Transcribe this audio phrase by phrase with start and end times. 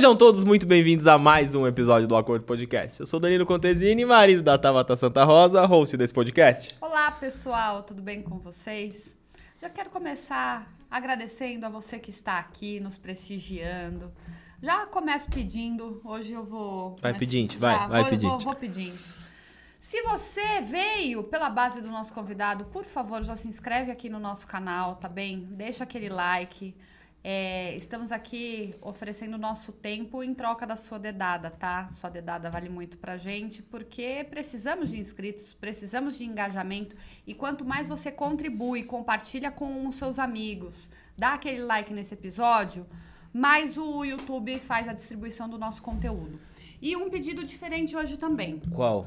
[0.00, 3.00] Sejam todos muito bem-vindos a mais um episódio do Acordo Podcast.
[3.00, 6.74] Eu sou Danilo Contesini, marido da Tabata Santa Rosa, host desse podcast.
[6.80, 9.18] Olá, pessoal, tudo bem com vocês?
[9.60, 14.10] Já quero começar agradecendo a você que está aqui nos prestigiando.
[14.62, 16.96] Já começo pedindo, hoje eu vou.
[17.02, 18.30] Vai pedinte, vai, Já, vai vou, pedinte.
[18.30, 18.98] Vou, vou pedindo.
[19.78, 24.18] Se você veio pela base do nosso convidado, por favor, já se inscreve aqui no
[24.18, 25.40] nosso canal, tá bem?
[25.50, 26.74] Deixa aquele like.
[27.22, 31.88] É, estamos aqui oferecendo nosso tempo em troca da sua dedada, tá?
[31.90, 36.96] Sua dedada vale muito pra gente, porque precisamos de inscritos, precisamos de engajamento.
[37.26, 42.86] E quanto mais você contribui, compartilha com os seus amigos, dá aquele like nesse episódio,
[43.32, 46.40] mais o YouTube faz a distribuição do nosso conteúdo.
[46.80, 48.60] E um pedido diferente hoje também.
[48.74, 49.06] Qual?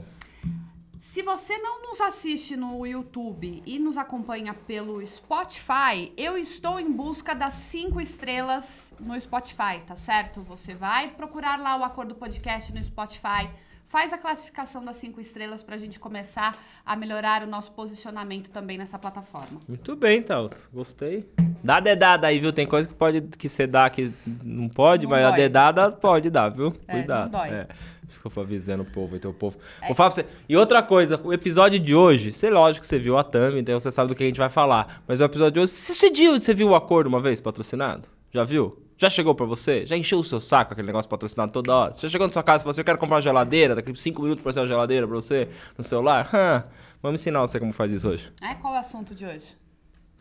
[1.06, 6.90] Se você não nos assiste no YouTube e nos acompanha pelo Spotify, eu estou em
[6.90, 10.40] busca das cinco estrelas no Spotify, tá certo?
[10.44, 13.50] Você vai procurar lá o Acordo Podcast no Spotify,
[13.86, 18.78] faz a classificação das cinco estrelas pra gente começar a melhorar o nosso posicionamento também
[18.78, 19.59] nessa plataforma.
[19.68, 20.70] Muito bem, Tauto.
[20.74, 21.30] Gostei.
[21.62, 22.54] Dá dedada aí, viu?
[22.54, 24.09] Tem coisa que pode que você dá que
[24.42, 25.38] não pode, Não mas a dói.
[25.38, 26.74] dedada pode dar, viu?
[26.88, 27.24] É, Cuidado.
[27.31, 27.50] não dói.
[27.50, 27.68] É.
[28.14, 29.58] Fica avisando o povo, tem o povo.
[29.86, 30.25] Vou falar pra você.
[30.47, 33.80] E outra coisa, o episódio de hoje, sei lógico que você viu a thumb, então
[33.80, 35.03] você sabe do que a gente vai falar.
[35.08, 38.08] Mas o episódio de hoje, você você viu o acordo uma vez patrocinado?
[38.31, 38.80] Já viu?
[38.97, 39.86] Já chegou pra você?
[39.86, 41.94] Já encheu o seu saco aquele negócio patrocinado toda hora?
[41.94, 43.91] Você já chegou na sua casa e falou assim, eu quero comprar uma geladeira, daqui
[43.91, 46.30] a 5 minutos pra ser uma geladeira pra você no celular?
[47.02, 48.31] Vamos ensinar você como faz isso hoje.
[48.41, 49.62] É, qual é o assunto de hoje?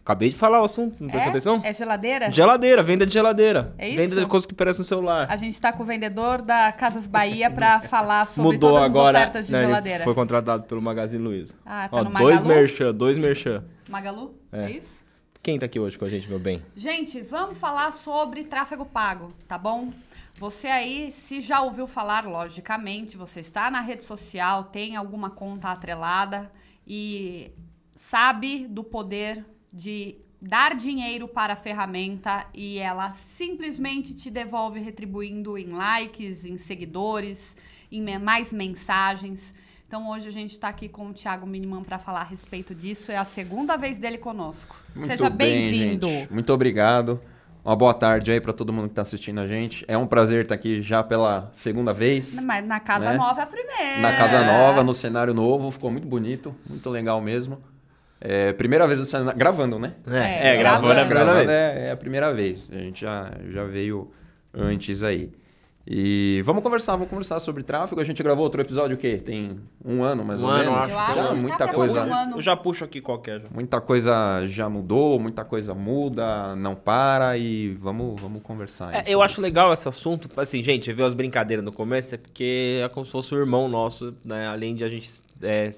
[0.05, 1.31] Acabei de falar o assunto, não prestou é?
[1.31, 1.61] atenção?
[1.63, 2.31] É geladeira?
[2.31, 3.73] Geladeira, venda de geladeira.
[3.79, 4.21] É Venda isso?
[4.21, 5.29] de coisas que parecem no celular.
[5.31, 9.19] A gente tá com o vendedor da Casas Bahia pra falar sobre Mudou todas agora.
[9.19, 10.03] as ofertas de né, geladeira.
[10.03, 11.55] Foi contratado pelo Magazine Luiza.
[11.65, 12.49] Ah, tá Ó, no dois Magalu?
[12.49, 13.65] merchan, dois merchan.
[13.89, 14.35] Magalu?
[14.51, 14.65] É.
[14.65, 15.05] é isso?
[15.41, 16.61] Quem tá aqui hoje com a gente, meu bem?
[16.75, 19.93] Gente, vamos falar sobre tráfego pago, tá bom?
[20.37, 25.69] Você aí, se já ouviu falar, logicamente, você está na rede social, tem alguma conta
[25.69, 26.51] atrelada
[26.85, 27.53] e
[27.95, 35.57] sabe do poder de dar dinheiro para a ferramenta e ela simplesmente te devolve retribuindo
[35.57, 37.57] em likes, em seguidores,
[37.91, 39.55] em mais mensagens.
[39.87, 43.13] Então hoje a gente está aqui com o Thiago Miniman para falar a respeito disso.
[43.13, 44.75] É a segunda vez dele conosco.
[44.95, 46.09] Muito Seja bem, bem-vindo.
[46.09, 46.33] gente.
[46.33, 47.21] Muito obrigado.
[47.65, 49.85] Uma boa tarde aí para todo mundo que está assistindo a gente.
[49.87, 52.43] É um prazer estar aqui já pela segunda vez.
[52.43, 53.17] Mas na casa né?
[53.17, 54.01] nova é a primeira.
[54.01, 55.71] Na casa nova, no cenário novo.
[55.71, 57.63] Ficou muito bonito, muito legal mesmo.
[58.25, 59.37] É, primeira vez no cenário...
[59.39, 59.95] Gravando, né?
[60.07, 61.07] É, gravando é a gravando.
[61.07, 61.51] primeira Gravando vez.
[61.51, 62.71] é, é a primeira vez.
[62.73, 64.11] A gente já, já veio
[64.55, 65.33] antes aí.
[65.85, 68.01] E vamos conversar, vamos conversar sobre tráfego.
[68.01, 69.17] A gente gravou outro episódio o quê?
[69.17, 70.79] Tem um ano, mais Um ou ano, menos.
[70.79, 70.93] acho.
[70.93, 72.03] Eu acho Então, tá muita coisa.
[72.05, 72.37] um.
[72.37, 73.41] Eu já puxo aqui qualquer.
[73.41, 73.47] já.
[73.53, 78.95] Muita coisa já mudou, muita coisa muda, não para e vamos, vamos conversar.
[78.95, 79.41] É, eu acho isso.
[79.41, 80.29] legal esse assunto.
[80.37, 83.67] Assim, gente, viu as brincadeiras no começo, é porque é como se fosse o irmão
[83.69, 84.47] nosso, né?
[84.47, 85.11] Além de a gente
[85.43, 85.69] é,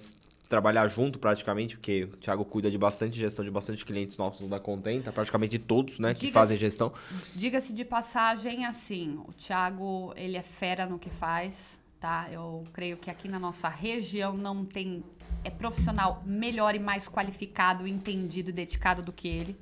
[0.48, 4.60] trabalhar junto praticamente, porque o Thiago cuida de bastante gestão de bastante clientes nossos da
[4.60, 6.14] Contenta, praticamente de todos, né?
[6.14, 6.92] Que fazem gestão.
[7.34, 12.28] Diga-se de passagem, assim, o Thiago, ele é fera no que faz, tá?
[12.30, 15.02] Eu creio que aqui na nossa região não tem
[15.42, 19.56] é profissional melhor e mais qualificado, entendido e dedicado do que ele.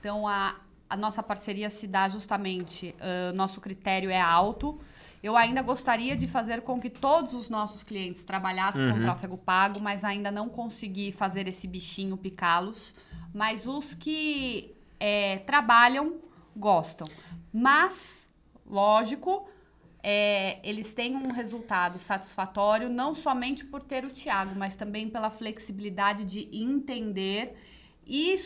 [0.00, 0.56] Então, a,
[0.88, 4.80] a nossa parceria se dá justamente, ah, nosso critério é alto.
[5.22, 9.80] Eu ainda gostaria de fazer com que todos os nossos clientes trabalhassem com tráfego pago,
[9.80, 12.94] mas ainda não consegui fazer esse bichinho picá-los.
[13.34, 16.18] Mas os que é, trabalham
[16.56, 17.06] gostam.
[17.52, 18.30] Mas,
[18.66, 19.48] lógico,
[20.02, 25.30] é, eles têm um resultado satisfatório não somente por ter o Thiago, mas também pela
[25.30, 27.56] flexibilidade de entender
[28.08, 28.36] e,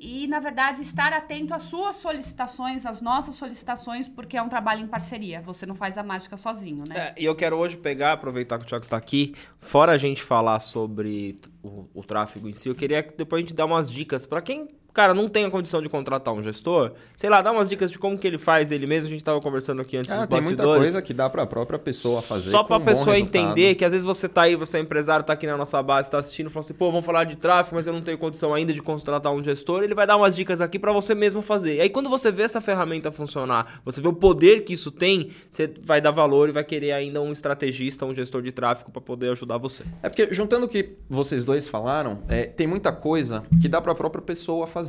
[0.00, 4.80] e, na verdade, estar atento às suas solicitações, às nossas solicitações, porque é um trabalho
[4.80, 5.42] em parceria.
[5.42, 7.12] Você não faz a mágica sozinho, né?
[7.14, 10.22] É, e eu quero hoje pegar, aproveitar que o Thiago tá aqui, fora a gente
[10.22, 13.90] falar sobre o, o tráfego em si, eu queria que depois a gente dar umas
[13.90, 17.52] dicas pra quem, cara, não tem a condição de contratar um gestor, sei lá, dar
[17.52, 20.10] umas dicas de como que ele faz ele mesmo, a gente tava conversando aqui antes
[20.10, 22.50] Ah, tem muita coisa que dá para a própria pessoa fazer.
[22.50, 25.24] Só com pra um pessoa entender que às vezes você tá aí, você é empresário,
[25.24, 27.86] tá aqui na nossa base, tá assistindo, fala assim, pô, vamos falar de tráfego, mas
[27.86, 29.82] eu não tenho condição ainda de contratar um gestor.
[29.82, 31.76] Ele vai dar umas dicas aqui pra você mesmo fazer.
[31.76, 35.30] E aí quando você vê essa ferramenta funcionar, você vê o poder que isso tem,
[35.48, 39.00] você vai dar valor e vai querer ainda um estrategista, um gestor de tráfego pra
[39.00, 39.84] poder ajudar você.
[40.02, 43.92] É porque, juntando o que vocês dois falaram, é, tem muita coisa que dá para
[43.92, 44.81] a própria pessoa fazer,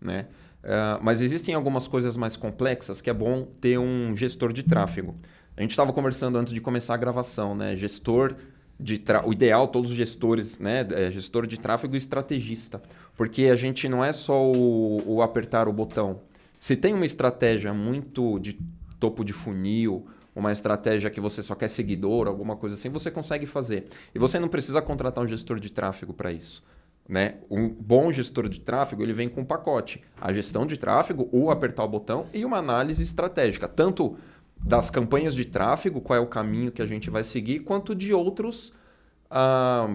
[0.00, 0.26] né?
[0.64, 5.14] Ah, mas existem algumas coisas mais complexas que é bom ter um gestor de tráfego.
[5.56, 7.76] A gente estava conversando antes de começar a gravação, né?
[7.76, 8.34] Gestor
[8.80, 9.26] de tra...
[9.26, 10.86] o ideal todos os gestores, né?
[10.90, 12.82] É gestor de tráfego e estrategista,
[13.16, 16.20] porque a gente não é só o, o apertar o botão.
[16.58, 18.58] Se tem uma estratégia muito de
[18.98, 23.46] topo de funil, uma estratégia que você só quer seguidor, alguma coisa assim, você consegue
[23.46, 23.86] fazer.
[24.14, 26.64] E você não precisa contratar um gestor de tráfego para isso.
[27.08, 27.36] Né?
[27.50, 30.02] Um bom gestor de tráfego ele vem com um pacote.
[30.20, 33.68] A gestão de tráfego, o apertar o botão e uma análise estratégica.
[33.68, 34.16] Tanto
[34.58, 38.14] das campanhas de tráfego, qual é o caminho que a gente vai seguir, quanto de
[38.14, 38.72] outros
[39.30, 39.94] ah,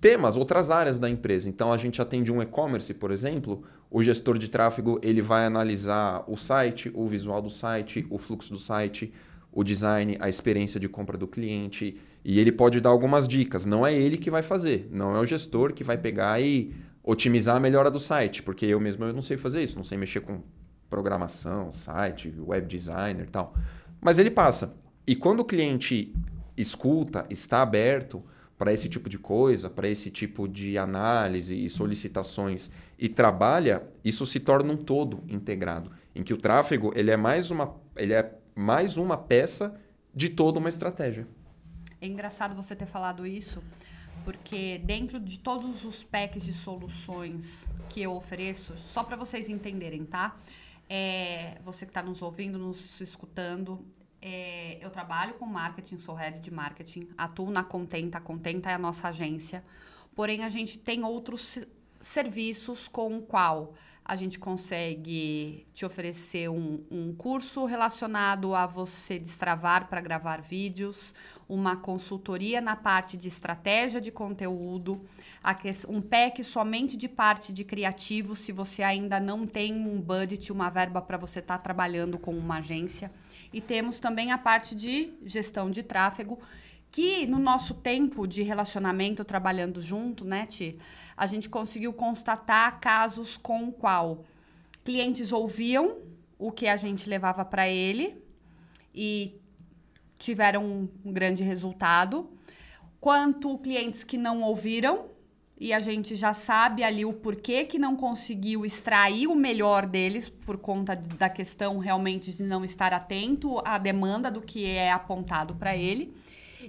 [0.00, 1.48] temas, outras áreas da empresa.
[1.48, 6.24] Então a gente atende um e-commerce, por exemplo, o gestor de tráfego ele vai analisar
[6.26, 9.12] o site, o visual do site, o fluxo do site,
[9.56, 13.64] o design, a experiência de compra do cliente e ele pode dar algumas dicas.
[13.64, 17.56] Não é ele que vai fazer, não é o gestor que vai pegar e otimizar
[17.56, 20.20] a melhora do site, porque eu mesmo eu não sei fazer isso, não sei mexer
[20.20, 20.42] com
[20.90, 23.54] programação, site, web designer tal.
[23.98, 24.76] Mas ele passa.
[25.06, 26.14] E quando o cliente
[26.54, 28.22] escuta, está aberto
[28.58, 34.26] para esse tipo de coisa, para esse tipo de análise e solicitações e trabalha, isso
[34.26, 38.34] se torna um todo integrado, em que o tráfego ele é mais uma, ele é
[38.56, 39.78] mais uma peça
[40.14, 41.28] de toda uma estratégia.
[42.00, 43.62] É engraçado você ter falado isso,
[44.24, 50.06] porque dentro de todos os packs de soluções que eu ofereço, só para vocês entenderem,
[50.06, 50.34] tá?
[50.88, 53.84] É, você que está nos ouvindo, nos escutando,
[54.22, 58.74] é, eu trabalho com marketing, sou head de marketing, atuo na Contenta, a Contenta é
[58.74, 59.62] a nossa agência,
[60.14, 61.58] porém a gente tem outros
[62.00, 63.74] serviços com o qual
[64.08, 71.12] a gente consegue te oferecer um, um curso relacionado a você destravar para gravar vídeos,
[71.48, 75.04] uma consultoria na parte de estratégia de conteúdo,
[75.88, 80.70] um pack somente de parte de criativo, se você ainda não tem um budget, uma
[80.70, 83.10] verba para você estar tá trabalhando com uma agência.
[83.52, 86.38] E temos também a parte de gestão de tráfego,
[86.96, 90.78] que no nosso tempo de relacionamento trabalhando junto, né, Ti,
[91.14, 94.24] a gente conseguiu constatar casos com o qual
[94.82, 95.98] clientes ouviam
[96.38, 98.16] o que a gente levava para ele
[98.94, 99.38] e
[100.18, 102.30] tiveram um grande resultado,
[102.98, 105.10] quanto clientes que não ouviram
[105.60, 110.30] e a gente já sabe ali o porquê que não conseguiu extrair o melhor deles
[110.30, 115.54] por conta da questão realmente de não estar atento à demanda do que é apontado
[115.56, 116.16] para ele.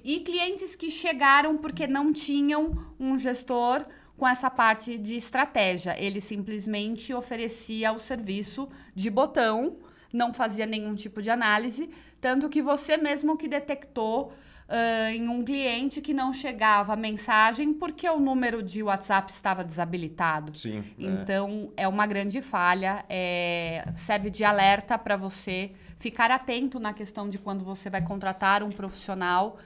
[0.04, 3.86] E clientes que chegaram porque não tinham um gestor
[4.18, 5.96] com essa parte de estratégia.
[5.98, 9.78] Ele simplesmente oferecia o serviço de botão,
[10.12, 11.90] não fazia nenhum tipo de análise,
[12.20, 14.34] tanto que você mesmo que detectou
[14.68, 19.64] uh, em um cliente que não chegava a mensagem porque o número de WhatsApp estava
[19.64, 20.58] desabilitado.
[20.58, 20.80] Sim.
[20.80, 20.84] É.
[20.98, 26.94] Então é, é uma grande falha, é, serve de alerta para você ficar atento na
[26.94, 29.58] questão de quando você vai contratar um profissional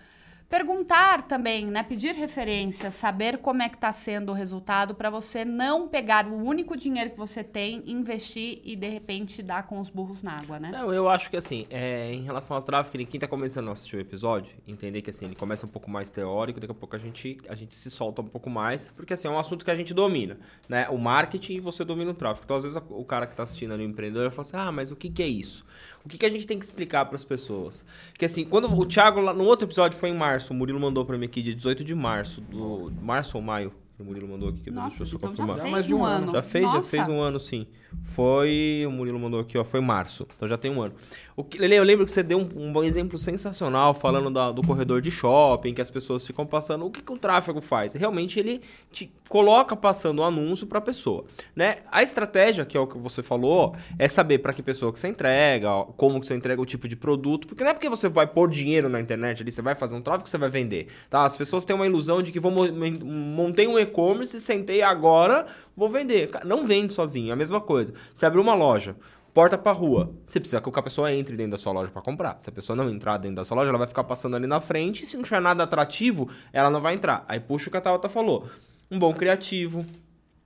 [0.52, 1.82] Perguntar também, né?
[1.82, 6.36] Pedir referência, saber como é que está sendo o resultado para você não pegar o
[6.36, 10.60] único dinheiro que você tem, investir e de repente dar com os burros na água,
[10.60, 10.70] né?
[10.70, 13.96] Não, eu acho que assim, é, em relação ao tráfego, quem está começando a assistir
[13.96, 17.00] o episódio, entender que assim, ele começa um pouco mais teórico, daqui a pouco a
[17.00, 19.76] gente, a gente se solta um pouco mais, porque assim, é um assunto que a
[19.76, 20.38] gente domina,
[20.68, 20.90] né?
[20.90, 22.44] O marketing e você domina o tráfego.
[22.44, 24.92] Então, às vezes, o cara que está assistindo ali, o empreendedor, fala assim, ah, mas
[24.92, 25.66] o que, que é isso?
[26.04, 27.86] O que, que a gente tem que explicar para as pessoas?
[28.18, 31.18] Que assim, quando o Thiago, no outro episódio foi em março, o Murilo mandou para
[31.18, 34.72] mim aqui, dia 18 de março, do março ou maio, o Murilo mandou aqui, que
[34.72, 35.58] Nossa, deixa eu só então confirmar.
[35.58, 36.32] Já fez de um ano.
[36.32, 36.78] Já fez, Nossa.
[36.78, 37.68] já fez um ano, sim.
[38.14, 38.84] Foi.
[38.88, 39.64] O Murilo mandou aqui, ó.
[39.64, 40.28] Foi março.
[40.36, 40.94] Então já tem um ano.
[41.36, 44.62] O que, Lele, eu lembro que você deu um, um exemplo sensacional falando da, do
[44.62, 46.86] corredor de shopping, que as pessoas ficam passando.
[46.86, 47.94] O que, que o tráfego faz?
[47.94, 51.24] Realmente ele te coloca passando o um anúncio para a pessoa.
[51.56, 51.78] Né?
[51.90, 55.08] A estratégia, que é o que você falou, é saber para que pessoa que você
[55.08, 57.48] entrega, como que você entrega o tipo de produto.
[57.48, 60.02] Porque não é porque você vai pôr dinheiro na internet ali, você vai fazer um
[60.02, 60.88] tráfego você vai vender.
[61.10, 61.26] Tá?
[61.26, 65.48] As pessoas têm uma ilusão de que vou montei um e-commerce, sentei agora,
[65.82, 66.30] vou vender.
[66.46, 67.92] Não vende sozinho, é a mesma coisa.
[68.14, 68.96] Você abriu uma loja,
[69.34, 70.14] porta para rua.
[70.24, 72.40] Você precisa que a pessoa entre dentro da sua loja para comprar.
[72.40, 74.62] Se a pessoa não entrar dentro da sua loja, ela vai ficar passando ali na
[74.62, 75.04] frente.
[75.04, 77.26] E se não tiver nada atrativo, ela não vai entrar.
[77.28, 78.48] Aí puxa o que a Tabata falou.
[78.92, 79.86] Um bom criativo,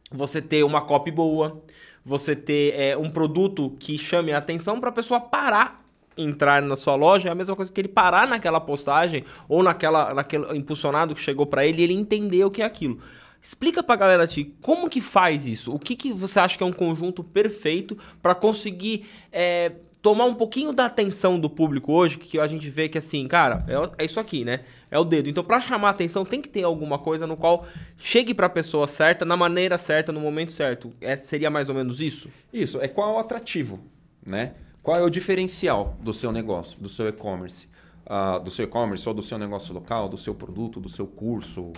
[0.10, 1.62] você ter uma copy boa,
[2.06, 5.84] você ter é, um produto que chame a atenção para a pessoa parar
[6.18, 10.14] entrar na sua loja é a mesma coisa que ele parar naquela postagem ou naquela,
[10.14, 13.00] naquele impulsionado que chegou para ele e ele entender o que é aquilo.
[13.46, 15.72] Explica pra galera, Ti, como que faz isso?
[15.72, 19.72] O que, que você acha que é um conjunto perfeito para conseguir é,
[20.02, 23.64] tomar um pouquinho da atenção do público hoje, que a gente vê que assim, cara,
[23.68, 24.62] é, é isso aqui, né?
[24.90, 25.30] É o dedo.
[25.30, 27.68] Então, para chamar a atenção, tem que ter alguma coisa no qual
[28.00, 30.92] chegue para a pessoa certa, na maneira certa, no momento certo.
[31.00, 32.32] É, seria mais ou menos isso?
[32.52, 32.82] Isso.
[32.82, 33.80] É qual é o atrativo,
[34.26, 34.56] né?
[34.82, 37.68] Qual é o diferencial do seu negócio, do seu e-commerce?
[38.06, 41.72] Uh, do seu e-commerce ou do seu negócio local, do seu produto, do seu curso,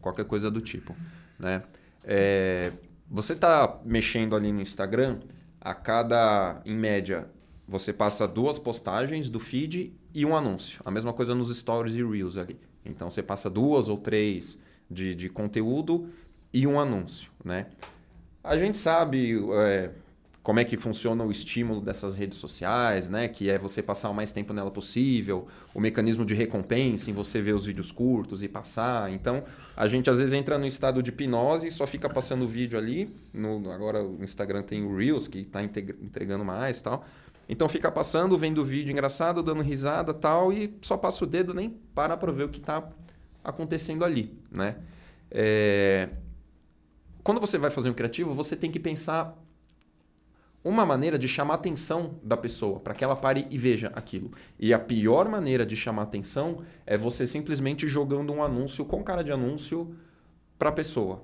[0.00, 0.94] qualquer coisa do tipo.
[1.38, 1.62] Né?
[2.04, 2.72] É,
[3.08, 5.18] você está mexendo ali no Instagram,
[5.60, 7.28] a cada, em média,
[7.66, 10.80] você passa duas postagens do feed e um anúncio.
[10.84, 12.58] A mesma coisa nos stories e reels ali.
[12.84, 14.58] Então você passa duas ou três
[14.90, 16.08] de, de conteúdo
[16.52, 17.66] e um anúncio, né?
[18.42, 19.90] A gente sabe é,
[20.46, 23.26] como é que funciona o estímulo dessas redes sociais, né?
[23.26, 27.40] Que é você passar o mais tempo nela possível, o mecanismo de recompensa em você
[27.40, 29.10] ver os vídeos curtos e passar.
[29.10, 29.42] Então,
[29.76, 32.78] a gente às vezes entra no estado de hipnose e só fica passando o vídeo
[32.78, 33.12] ali.
[33.34, 37.04] No, agora o Instagram tem o Reels, que está entregando mais tal.
[37.48, 41.52] Então fica passando, vendo o vídeo engraçado, dando risada tal, e só passa o dedo,
[41.52, 42.88] nem para para ver o que está
[43.42, 44.76] acontecendo ali, né?
[45.28, 46.08] É...
[47.24, 49.36] Quando você vai fazer um criativo, você tem que pensar
[50.66, 54.32] uma maneira de chamar a atenção da pessoa, para que ela pare e veja aquilo.
[54.58, 59.00] E a pior maneira de chamar a atenção é você simplesmente jogando um anúncio com
[59.04, 59.94] cara de anúncio
[60.58, 61.22] para a pessoa.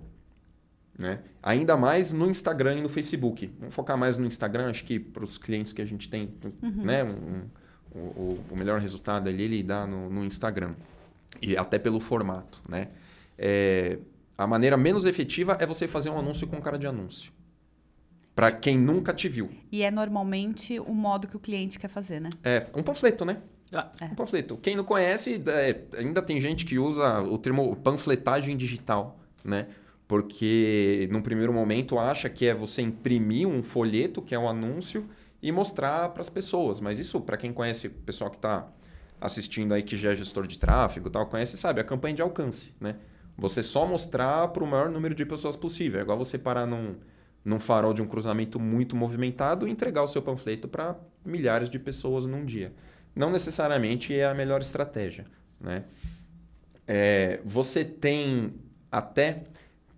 [0.96, 1.22] Né?
[1.42, 3.52] Ainda mais no Instagram e no Facebook.
[3.58, 6.32] Vamos focar mais no Instagram, acho que para os clientes que a gente tem,
[6.62, 6.84] uhum.
[6.84, 7.02] né?
[7.02, 10.76] Um, um, o, melhor resultado ali ele dá no, no, Instagram.
[11.40, 12.62] E até pelo formato.
[12.68, 12.90] Né?
[13.36, 13.98] É,
[14.38, 17.32] a maneira menos efetiva é você fazer um anúncio com cara de anúncio
[18.34, 19.50] para quem nunca te viu.
[19.70, 22.30] E é normalmente o modo que o cliente quer fazer, né?
[22.42, 23.38] É, um panfleto, né?
[23.72, 23.90] Ah.
[24.00, 24.04] É.
[24.06, 24.56] Um panfleto.
[24.56, 29.66] Quem não conhece, é, ainda tem gente que usa o termo panfletagem digital, né?
[30.06, 35.08] Porque num primeiro momento acha que é você imprimir um folheto, que é um anúncio,
[35.42, 36.80] e mostrar para as pessoas.
[36.80, 38.68] Mas isso, para quem conhece o pessoal que está
[39.20, 42.74] assistindo aí, que já é gestor de tráfego tal, conhece, sabe, a campanha de alcance,
[42.80, 42.96] né?
[43.38, 46.00] Você só mostrar para o maior número de pessoas possível.
[46.00, 46.96] É igual você parar num
[47.44, 51.78] num farol de um cruzamento muito movimentado e entregar o seu panfleto para milhares de
[51.78, 52.72] pessoas num dia.
[53.14, 55.24] Não necessariamente é a melhor estratégia.
[55.60, 55.84] Né?
[56.86, 58.54] É, você tem
[58.90, 59.44] até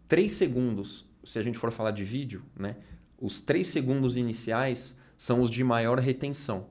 [0.08, 2.76] 3 segundos, se a gente for falar de vídeo, né?
[3.20, 6.66] os 3 segundos iniciais são os de maior retenção.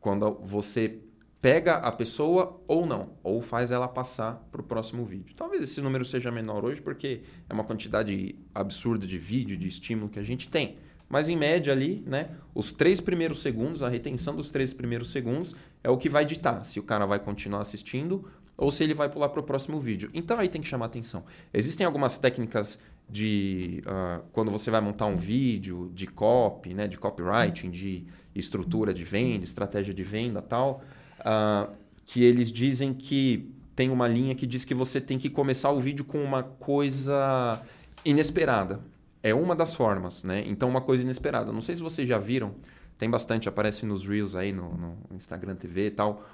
[0.00, 0.98] Quando você
[1.42, 5.34] pega a pessoa ou não, ou faz ela passar para o próximo vídeo.
[5.34, 10.08] Talvez esse número seja menor hoje, porque é uma quantidade absurda de vídeo, de estímulo
[10.08, 10.78] que a gente tem.
[11.08, 15.54] Mas em média ali, né, os três primeiros segundos, a retenção dos três primeiros segundos
[15.82, 18.24] é o que vai ditar se o cara vai continuar assistindo
[18.56, 20.10] ou se ele vai pular para o próximo vídeo.
[20.14, 21.24] Então aí tem que chamar atenção.
[21.52, 22.78] Existem algumas técnicas
[23.10, 28.94] de uh, quando você vai montar um vídeo, de copy, né, de copywriting, de estrutura
[28.94, 30.82] de venda, estratégia de venda tal
[31.22, 31.72] uh,
[32.04, 35.80] que eles dizem que tem uma linha que diz que você tem que começar o
[35.80, 37.60] vídeo com uma coisa
[38.04, 38.80] inesperada.
[39.22, 40.42] É uma das formas, né?
[40.46, 41.52] Então, uma coisa inesperada.
[41.52, 42.54] Não sei se vocês já viram,
[42.98, 46.24] tem bastante, aparece nos Reels aí, no, no Instagram TV e tal.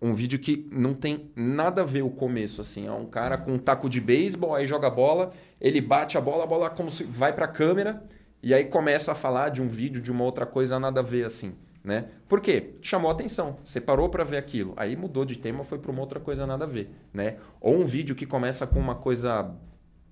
[0.00, 2.86] Um vídeo que não tem nada a ver o começo, assim.
[2.86, 6.20] É um cara com um taco de beisebol, aí joga a bola, ele bate a
[6.20, 8.02] bola, a bola como se vai pra câmera,
[8.42, 11.24] e aí começa a falar de um vídeo, de uma outra coisa, nada a ver,
[11.24, 11.54] assim.
[11.84, 12.06] Né?
[12.28, 12.74] Por quê?
[12.80, 13.58] Chamou atenção.
[13.64, 14.72] Você parou para ver aquilo.
[14.76, 16.90] Aí mudou de tema, foi para uma outra coisa nada a ver.
[17.12, 17.38] Né?
[17.60, 19.52] Ou um vídeo que começa com uma coisa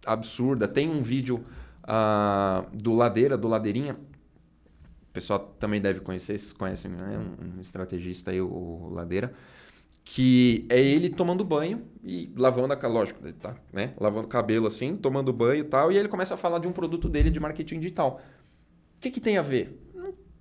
[0.04, 0.66] absurda.
[0.66, 1.44] Tem um vídeo
[1.84, 3.94] uh, do Ladeira, do Ladeirinha.
[3.94, 7.18] O pessoal também deve conhecer, vocês conhecem, né?
[7.18, 9.32] um, estrategista aí, o Ladeira.
[10.04, 13.92] Que é ele tomando banho e lavando a lógico, tá, né?
[14.00, 15.92] Lavando cabelo assim, tomando banho e tal.
[15.92, 18.20] E ele começa a falar de um produto dele de marketing digital.
[18.96, 19.78] O que, que tem a ver?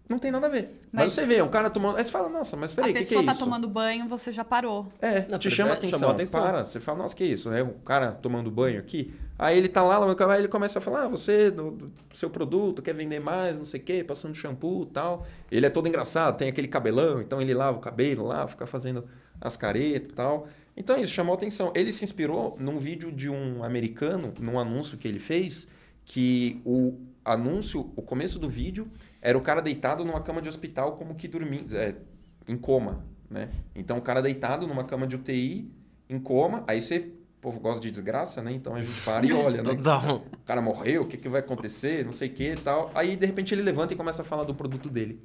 [0.09, 0.79] Não tem nada a ver.
[0.91, 1.97] Mas, mas você vê, um cara tomando.
[1.97, 3.19] Aí você fala, nossa, mas peraí, o que, que é isso?
[3.19, 4.91] A pessoa tá tomando banho, você já parou.
[4.99, 6.09] É, não, te chama atenção.
[6.09, 6.41] atenção.
[6.41, 7.53] Para, você fala, nossa, que isso?
[7.53, 9.13] É um cara tomando banho aqui.
[9.37, 12.95] Aí ele tá lá, aí ele começa a falar, ah, você, do seu produto, quer
[12.95, 15.27] vender mais, não sei o quê, passando shampoo e tal.
[15.51, 19.05] Ele é todo engraçado, tem aquele cabelão, então ele lava o cabelo lá, fica fazendo
[19.39, 20.47] as caretas e tal.
[20.75, 21.71] Então isso chamou atenção.
[21.75, 25.67] Ele se inspirou num vídeo de um americano, num anúncio que ele fez,
[26.03, 28.89] que o anúncio, o começo do vídeo
[29.21, 31.95] era o cara deitado numa cama de hospital como que dormindo, é,
[32.47, 33.49] em coma, né?
[33.75, 35.71] Então o cara deitado numa cama de UTI,
[36.09, 38.51] em coma, aí você, o povo gosta de desgraça, né?
[38.51, 39.71] Então a gente para e olha, né?
[40.15, 42.91] O cara morreu, o que, que vai acontecer, não sei o que e tal.
[42.95, 45.21] Aí de repente ele levanta e começa a falar do produto dele,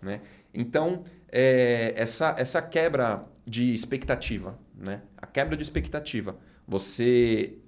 [0.00, 0.20] né?
[0.54, 5.02] Então é, essa, essa quebra de expectativa, né?
[5.16, 6.36] A quebra de expectativa.
[6.66, 7.58] Você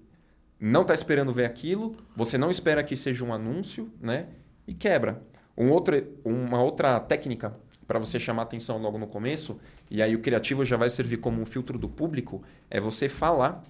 [0.61, 4.29] não está esperando ver aquilo, você não espera que seja um anúncio, né?
[4.67, 5.23] E quebra.
[5.61, 7.55] Um outro, uma outra técnica
[7.87, 11.39] para você chamar atenção logo no começo, e aí o criativo já vai servir como
[11.39, 13.63] um filtro do público, é você falar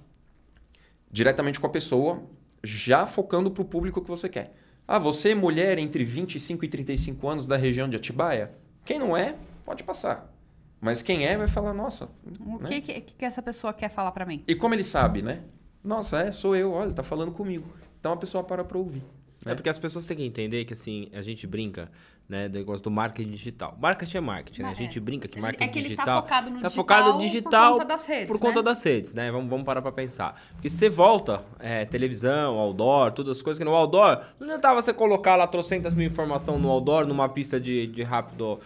[1.10, 2.22] diretamente com a pessoa,
[2.62, 4.54] já focando para o público que você quer.
[4.86, 8.52] Ah, você, mulher entre 25 e 35 anos da região de Atibaia?
[8.84, 10.32] Quem não é, pode passar.
[10.80, 12.08] Mas quem é, vai falar, nossa.
[12.38, 12.68] O né?
[12.68, 14.44] que, que, que essa pessoa quer falar para mim?
[14.46, 15.42] E como ele sabe, né?
[15.82, 17.68] Nossa, é, sou eu, olha, tá falando comigo.
[17.98, 19.02] Então a pessoa para para ouvir.
[19.46, 21.90] É porque as pessoas têm que entender que, assim, a gente brinca,
[22.28, 23.76] né, do negócio do marketing digital.
[23.80, 24.68] Marketing é marketing, né?
[24.68, 24.74] A É.
[24.74, 26.22] gente brinca que marketing é que ele tá digital...
[26.22, 28.62] focado no tá digital focado no por digital conta das redes, por conta né?
[28.62, 29.32] das redes, né?
[29.32, 30.40] Vamos, vamos parar pra pensar.
[30.52, 34.80] Porque se você volta, é, televisão, outdoor, todas as coisas que no outdoor, não adiantava
[34.82, 38.60] você colocar lá trocentas mil informação no outdoor, numa pista de, de rápido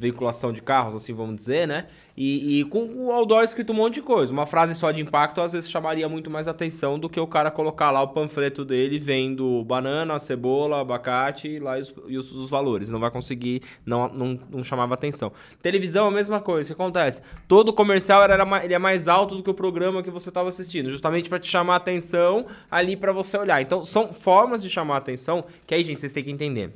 [0.00, 1.86] veiculação de carros, assim vamos dizer, né?
[2.16, 4.32] E, e com o outdoor escrito um monte de coisa.
[4.32, 7.50] Uma frase só de impacto às vezes chamaria muito mais atenção do que o cara
[7.50, 12.50] colocar lá o panfleto dele vendo banana, cebola, abacate lá e os, e os- os
[12.50, 12.88] valores.
[12.90, 15.32] Não vai conseguir, não, não, não chamava atenção.
[15.62, 16.72] Televisão é a mesma coisa.
[16.72, 17.22] O que acontece?
[17.48, 20.48] Todo comercial era, ma- ele é mais alto do que o programa que você estava
[20.48, 23.62] assistindo, justamente para te chamar atenção ali para você olhar.
[23.62, 26.72] Então são formas de chamar atenção que aí, gente, vocês têm que entender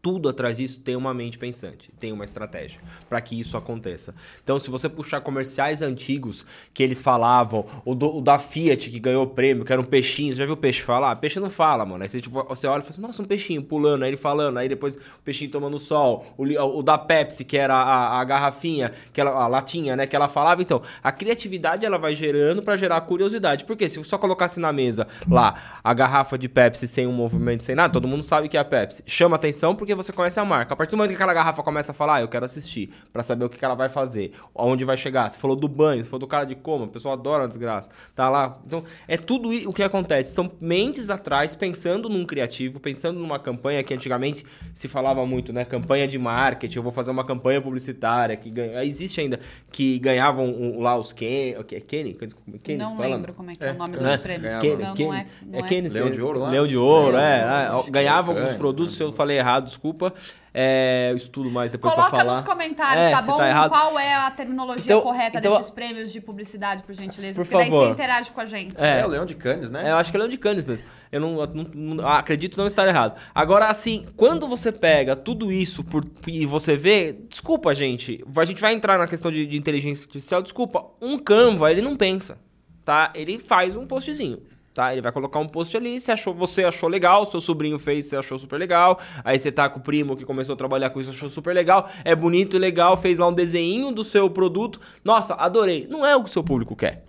[0.00, 4.14] tudo atrás disso tem uma mente pensante, tem uma estratégia para que isso aconteça.
[4.42, 9.00] Então, se você puxar comerciais antigos que eles falavam, o, do- o da Fiat que
[9.00, 11.16] ganhou o prêmio, que era um peixinho, você já viu o peixe falar?
[11.16, 12.02] Peixe não fala, mano.
[12.04, 14.58] Aí você, tipo, você olha e fala assim, nossa, um peixinho pulando, aí ele falando,
[14.58, 16.44] aí depois o peixinho tomando sol, o,
[16.78, 20.28] o da Pepsi, que era a, a garrafinha, que ela, a latinha, né, que ela
[20.28, 20.62] falava.
[20.62, 23.64] Então, a criatividade ela vai gerando para gerar curiosidade.
[23.64, 27.64] Porque se eu só colocasse na mesa lá a garrafa de Pepsi sem um movimento,
[27.64, 29.02] sem nada, todo mundo sabe que é a Pepsi.
[29.06, 30.74] Chama atenção porque você conhece a marca.
[30.74, 33.22] A partir do momento que aquela garrafa começa a falar, ah, eu quero assistir, pra
[33.22, 35.30] saber o que, ela vai fazer, aonde vai chegar.
[35.30, 37.90] Você falou do banho, você falou do cara de coma, o pessoal adora uma desgraça.
[38.14, 38.58] Tá lá.
[38.66, 40.34] Então, é tudo o que acontece.
[40.34, 45.64] São mentes atrás pensando num criativo, pensando numa campanha que antigamente se falava muito, né?
[45.64, 48.84] Campanha de marketing, eu vou fazer uma campanha publicitária que ganha.
[48.84, 49.38] Existe ainda
[49.70, 52.14] que ganhavam um, lá os Ken, o que é Kenny?
[52.62, 53.16] Kenny não fala?
[53.16, 54.14] lembro como é que é, É, o nome né?
[54.16, 54.54] dos prêmios.
[54.58, 55.26] Kenny, não, Kenny, não é.
[55.46, 56.50] Não é Kenny, Leão de Ouro lá?
[56.50, 57.38] Leão de Ouro, Leão é.
[57.38, 58.36] de Ouro, é, acho que ganhava é.
[58.36, 58.54] alguns É.
[58.56, 60.12] produtos, se eu falei errado, desculpa.
[60.52, 62.34] É, eu estudo mais depois Coloca pra falar.
[62.34, 63.36] nos comentários, É, tá bom?
[63.36, 63.68] tá errado.
[63.70, 67.40] Qual é a terminologia Então- correta então- desses prêmios de publicidade, por gentileza?
[67.40, 67.86] Por Porque daí favor.
[67.86, 68.74] você interage com a gente.
[68.76, 69.00] É.
[69.00, 69.86] É, o Leão de Cannes, né?
[69.86, 70.88] É, eu acho que é Leão de Cannes mesmo.
[71.12, 71.64] Eu não, não-
[71.94, 73.18] não- ah, acredito não estar errado.
[73.34, 77.12] Agora, assim, quando você pega tudo isso por, e você vê.
[77.28, 78.22] Desculpa, gente.
[78.36, 80.42] A gente vai entrar na questão de, de inteligência artificial.
[80.42, 82.36] Desculpa, um Canva, ele não pensa.
[82.84, 83.12] Tá?
[83.14, 84.40] Ele faz um postzinho.
[84.78, 84.92] Tá?
[84.92, 88.14] Ele vai colocar um post ali, você achou, você achou legal, seu sobrinho fez, você
[88.14, 89.00] achou super legal.
[89.24, 91.90] Aí você tá com o primo que começou a trabalhar com isso, achou super legal.
[92.04, 94.80] É bonito e legal, fez lá um desenho do seu produto.
[95.02, 95.88] Nossa, adorei.
[95.90, 97.07] Não é o que o seu público quer.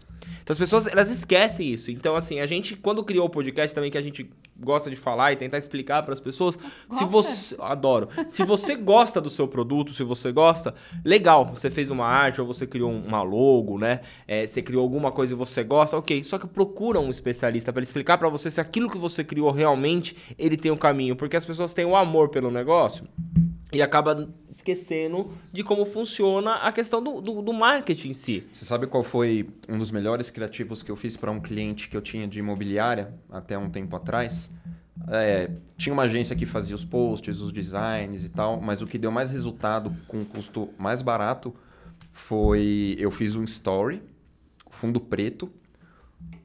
[0.49, 1.91] Então as pessoas, elas esquecem isso.
[1.91, 4.27] Então, assim, a gente, quando criou o podcast também, que a gente
[4.59, 6.57] gosta de falar e tentar explicar para as pessoas,
[6.89, 7.05] se Gosta?
[7.05, 7.55] você.
[7.59, 8.09] Adoro.
[8.27, 10.73] Se você gosta do seu produto, se você gosta,
[11.05, 11.45] legal.
[11.53, 14.01] Você fez uma arte ou você criou uma logo, né?
[14.27, 16.23] É, você criou alguma coisa e você gosta, ok.
[16.23, 20.17] Só que procura um especialista para explicar para você se aquilo que você criou realmente
[20.35, 21.15] ele tem um caminho.
[21.15, 23.07] Porque as pessoas têm o amor pelo negócio
[23.71, 28.47] e acaba esquecendo de como funciona a questão do, do, do marketing em si.
[28.51, 31.95] Você sabe qual foi um dos melhores criativos que eu fiz para um cliente que
[31.95, 34.49] eu tinha de imobiliária até um tempo atrás?
[35.08, 38.97] É, tinha uma agência que fazia os posts, os designs e tal, mas o que
[38.97, 41.53] deu mais resultado com um custo mais barato
[42.12, 44.01] foi eu fiz um story,
[44.69, 45.49] fundo preto,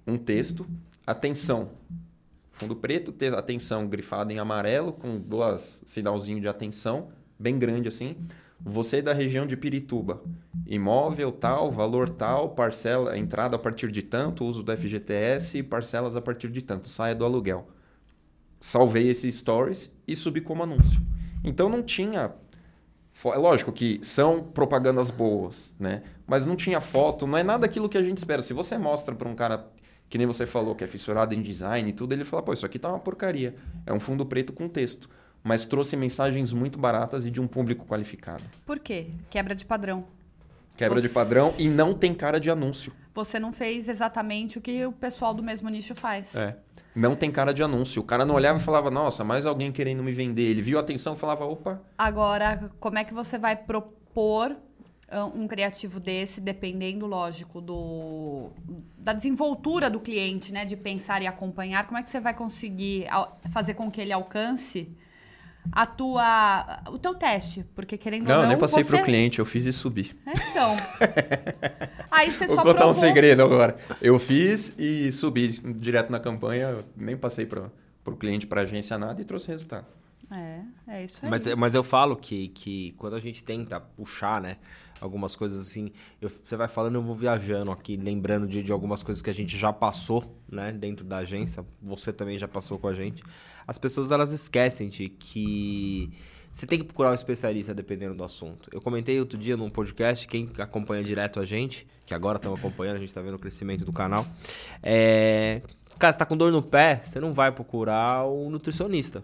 [0.06, 0.66] um texto,
[1.06, 1.70] atenção.
[2.64, 8.16] Fundo preto, te- atenção grifada em amarelo, com duas sinalzinho de atenção, bem grande assim.
[8.58, 10.22] Você é da região de Pirituba.
[10.66, 16.22] Imóvel tal, valor tal, parcela, entrada a partir de tanto, uso do FGTS, parcelas a
[16.22, 17.68] partir de tanto, saia do aluguel.
[18.58, 21.02] Salvei esses stories e subi como anúncio.
[21.44, 22.32] Então não tinha.
[23.26, 26.02] É lógico que são propagandas boas, né?
[26.26, 28.40] Mas não tinha foto, não é nada aquilo que a gente espera.
[28.40, 29.68] Se você mostra para um cara
[30.08, 32.64] que nem você falou, que é fissurado em design e tudo, ele fala, pô, isso
[32.66, 33.54] aqui tá uma porcaria.
[33.86, 35.08] É um fundo preto com texto.
[35.42, 38.42] Mas trouxe mensagens muito baratas e de um público qualificado.
[38.64, 39.08] Por quê?
[39.28, 40.06] Quebra de padrão.
[40.76, 42.92] Quebra de Você- padrão e não tem cara de anúncio.
[43.14, 46.34] Você não fez exatamente o que o pessoal do mesmo nicho faz.
[46.34, 46.56] É.
[46.96, 48.02] Não tem cara de anúncio.
[48.02, 50.42] O cara não olhava e falava, nossa, mais alguém querendo me vender.
[50.42, 54.56] Ele viu a atenção e falava, opa, Agora, como é que você vai propor
[55.34, 58.50] um criativo desse, dependendo, lógico, do
[58.98, 63.06] da desenvoltura do cliente, né, de pensar e acompanhar, como é que você vai conseguir
[63.52, 64.88] fazer com que ele alcance
[65.72, 68.96] a tua o teu teste, porque querendo ou Não, não, eu nem passei você...
[68.96, 70.14] pro cliente, eu fiz e subi.
[70.26, 70.76] É, então.
[72.10, 72.94] Aí você Vou só contar um provou...
[72.94, 73.76] segredo agora.
[74.00, 78.98] Eu fiz e subi direto na campanha, eu nem passei pro, pro cliente, pra agência,
[78.98, 79.86] nada e trouxe resultado.
[80.30, 81.30] É, é isso aí.
[81.30, 84.56] Mas, mas eu falo que, que quando a gente tenta puxar, né?
[85.04, 85.90] Algumas coisas assim,
[86.20, 89.34] eu- você vai falando, eu vou viajando aqui, lembrando de, de algumas coisas que a
[89.34, 90.72] gente já passou, né?
[90.72, 93.22] Dentro da agência, você também já passou com a gente.
[93.66, 96.10] As pessoas, elas esquecem de que
[96.50, 98.70] você tem que procurar um especialista dependendo do assunto.
[98.72, 102.96] Eu comentei outro dia num podcast, quem acompanha direto a gente, que agora estamos acompanhando,
[102.96, 104.26] a gente está vendo o crescimento do canal,
[104.82, 105.60] é,
[105.98, 109.22] Cara, você tá com dor no pé, você não vai procurar o nutricionista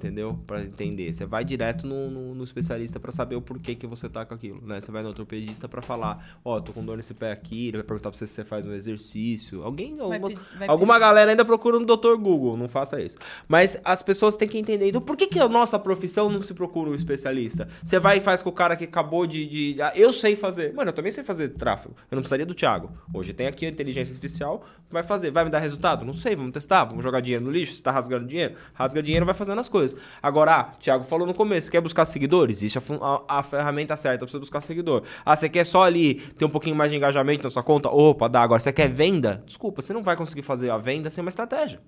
[0.00, 0.38] entendeu?
[0.46, 1.12] Para entender.
[1.12, 4.34] Você vai direto no, no, no especialista para saber o porquê que você tá com
[4.34, 4.80] aquilo, né?
[4.80, 7.78] Você vai no ortopedista para falar, ó, oh, tô com dor nesse pé aqui, ele
[7.78, 9.62] vai perguntar pra você se você faz um exercício.
[9.62, 12.16] Alguém, vai alguma, vai alguma galera ainda procura no Dr.
[12.16, 13.16] Google, não faça isso.
[13.46, 16.54] Mas as pessoas têm que entender, então por que que a nossa profissão não se
[16.54, 17.68] procura um especialista?
[17.82, 20.72] Você vai e faz com o cara que acabou de, de ah, eu sei fazer.
[20.72, 21.94] Mano, eu também sei fazer tráfego.
[22.10, 22.90] Eu não precisaria do Thiago.
[23.12, 26.04] Hoje tem aqui a inteligência artificial, vai fazer, vai me dar resultado?
[26.04, 28.54] Não sei, vamos testar, vamos jogar dinheiro no lixo, você tá rasgando dinheiro?
[28.74, 29.89] Rasga dinheiro, vai fazendo as coisas.
[30.22, 32.58] Agora, ah, Thiago falou no começo, quer buscar seguidores?
[32.58, 35.02] Existe a, a, a, ferramenta certa pra você buscar seguidor.
[35.24, 37.88] Ah, você quer só ali ter um pouquinho mais de engajamento na sua conta?
[37.88, 38.42] Opa, dá.
[38.42, 39.42] Agora, você quer venda?
[39.46, 41.80] Desculpa, você não vai conseguir fazer a venda sem uma estratégia.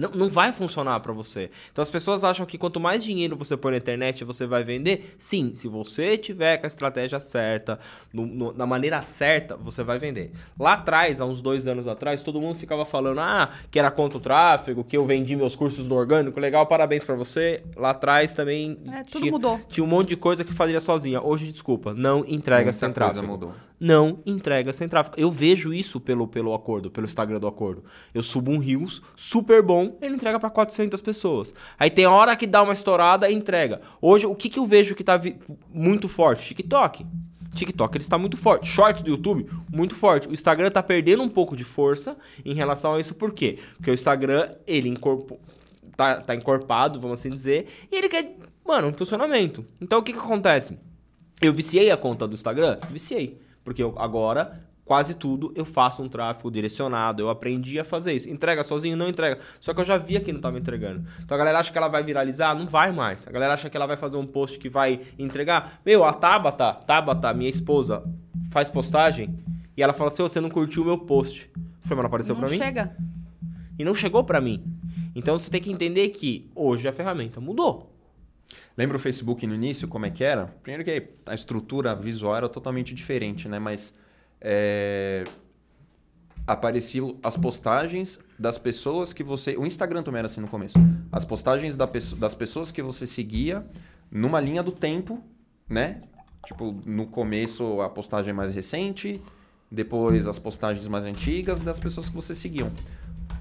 [0.00, 1.50] Não, não vai funcionar para você.
[1.70, 5.14] Então as pessoas acham que quanto mais dinheiro você põe na internet você vai vender.
[5.18, 7.78] Sim, se você tiver com a estratégia certa,
[8.10, 10.32] no, no, na maneira certa, você vai vender.
[10.58, 14.16] Lá atrás, há uns dois anos atrás, todo mundo ficava falando ah, que era contra
[14.16, 16.40] o tráfego, que eu vendi meus cursos no orgânico.
[16.40, 17.62] Legal, parabéns para você.
[17.76, 19.60] Lá atrás também é, tudo tinha, mudou.
[19.68, 21.20] tinha um monte de coisa que fazia sozinha.
[21.20, 23.26] Hoje, desculpa, não entrega Muita sem tráfego.
[23.26, 25.16] mudou não entrega sem tráfego.
[25.18, 27.82] Eu vejo isso pelo, pelo acordo, pelo Instagram do acordo.
[28.12, 31.54] Eu subo um Rios super bom, ele entrega para 400 pessoas.
[31.78, 33.80] Aí tem hora que dá uma estourada, entrega.
[34.00, 35.18] Hoje, o que, que eu vejo que tá
[35.72, 36.48] muito forte?
[36.48, 37.06] TikTok.
[37.54, 38.68] TikTok ele está muito forte.
[38.68, 40.28] Shorts do YouTube, muito forte.
[40.28, 43.14] O Instagram está perdendo um pouco de força em relação a isso.
[43.14, 43.58] Por quê?
[43.76, 45.38] Porque o Instagram, ele incorpor...
[45.96, 49.64] tá, tá encorpado, vamos assim dizer, e ele quer, mano, um posicionamento.
[49.80, 50.78] Então o que, que acontece?
[51.40, 52.78] Eu viciei a conta do Instagram?
[52.90, 53.40] Viciei.
[53.70, 57.22] Porque eu, agora, quase tudo, eu faço um tráfego direcionado.
[57.22, 58.28] Eu aprendi a fazer isso.
[58.28, 58.96] Entrega sozinho?
[58.96, 59.38] Não entrega.
[59.60, 61.06] Só que eu já via que não estava entregando.
[61.22, 62.52] Então a galera acha que ela vai viralizar?
[62.52, 63.28] Não vai mais.
[63.28, 65.80] A galera acha que ela vai fazer um post que vai entregar.
[65.86, 68.02] Meu, a Tabata, Tabata, minha esposa,
[68.50, 69.38] faz postagem
[69.76, 71.48] e ela fala assim: oh, você não curtiu o meu post.
[71.54, 72.58] Eu falei, mas não apareceu pra mim?
[72.58, 72.96] Não chega.
[73.78, 74.64] E não chegou para mim.
[75.14, 77.89] Então você tem que entender que hoje a ferramenta mudou.
[78.76, 80.46] Lembra o Facebook no início, como é que era?
[80.62, 83.58] Primeiro que a estrutura visual era totalmente diferente, né?
[83.58, 83.94] Mas
[84.40, 85.24] é...
[86.46, 89.56] apareciam as postagens das pessoas que você...
[89.56, 90.78] O Instagram também era assim no começo.
[91.12, 93.66] As postagens da das pessoas que você seguia
[94.10, 95.22] numa linha do tempo,
[95.68, 96.00] né?
[96.46, 99.22] Tipo, no começo a postagem mais recente,
[99.70, 102.72] depois as postagens mais antigas das pessoas que você seguiam.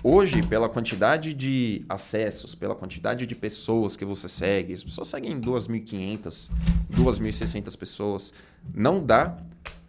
[0.01, 5.41] Hoje, pela quantidade de acessos, pela quantidade de pessoas que você segue, as pessoas seguem
[5.41, 6.49] 2.500,
[6.89, 8.33] 2.600 pessoas,
[8.73, 9.37] não dá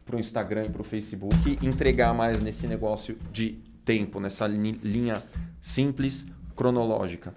[0.04, 5.22] para o Instagram e para o Facebook entregar mais nesse negócio de tempo, nessa linha
[5.60, 7.32] simples, cronológica.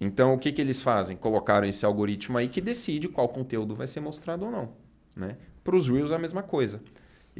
[0.00, 1.18] Então, o que, que eles fazem?
[1.18, 4.70] Colocaram esse algoritmo aí que decide qual conteúdo vai ser mostrado ou não.
[5.14, 5.36] Né?
[5.62, 6.80] Para os Reels é a mesma coisa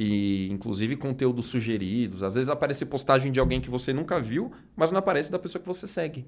[0.03, 2.23] e inclusive conteúdos sugeridos.
[2.23, 5.61] Às vezes aparece postagem de alguém que você nunca viu, mas não aparece da pessoa
[5.61, 6.25] que você segue,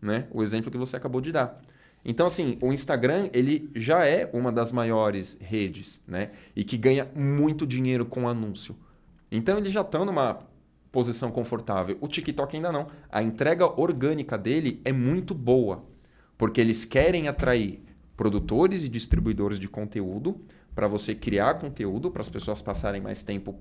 [0.00, 0.26] né?
[0.32, 1.62] O exemplo que você acabou de dar.
[2.04, 6.32] Então, assim, o Instagram, ele já é uma das maiores redes, né?
[6.56, 8.76] E que ganha muito dinheiro com anúncio.
[9.30, 10.40] Então, eles já estão numa
[10.90, 11.96] posição confortável.
[12.00, 12.88] O TikTok ainda não.
[13.08, 15.84] A entrega orgânica dele é muito boa,
[16.36, 17.84] porque eles querem atrair
[18.16, 20.40] produtores e distribuidores de conteúdo
[20.74, 23.58] para você criar conteúdo, para as pessoas passarem mais tempo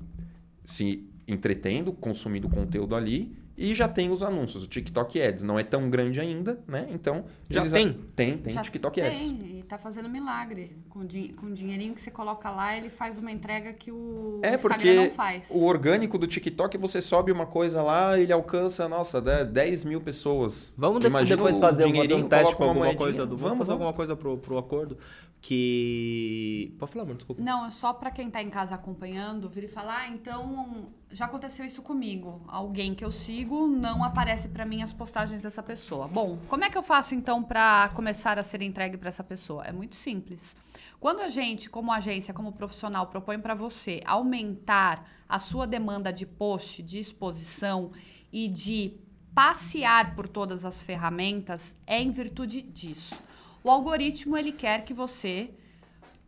[0.64, 3.36] se entretendo, consumindo conteúdo ali.
[3.58, 5.44] E já tem os anúncios, o TikTok Ads.
[5.44, 6.88] Não é tão grande ainda, né?
[6.90, 7.26] Então.
[7.50, 7.94] Já tem?
[8.16, 9.32] Tem, tem já TikTok tem, Ads.
[9.32, 10.76] E tá fazendo milagre.
[10.90, 14.40] Com, di com o dinheirinho que você coloca lá, ele faz uma entrega que o
[14.42, 15.50] é Instagram porque não faz.
[15.52, 20.74] O orgânico do TikTok, você sobe uma coisa lá, ele alcança, nossa, 10 mil pessoas.
[20.78, 23.38] Vamos Imagina depois fazer, um teste com alguma coisa do.
[23.38, 24.98] Vamos, vamos fazer alguma coisa pro, pro acordo
[25.42, 26.74] que.
[26.78, 27.42] Pode falar, mano, desculpa.
[27.42, 31.26] Não, é só para quem tá em casa acompanhando, vir e falar, ah, então já
[31.26, 32.42] aconteceu isso comigo.
[32.48, 36.08] Alguém que eu sigo não aparece para mim as postagens dessa pessoa.
[36.08, 39.64] Bom, como é que eu faço então para começar a ser entregue para essa pessoa?
[39.64, 40.56] É muito simples.
[41.00, 46.26] Quando a gente, como agência, como profissional, propõe para você aumentar a sua demanda de
[46.26, 47.92] post, de exposição
[48.32, 48.98] e de
[49.34, 53.20] passear por todas as ferramentas, é em virtude disso.
[53.64, 55.54] O algoritmo ele quer que você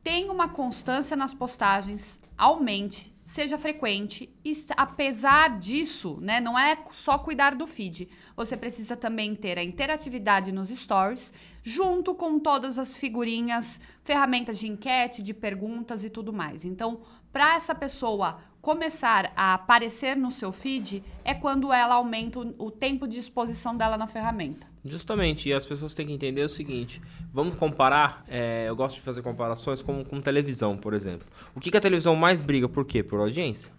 [0.04, 7.18] tenha uma constância nas postagens, aumente, seja frequente e apesar disso, né, não é só
[7.18, 8.10] cuidar do feed.
[8.36, 14.68] Você precisa também ter a interatividade nos stories, junto com todas as figurinhas, ferramentas de
[14.68, 16.66] enquete, de perguntas e tudo mais.
[16.66, 22.72] Então, para essa pessoa começar a aparecer no seu feed é quando ela aumenta o
[22.72, 24.73] tempo de exposição dela na ferramenta.
[24.86, 27.02] Justamente, e as pessoas têm que entender o seguinte:
[27.34, 28.24] vamos comparar.
[28.28, 31.26] É, eu gosto de fazer comparações com, com televisão, por exemplo.
[31.56, 32.68] O que, que a televisão mais briga?
[32.68, 33.02] Por quê?
[33.02, 33.72] Por audiência.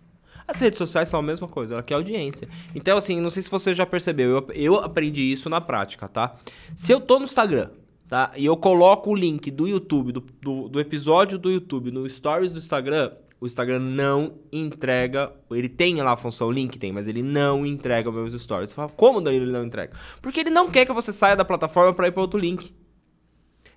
[0.47, 2.49] As redes sociais são a mesma coisa, ela quer audiência.
[2.75, 6.37] Então, assim, não sei se você já percebeu, eu, eu aprendi isso na prática, tá?
[6.77, 7.71] Se eu tô no Instagram,
[8.07, 8.31] tá?
[8.37, 12.53] E eu coloco o link do YouTube, do, do, do episódio do YouTube no Stories
[12.53, 15.33] do Instagram, o Instagram não entrega.
[15.51, 18.71] Ele tem lá a função link, tem, mas ele não entrega meus stories.
[18.71, 19.93] Você fala, como Danilo ele não entrega?
[20.23, 22.73] Porque ele não quer que você saia da plataforma para ir para outro link.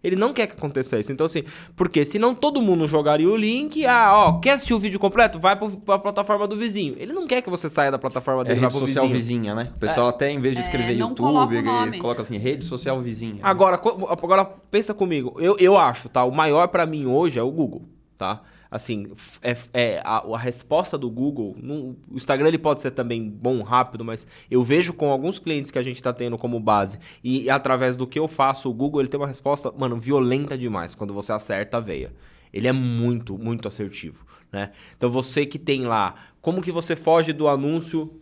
[0.03, 1.11] Ele não quer que aconteça isso.
[1.11, 1.43] Então, assim,
[1.75, 3.85] porque senão todo mundo jogaria o link.
[3.85, 5.39] Ah, ó, quer assistir o vídeo completo?
[5.39, 6.95] Vai para a plataforma do vizinho.
[6.97, 8.59] Ele não quer que você saia da plataforma dele.
[8.59, 9.41] É rede social vizinho.
[9.41, 9.71] vizinha, né?
[9.75, 10.09] O pessoal é.
[10.11, 13.39] até, em vez de escrever é, YouTube, coloca, coloca assim, rede social vizinha.
[13.41, 15.35] Agora, agora pensa comigo.
[15.39, 16.23] Eu, eu acho, tá?
[16.23, 17.81] O maior para mim hoje é o Google,
[18.17, 18.41] tá?
[18.69, 19.07] Assim,
[19.41, 23.61] é, é a, a, resposta do Google, no, o Instagram ele pode ser também bom,
[23.63, 27.43] rápido, mas eu vejo com alguns clientes que a gente está tendo como base e,
[27.43, 30.93] e, através do que eu faço, o Google ele tem uma resposta, mano, violenta demais
[30.93, 32.13] quando você acerta a veia.
[32.53, 34.71] Ele é muito, muito assertivo, né?
[34.95, 38.21] Então você que tem lá, como que você foge do anúncio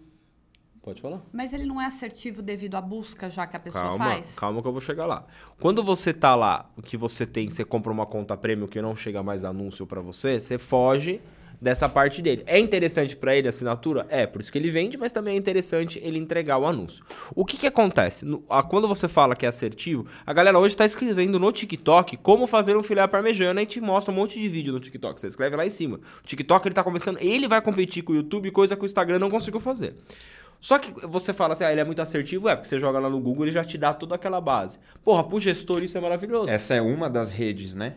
[0.86, 1.20] Pode falar.
[1.34, 4.36] Mas ele não é assertivo devido à busca já que a pessoa calma, faz?
[4.36, 5.26] Calma que eu vou chegar lá.
[5.60, 8.96] Quando você tá lá, o que você tem, você compra uma conta prêmio que não
[8.96, 11.20] chega mais anúncio para você, você foge
[11.60, 12.44] dessa parte dele.
[12.46, 14.06] É interessante para ele a assinatura?
[14.10, 17.04] É, por isso que ele vende, mas também é interessante ele entregar o anúncio.
[17.34, 18.24] O que que acontece?
[18.24, 22.18] No, a, quando você fala que é assertivo, a galera hoje está escrevendo no TikTok
[22.18, 25.20] como fazer um filé parmejana e te mostra um monte de vídeo no TikTok.
[25.20, 26.00] Você escreve lá em cima.
[26.24, 29.18] O TikTok ele tá começando, ele vai competir com o YouTube, coisa que o Instagram
[29.18, 29.96] não conseguiu fazer.
[30.60, 33.10] Só que você fala assim, ah, ele é muito assertivo, é, porque você joga lá
[33.10, 34.80] no Google e já te dá toda aquela base.
[35.04, 36.50] Porra, pro gestor isso é maravilhoso.
[36.50, 37.96] Essa é uma das redes, né?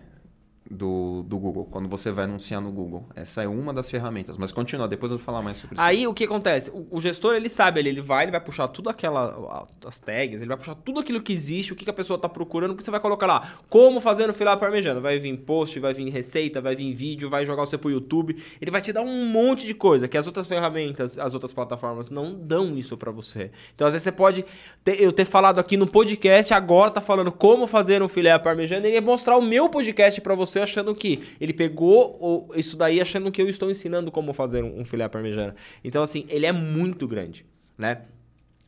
[0.71, 3.07] Do, do Google, quando você vai anunciar no Google.
[3.15, 4.37] Essa é uma das ferramentas.
[4.37, 5.83] Mas continua, depois eu vou falar mais sobre isso.
[5.83, 6.71] Aí o que acontece?
[6.71, 9.67] O, o gestor ele sabe, ele, ele vai, ele vai puxar tudo aquela.
[9.87, 12.29] as tags, ele vai puxar tudo aquilo que existe, o que, que a pessoa está
[12.29, 13.49] procurando, o que você vai colocar lá.
[13.69, 15.01] Como fazer no filar parmejano.
[15.01, 18.37] Vai vir post, vai vir receita, vai vir vídeo, vai jogar você pro YouTube.
[18.61, 22.11] Ele vai te dar um monte de coisa que as outras ferramentas, as outras plataformas
[22.11, 23.51] não dão isso para você.
[23.75, 24.45] Então às vezes você pode.
[24.85, 28.87] Ter, eu ter falado aqui no podcast, agora tá falando como fazer um filé parmejano,
[28.87, 33.01] ele ia mostrar o meu podcast para você você achando que ele pegou isso daí
[33.01, 35.55] achando que eu estou ensinando como fazer um, filé parmegiana.
[35.83, 38.03] Então, assim, ele é muito grande, né?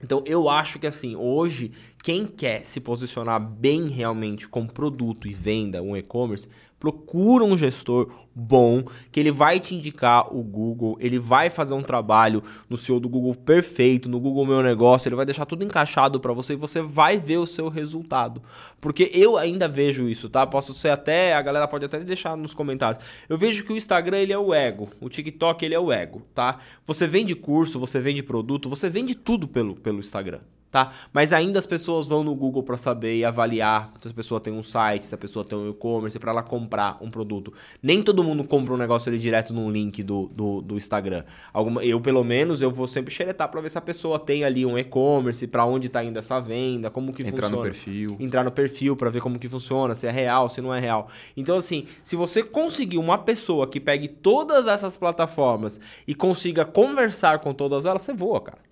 [0.03, 1.73] Então, eu acho que, assim, hoje,
[2.03, 6.49] quem quer se posicionar bem realmente com produto e venda, um e-commerce,
[6.79, 11.83] procura um gestor bom, que ele vai te indicar o Google, ele vai fazer um
[11.83, 16.21] trabalho no seu do Google perfeito, no Google Meu Negócio, ele vai deixar tudo encaixado
[16.21, 18.43] para você e você vai ver o seu resultado.
[18.81, 20.47] Porque eu ainda vejo isso, tá?
[20.47, 23.05] Posso ser até, a galera pode até deixar nos comentários.
[23.29, 26.23] Eu vejo que o Instagram ele é o ego, o TikTok ele é o ego,
[26.35, 26.59] tá?
[26.87, 30.93] Você vende curso, você vende produto, você vende tudo pelo, pelo Instagram tá?
[31.13, 34.53] Mas ainda as pessoas vão no Google para saber e avaliar se a pessoa tem
[34.53, 37.53] um site, se a pessoa tem um e-commerce, para ela comprar um produto.
[37.83, 41.25] Nem todo mundo compra um negócio ali direto num link do, do, do Instagram.
[41.53, 44.65] Alguma, eu, pelo menos, eu vou sempre xeretar para ver se a pessoa tem ali
[44.65, 47.57] um e-commerce, para onde tá indo essa venda, como que Entrar funciona.
[47.57, 48.17] no perfil.
[48.21, 51.09] Entrar no perfil para ver como que funciona, se é real, se não é real.
[51.37, 57.41] Então, assim, se você conseguir uma pessoa que pegue todas essas plataformas e consiga conversar
[57.41, 58.70] com todas elas, você voa, cara.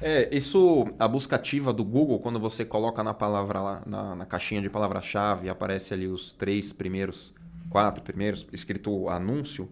[0.00, 4.26] É, isso, a busca ativa do Google, quando você coloca na palavra lá, na, na
[4.26, 7.32] caixinha de palavra-chave, aparece ali os três primeiros,
[7.70, 9.68] quatro primeiros, escrito anúncio,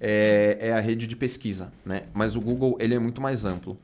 [0.00, 2.04] é, é, a rede de pesquisa, né?
[2.14, 3.76] Mas o Google, ele é muito mais amplo.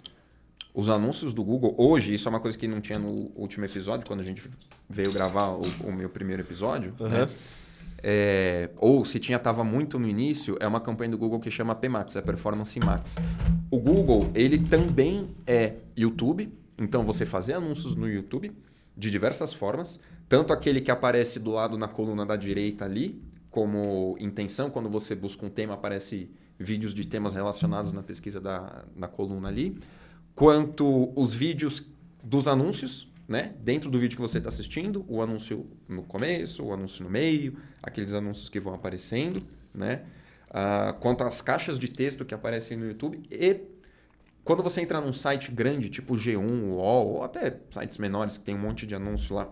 [0.72, 4.06] Os anúncios do Google, hoje, isso é uma coisa que não tinha no último episódio,
[4.06, 4.42] quando a gente
[4.88, 7.08] veio gravar o, o meu primeiro episódio, uhum.
[7.08, 7.28] né?
[8.06, 11.74] É, ou se tinha estava muito no início, é uma campanha do Google que chama
[11.74, 13.16] PMax, é Performance Max.
[13.70, 18.52] O Google, ele também é YouTube, então você fazer anúncios no YouTube
[18.94, 24.18] de diversas formas, tanto aquele que aparece do lado na coluna da direita ali, como
[24.20, 29.08] intenção, quando você busca um tema, aparece vídeos de temas relacionados na pesquisa da, na
[29.08, 29.78] coluna ali,
[30.34, 31.86] quanto os vídeos
[32.22, 33.54] dos anúncios, né?
[33.60, 37.56] Dentro do vídeo que você está assistindo, o anúncio no começo, o anúncio no meio,
[37.82, 40.04] aqueles anúncios que vão aparecendo, né?
[40.50, 43.60] Uh, quanto às caixas de texto que aparecem no YouTube e
[44.44, 48.54] quando você entra num site grande, tipo G1, UOL, ou até sites menores que tem
[48.54, 49.48] um monte de anúncio lá,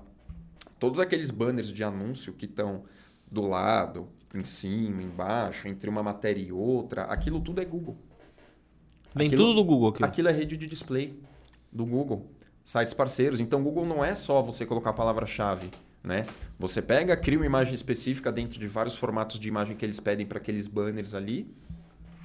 [0.79, 2.85] todos aqueles banners de anúncio que estão
[3.31, 7.97] do lado, em cima, embaixo, entre uma matéria e outra, aquilo tudo é Google.
[9.15, 10.05] Vem aquilo, tudo do Google aqui.
[10.05, 11.19] Aquilo é rede de display
[11.73, 12.31] do Google
[12.64, 13.40] sites parceiros.
[13.40, 15.70] Então, Google não é só você colocar a palavra-chave.
[16.03, 16.27] Né?
[16.59, 20.27] Você pega, cria uma imagem específica dentro de vários formatos de imagem que eles pedem
[20.27, 21.55] para aqueles banners ali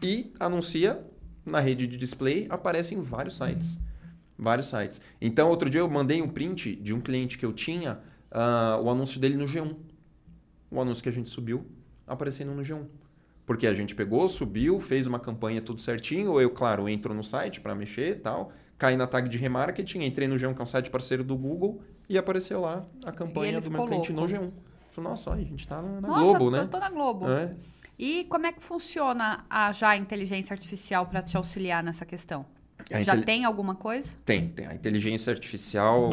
[0.02, 1.00] e anuncia
[1.46, 3.80] na rede de display, aparece em vários sites.
[4.38, 5.02] Vários sites.
[5.22, 8.00] Então, outro dia eu mandei um print de um cliente que eu tinha,
[8.32, 9.76] uh, o anúncio dele no G1.
[10.70, 11.66] O anúncio que a gente subiu
[12.06, 12.86] aparecendo no G1.
[13.46, 16.40] Porque a gente pegou, subiu, fez uma campanha tudo certinho.
[16.40, 18.52] Eu, claro, entro no site para mexer e tal.
[18.78, 21.82] Caí na tag de remarketing, entrei no G1, que é um site parceiro do Google,
[22.08, 24.32] e apareceu lá a campanha do meu cliente louco.
[24.32, 24.52] no G1.
[24.92, 26.68] Falei, nossa, a gente tá na, na Nossa, Globo, tô, né?
[26.70, 27.30] tô na Globo.
[27.30, 27.54] É.
[27.98, 32.46] E como é que funciona a já a inteligência artificial para te auxiliar nessa questão?
[32.92, 34.16] A Já tem alguma coisa?
[34.24, 34.68] Tem, tem.
[34.68, 36.10] A inteligência artificial.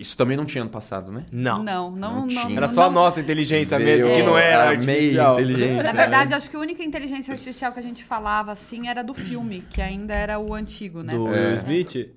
[0.00, 1.26] Isso também não tinha ano passado, né?
[1.30, 1.62] Não.
[1.62, 2.26] Não, não, Não não.
[2.28, 2.56] tinha.
[2.56, 5.34] Era não- só a nossa inteligência mesmo, que não era artificial.
[5.38, 5.82] inteligência.
[5.82, 9.12] Na verdade, acho que a única inteligência artificial que a gente falava assim era do
[9.12, 11.12] filme, que ainda era o antigo, né?
[11.12, 11.48] Do É.
[11.48, 12.10] Will Smith?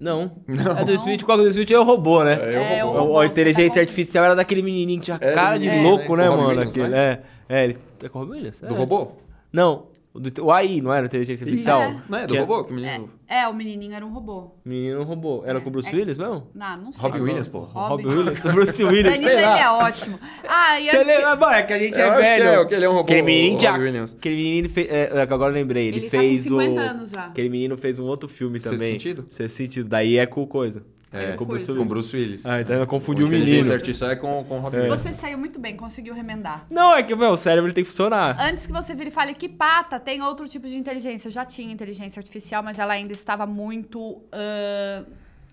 [0.00, 0.32] Não.
[0.46, 0.78] Não.
[0.78, 2.38] É do Smith, qual é do Smith é o robô, né?
[2.78, 5.68] É, o O- robô, a inteligência tá artificial era daquele menininho que tinha cara de
[5.68, 6.24] menino, louco, né?
[6.24, 6.48] né, mano?
[6.48, 8.60] Williams, Aquele, não é, é, ele é com o Robin Williams?
[8.60, 8.76] Do É.
[8.76, 9.12] robô?
[9.52, 11.80] Não, do- o AI não era inteligência artificial?
[11.82, 12.02] É.
[12.08, 12.26] Não é?
[12.26, 12.64] Do Que robô?
[12.64, 13.10] Que menino...
[13.28, 14.52] É, o menininho era um robô.
[14.64, 15.42] Menino robô.
[15.44, 15.96] Era com o Bruce É.
[15.96, 16.46] Willis mesmo?
[16.54, 17.02] Não, não sei.
[17.02, 17.58] Robin Williams, pô.
[17.60, 18.16] Robin, Robin.
[18.18, 18.42] Williams?
[18.42, 19.78] Bruce Willis, Danilo, sei ele é lá.
[19.84, 20.18] ótimo.
[20.48, 21.56] Ah, e Você antes lembra?
[21.58, 22.44] É que a gente é que velho.
[22.44, 24.14] é, que ele é um robô, Aquele menino Williams.
[24.14, 24.88] Aquele menino fez...
[24.90, 25.88] É, é, que agora eu lembrei.
[25.88, 26.78] Ele, Ele tá com fez 50 o...
[26.84, 27.24] anos já.
[27.26, 28.92] Aquele menino fez um outro filme Sexto também.
[28.92, 29.24] Sentido?
[29.28, 29.88] Sexto Sentido.
[29.88, 30.82] Daí é com coisa.
[31.10, 31.66] É, com o Bruce.
[31.74, 31.86] Com.
[31.86, 32.44] Bruce Willis.
[32.44, 33.74] Ah, então eu confundi o inteligência menino.
[33.74, 34.88] artificial é com, com o Robin É.
[34.88, 36.66] Você saiu muito bem, conseguiu remendar.
[36.70, 38.36] Não, é que meu, o cérebro ele tem que funcionar.
[38.38, 41.28] Antes que você vire e fale que pata, tem outro tipo de inteligência.
[41.28, 45.04] Eu já tinha inteligência artificial, mas ela ainda estava muito ah,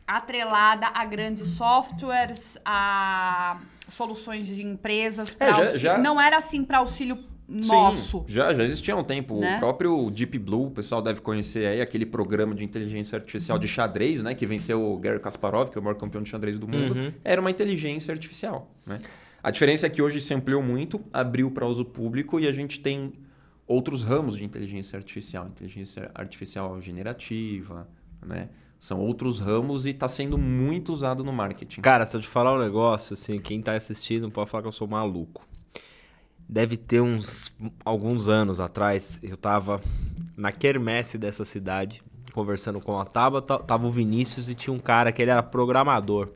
[0.07, 5.35] atrelada a grandes softwares, a soluções de empresas.
[5.39, 8.25] É, já- auxílio- já- Não era assim para auxílio Sim, nosso.
[8.27, 9.39] já, já existia há um tempo.
[9.39, 9.57] Né?
[9.57, 13.67] O próprio Deep Blue, o pessoal deve conhecer aí, aquele programa de inteligência artificial de
[13.67, 14.33] xadrez, né?
[14.33, 16.95] Que venceu o Gary Kasparov, que é o maior campeão de xadrez do mundo.
[16.95, 17.11] Uhum.
[17.23, 18.99] Era uma inteligência artificial, né?
[19.43, 22.79] A diferença é que hoje se ampliou muito, abriu para uso público e a gente
[22.79, 23.13] tem
[23.67, 25.47] outros ramos de inteligência artificial.
[25.47, 27.87] Inteligência artificial generativa,
[28.25, 28.49] né?
[28.79, 31.81] São outros ramos e está sendo muito usado no marketing.
[31.81, 34.71] Cara, se eu te falar um negócio, assim, quem tá assistindo pode falar que eu
[34.71, 35.47] sou maluco.
[36.47, 37.51] Deve ter uns
[37.83, 39.81] alguns anos atrás, eu tava
[40.37, 42.03] na quermesse dessa cidade,
[42.33, 46.29] conversando com a Tabata, tava o Vinícius e tinha um cara que ele era programador.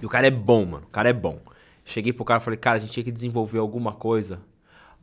[0.00, 0.86] E o cara é bom, mano.
[0.86, 1.40] O cara é bom.
[1.84, 4.40] Cheguei pro cara e falei, cara, a gente tinha que desenvolver alguma coisa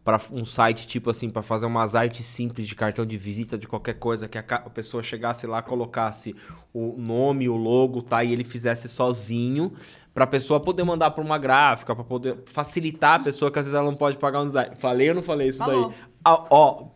[0.05, 3.67] para um site tipo assim, para fazer umas artes simples de cartão de visita de
[3.67, 6.35] qualquer coisa que a, a pessoa chegasse lá, colocasse
[6.71, 9.73] o nome, o logo, tá, e ele fizesse sozinho,
[10.13, 13.75] pra pessoa poder mandar pra uma gráfica, pra poder facilitar a pessoa que às vezes
[13.75, 14.75] ela não pode pagar um design.
[14.75, 15.89] Falei ou não falei isso Falou.
[15.89, 15.97] daí?
[16.23, 16.87] Ah, ó,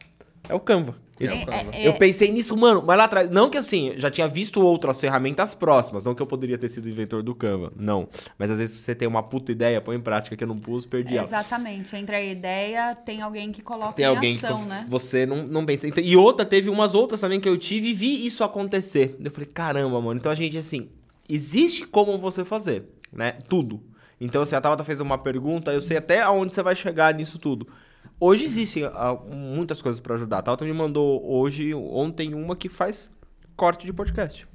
[0.47, 0.95] é o Canva.
[1.19, 1.75] É É, Canva.
[1.75, 3.29] é, Eu pensei nisso, mano, mas lá atrás.
[3.29, 6.05] Não que assim, já tinha visto outras ferramentas próximas.
[6.05, 7.71] Não que eu poderia ter sido inventor do Canva.
[7.75, 8.07] Não.
[8.37, 10.85] Mas às vezes você tem uma puta ideia, põe em prática que eu não pus,
[10.85, 11.25] perdi ela.
[11.27, 11.95] Exatamente.
[11.95, 14.85] Entre a ideia, tem alguém que coloca Tem em alguém ação, que né?
[14.87, 15.87] você não, não pensa.
[16.01, 19.15] E outra, teve umas outras também que eu tive e vi isso acontecer.
[19.23, 20.19] Eu falei, caramba, mano.
[20.19, 20.89] Então a gente, assim,
[21.27, 23.33] existe como você fazer, né?
[23.47, 23.81] Tudo.
[24.21, 27.39] Então, assim, a Tabata fez uma pergunta, eu sei até aonde você vai chegar nisso
[27.39, 27.67] tudo.
[28.21, 30.39] Hoje existem ah, muitas coisas pra ajudar.
[30.39, 33.09] A Tabata me mandou hoje, ontem, uma que faz
[33.55, 34.45] corte de podcast.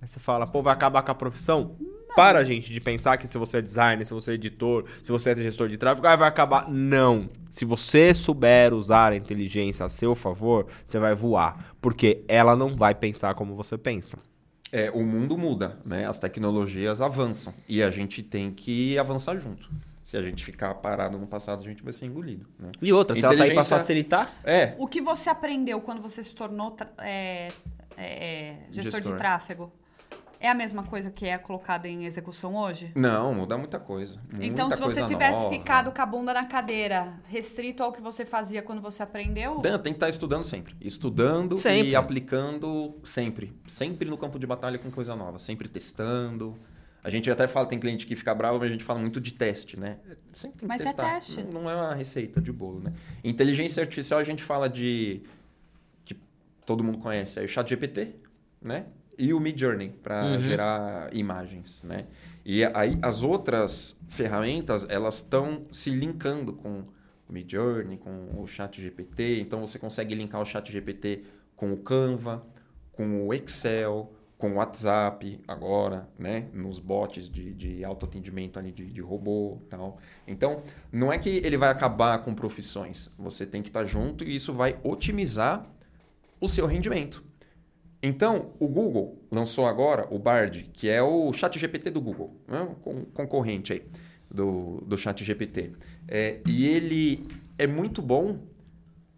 [0.00, 1.74] Aí você fala, pô, vai acabar com a profissão?
[2.14, 5.30] Para, gente, de pensar que se você é designer, se você é editor, se você
[5.30, 6.68] é gestor de tráfego, ah, vai acabar.
[6.70, 7.30] Não.
[7.50, 11.74] Se você souber usar a inteligência a seu favor, você vai voar.
[11.80, 14.18] Porque ela não vai pensar como você pensa.
[14.70, 16.06] É, o mundo muda, né?
[16.06, 19.68] As tecnologias avançam e a gente tem que avançar junto.
[20.06, 22.46] Se a gente ficar parado no passado, a gente vai ser engolido.
[22.60, 22.70] Né?
[22.80, 26.00] E outra, se ela tá aí pra Inteligência- facilitar, É, O que você aprendeu quando
[26.00, 27.48] você se tornou tra- é,
[27.96, 29.12] é, gestor, Gestor.
[29.12, 29.72] de tráfego
[30.38, 32.92] é a mesma coisa que é colocada em execução hoje?
[32.94, 34.20] não, muda muita coisa.
[34.40, 35.50] então, muita se você coisa tivesse nova.
[35.56, 39.76] ficado com a bunda na cadeira, restrito ao que você fazia quando você aprendeu, Dan,
[39.80, 40.76] tem que estar estudando sempre.
[40.80, 41.88] Estudando Sempre.
[41.88, 43.52] e aplicando sempre.
[43.66, 45.36] Sempre no campo de batalha com coisa nova.
[45.36, 46.56] Sempre testando.
[47.06, 49.32] A gente até fala, tem cliente que fica bravo, mas a gente fala muito de
[49.32, 49.98] teste, né?
[50.32, 51.14] Sempre tem que Mas é testar.
[51.14, 51.40] teste.
[51.44, 52.92] Não, não é uma receita de bolo, né?
[53.22, 55.22] Inteligência artificial, a gente fala de...
[56.04, 56.16] que
[56.66, 57.38] todo mundo conhece.
[57.38, 58.16] Aí o chat GPT,
[58.60, 58.86] né?
[59.16, 60.40] E o Mid Journey, para Uhum.
[60.40, 62.06] gerar imagens, né?
[62.44, 66.80] E aí as outras ferramentas, elas estão se linkando com
[67.28, 69.40] o Mid Journey, com o chat GPT.
[69.40, 71.22] Então você consegue linkar o chat GPT
[71.54, 72.44] com o Canva,
[72.90, 76.48] com o Excel, com o WhatsApp agora, né?
[76.52, 79.98] Nos bots de, de autoatendimento ali de, de robô tal.
[80.26, 80.62] Então,
[80.92, 83.10] não é que ele vai acabar com profissões.
[83.18, 85.66] Você tem que estar junto e isso vai otimizar
[86.40, 87.24] o seu rendimento.
[88.02, 92.68] Então, o Google lançou agora o Bard, que é o chat GPT do Google, né?
[92.82, 93.82] con- concorrente aí
[94.30, 95.72] do, do chat GPT.
[96.06, 97.26] É, e ele
[97.58, 98.38] é muito bom,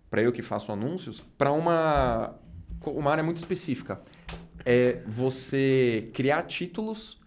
[0.09, 2.35] para eu que faço anúncios, para uma,
[2.87, 4.01] uma área muito específica.
[4.71, 7.19] É você criar títulos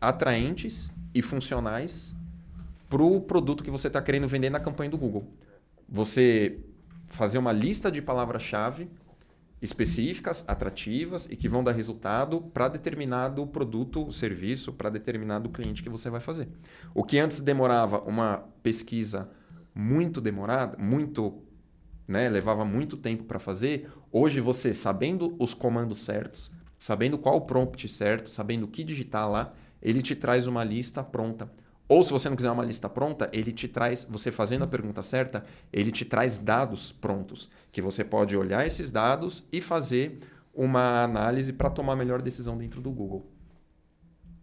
[0.00, 2.14] atraentes e funcionais
[2.88, 5.28] para o produto que você está querendo vender na campanha do Google.
[5.86, 6.58] Você
[7.08, 8.88] fazer uma lista de palavras-chave
[9.60, 15.90] específicas, atrativas e que vão dar resultado para determinado produto, serviço, para determinado cliente que
[15.90, 16.48] você vai fazer.
[16.94, 19.30] O que antes demorava uma pesquisa
[19.74, 21.42] muito demorada, muito,
[22.06, 27.88] né, levava muito tempo para fazer, hoje você sabendo os comandos certos, sabendo qual prompt
[27.88, 31.50] certo, sabendo o que digitar lá, ele te traz uma lista pronta.
[31.86, 35.02] Ou se você não quiser uma lista pronta, ele te traz, você fazendo a pergunta
[35.02, 40.18] certa, ele te traz dados prontos, que você pode olhar esses dados e fazer
[40.54, 43.30] uma análise para tomar a melhor decisão dentro do Google.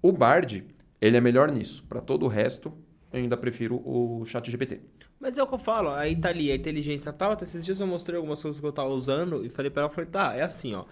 [0.02, 0.66] O Bard,
[1.00, 1.84] ele é melhor nisso.
[1.88, 2.74] Para todo o resto,
[3.12, 4.82] eu ainda prefiro o ChatGPT.
[5.20, 7.80] Mas é o que eu falo, aí tá ali, a inteligência tal, até esses dias
[7.80, 10.42] eu mostrei algumas coisas que eu tava usando e falei para ela, falei, tá, é
[10.42, 10.86] assim, ó.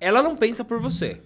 [0.00, 1.22] Ela não pensa por você.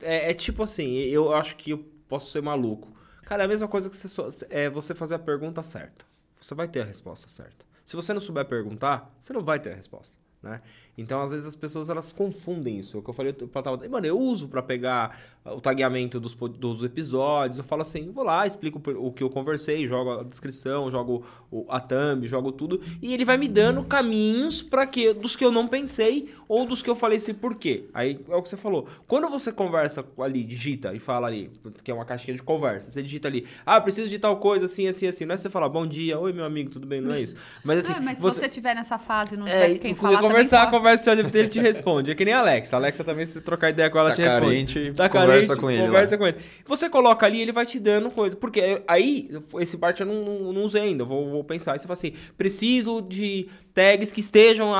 [0.00, 2.96] É, é tipo assim, eu acho que eu posso ser maluco.
[3.24, 6.06] Cara, é a mesma coisa que você, é você fazer a pergunta certa.
[6.40, 7.66] Você vai ter a resposta certa.
[7.84, 10.62] Se você não souber perguntar, você não vai ter a resposta, né?
[10.98, 12.96] Então, às vezes, as pessoas elas confundem isso.
[12.96, 13.88] É o que eu falei pra Tava.
[13.88, 17.58] Mano, eu uso para pegar o tagueamento dos, dos episódios.
[17.58, 21.24] Eu falo assim, vou lá, explico o que eu conversei, jogo a descrição, jogo
[21.68, 22.80] a thumb, jogo tudo.
[23.00, 26.82] E ele vai me dando caminhos para que dos que eu não pensei ou dos
[26.82, 27.88] que eu falei assim, por quê?
[27.92, 28.86] Aí é o que você falou.
[29.06, 31.50] Quando você conversa ali, digita e fala ali,
[31.82, 34.86] que é uma caixinha de conversa, você digita ali, ah, preciso de tal coisa, assim,
[34.86, 35.24] assim, assim.
[35.24, 37.00] Não é você falar, bom dia, oi meu amigo, tudo bem?
[37.00, 37.36] Não é isso.
[37.64, 37.92] Mas assim.
[37.92, 38.34] Não, mas você...
[38.34, 40.20] se você estiver nessa fase não é, tiver quem falar.
[40.20, 42.10] Conversar, conversa, o ele te responde.
[42.10, 42.76] É que nem a Alexa.
[42.76, 44.96] A Alexa também, se trocar ideia com ela, tá te carente, responde.
[44.96, 45.82] Tá conversa carente, com ele.
[45.82, 46.18] Conversa lá.
[46.18, 46.36] com ele.
[46.66, 48.36] Você coloca ali, ele vai te dando coisa.
[48.36, 51.04] Porque aí, esse parte eu não, não, não usei ainda.
[51.04, 51.72] Vou, vou pensar.
[51.72, 54.72] Aí você fala assim: preciso de tags que estejam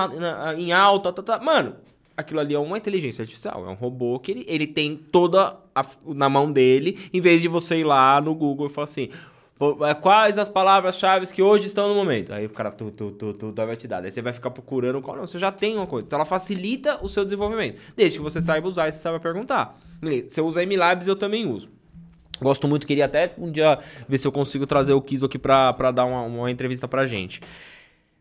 [0.56, 1.12] em alta.
[1.12, 1.38] Tá, tá.
[1.38, 1.74] Mano,
[2.16, 5.84] aquilo ali é uma inteligência artificial, é um robô que ele, ele tem toda a,
[6.06, 9.10] na mão dele, em vez de você ir lá no Google e falar assim.
[9.88, 12.32] É, quais as palavras-chave que hoje estão no momento?
[12.32, 14.02] Aí o cara tu, tu, tu, tu, vai te dar.
[14.02, 15.16] Daí você vai ficar procurando qual.
[15.16, 16.06] Não, você já tem uma coisa.
[16.06, 17.80] Então ela facilita o seu desenvolvimento.
[17.96, 19.78] Desde que você saiba usar e você saiba perguntar.
[20.28, 21.70] Você usa MLabs, eu também uso.
[22.40, 25.72] Gosto muito, queria até um dia ver se eu consigo trazer o Kiso aqui pra
[25.90, 27.40] dar uma, uma entrevista pra gente.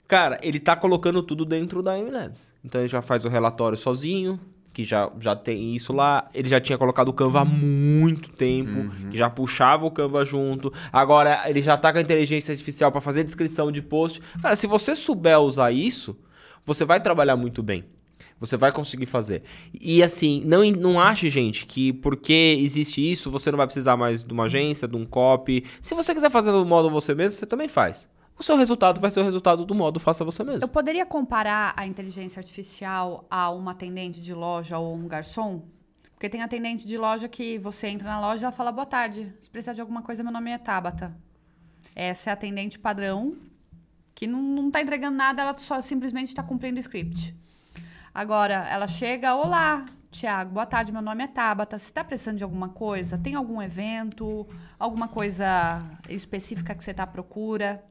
[0.07, 2.53] Cara, ele tá colocando tudo dentro da MLabs.
[2.63, 4.39] Então ele já faz o relatório sozinho,
[4.75, 6.29] que já, já tem isso lá.
[6.33, 9.09] Ele já tinha colocado o Canva há muito tempo, uhum.
[9.09, 10.71] que já puxava o Canva junto.
[10.91, 14.21] Agora ele já tá com a inteligência artificial para fazer descrição de post.
[14.41, 16.17] Cara, se você souber usar isso,
[16.65, 17.85] você vai trabalhar muito bem.
[18.37, 19.43] Você vai conseguir fazer.
[19.79, 24.25] E assim, não, não ache, gente, que porque existe isso, você não vai precisar mais
[24.25, 25.63] de uma agência, de um copy.
[25.79, 29.09] Se você quiser fazer do modo você mesmo, você também faz o seu resultado vai
[29.09, 30.63] ser o resultado do modo faça você mesmo.
[30.63, 35.63] Eu poderia comparar a inteligência artificial a uma atendente de loja ou um garçom?
[36.13, 39.33] Porque tem atendente de loja que você entra na loja e ela fala boa tarde.
[39.39, 41.15] Se precisar de alguma coisa, meu nome é Tabata.
[41.95, 43.37] Essa é a atendente padrão
[44.13, 47.35] que não, está entregando nada, ela só simplesmente está cumprindo o script.
[48.13, 51.77] Agora, ela chega, olá, Tiago, boa tarde, meu nome é Tabata.
[51.77, 53.17] Você está precisando de alguma coisa?
[53.17, 54.47] Tem algum evento?
[54.79, 57.83] Alguma coisa específica que você está à procura?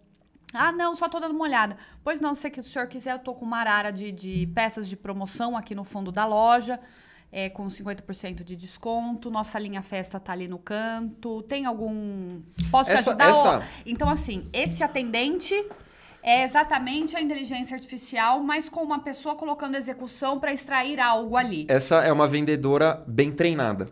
[0.54, 1.76] Ah, não, só tô dando uma olhada.
[2.02, 4.96] Pois não, se o senhor quiser, eu tô com uma arara de, de peças de
[4.96, 6.78] promoção aqui no fundo da loja,
[7.32, 9.30] é, com 50% de desconto.
[9.30, 11.42] Nossa linha festa tá ali no canto.
[11.42, 12.40] Tem algum.
[12.70, 13.28] Posso te ajudar?
[13.28, 13.62] Essa...
[13.84, 15.54] Então, assim, esse atendente
[16.22, 21.66] é exatamente a inteligência artificial, mas com uma pessoa colocando execução para extrair algo ali.
[21.68, 23.90] Essa é uma vendedora bem treinada.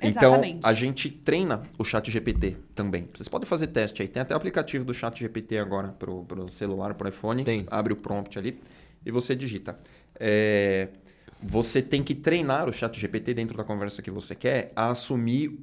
[0.00, 0.58] Exatamente.
[0.58, 3.08] Então, a gente treina o chat GPT também.
[3.14, 4.08] Vocês podem fazer teste aí.
[4.08, 7.44] Tem até o aplicativo do chat GPT agora para o celular, para o iPhone.
[7.44, 7.66] Tem.
[7.70, 8.60] Abre o prompt ali
[9.04, 9.78] e você digita.
[10.20, 10.90] É,
[11.42, 15.58] você tem que treinar o chat GPT dentro da conversa que você quer a assumir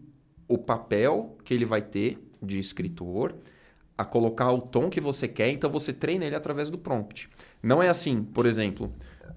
[0.48, 3.36] o papel que ele vai ter de escritor,
[3.98, 5.50] a colocar o tom que você quer.
[5.50, 7.30] Então, você treina ele através do prompt.
[7.62, 8.92] Não é assim, por exemplo...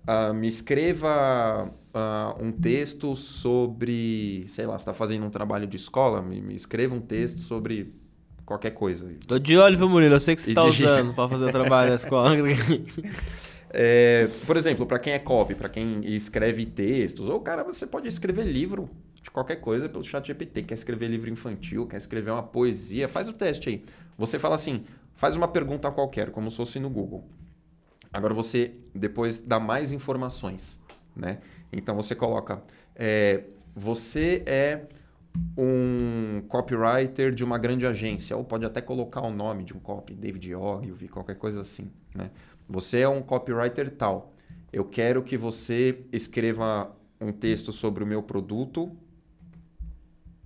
[0.07, 5.77] Uh, me escreva uh, um texto sobre, sei lá, você está fazendo um trabalho de
[5.77, 7.93] escola, me, me escreva um texto sobre
[8.45, 9.13] qualquer coisa.
[9.27, 10.15] Tô de olho, viu, Murilo?
[10.15, 12.31] Eu sei que você está usando para fazer o trabalho da escola.
[13.71, 18.07] é, por exemplo, para quem é copy, para quem escreve textos, ou cara, você pode
[18.07, 18.89] escrever livro
[19.21, 20.63] de qualquer coisa pelo chat GPT.
[20.63, 23.85] Quer escrever livro infantil, quer escrever uma poesia, faz o teste aí.
[24.17, 24.85] Você fala assim,
[25.17, 27.25] faz uma pergunta qualquer, como se fosse no Google.
[28.17, 30.81] Agora você depois dá mais informações,
[31.15, 31.39] né?
[31.71, 32.63] Então você coloca,
[32.95, 33.45] é,
[33.75, 34.87] você é
[35.55, 40.15] um copywriter de uma grande agência, ou pode até colocar o nome de um copy,
[40.15, 41.91] David Ogilvy, qualquer coisa assim.
[42.15, 42.31] Né?
[42.67, 44.33] Você é um copywriter tal.
[44.73, 46.91] Eu quero que você escreva
[47.21, 48.97] um texto sobre o meu produto,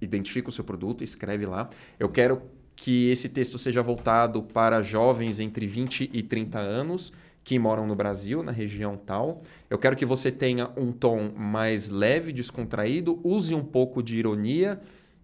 [0.01, 1.71] identifica o seu produto, escreve lá.
[2.01, 2.43] Eu quero
[2.75, 7.13] que esse texto seja voltado para jovens entre 20 e 30 anos
[7.43, 9.43] que moram no Brasil, na região tal.
[9.69, 14.81] Eu quero que você tenha um tom mais leve, descontraído, use um pouco de ironia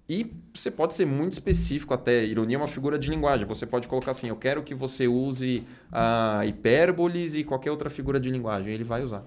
[0.09, 2.25] e você pode ser muito específico até.
[2.25, 3.45] Ironia é uma figura de linguagem.
[3.47, 8.21] Você pode colocar assim: eu quero que você use a hipérboles e qualquer outra figura
[8.21, 8.73] de linguagem.
[8.73, 9.25] Ele vai usar.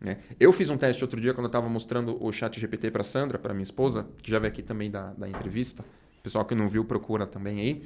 [0.00, 0.18] Né?
[0.38, 3.38] Eu fiz um teste outro dia quando eu estava mostrando o chat GPT para Sandra,
[3.38, 5.84] para minha esposa, que já veio aqui também da, da entrevista.
[6.22, 7.82] Pessoal que não viu, procura também aí.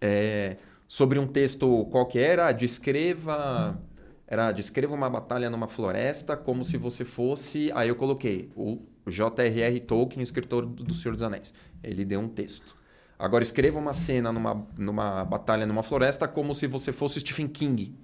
[0.00, 0.56] É,
[0.88, 3.78] sobre um texto qualquer, era descreva.
[4.26, 7.70] Era descreva uma batalha numa floresta como se você fosse.
[7.74, 9.80] Aí eu coloquei o J.R.R.
[9.80, 11.54] Tolkien, escritor do Senhor dos Anéis.
[11.82, 12.76] Ele deu um texto.
[13.18, 17.94] Agora escreva uma cena numa, numa batalha numa floresta como se você fosse Stephen King.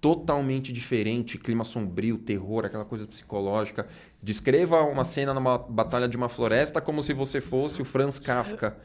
[0.00, 3.86] Totalmente diferente, clima sombrio, terror, aquela coisa psicológica.
[4.22, 8.76] Descreva uma cena numa batalha de uma floresta como se você fosse o Franz Kafka.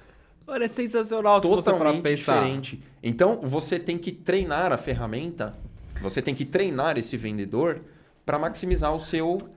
[0.49, 2.41] Olha, é sensacional se parar pensar.
[2.41, 2.79] diferente.
[3.03, 5.55] Então, você tem que treinar a ferramenta,
[6.01, 7.81] você tem que treinar esse vendedor
[8.25, 9.49] para maximizar o seu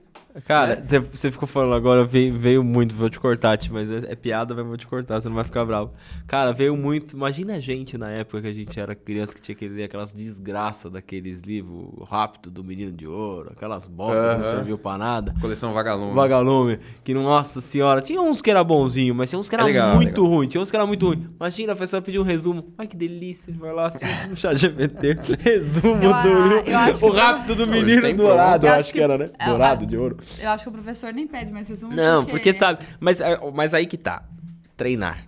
[0.47, 4.15] Cara, você ficou falando agora, veio, veio muito, vou te cortar, tio, mas é, é,
[4.15, 5.91] piada, mas vou te cortar, você não vai ficar bravo.
[6.25, 7.15] Cara, veio muito.
[7.15, 10.11] Imagina a gente na época que a gente era criança que tinha que ler aquelas
[10.11, 15.35] desgraças daqueles livros Rápido do Menino de Ouro, aquelas bostas que não serviu pra nada.
[15.39, 16.15] Coleção Vagalume.
[16.15, 19.95] Vagalume, que nossa senhora, tinha uns que era bonzinho, mas tinha uns que era é
[19.95, 21.29] muito ruim, tinha uns que era muito ruim.
[21.39, 22.73] Imagina a pessoa pedir um resumo.
[22.77, 25.17] Ai que delícia, vai lá assim no chat GPT.
[25.39, 27.05] resumo eu, do.
[27.05, 29.29] o Rápido do Menino Dourado, eu acho que, que era, né?
[29.37, 30.22] É, Dourado de ouro.
[30.39, 31.93] Eu acho que o professor nem pede mais resumo.
[31.93, 32.85] Não, porque, porque sabe.
[32.99, 34.27] Mas, é, mas aí que tá.
[34.75, 35.27] Treinar.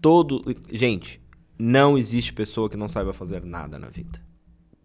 [0.00, 0.42] Todo.
[0.70, 1.20] Gente,
[1.58, 4.20] não existe pessoa que não saiba fazer nada na vida.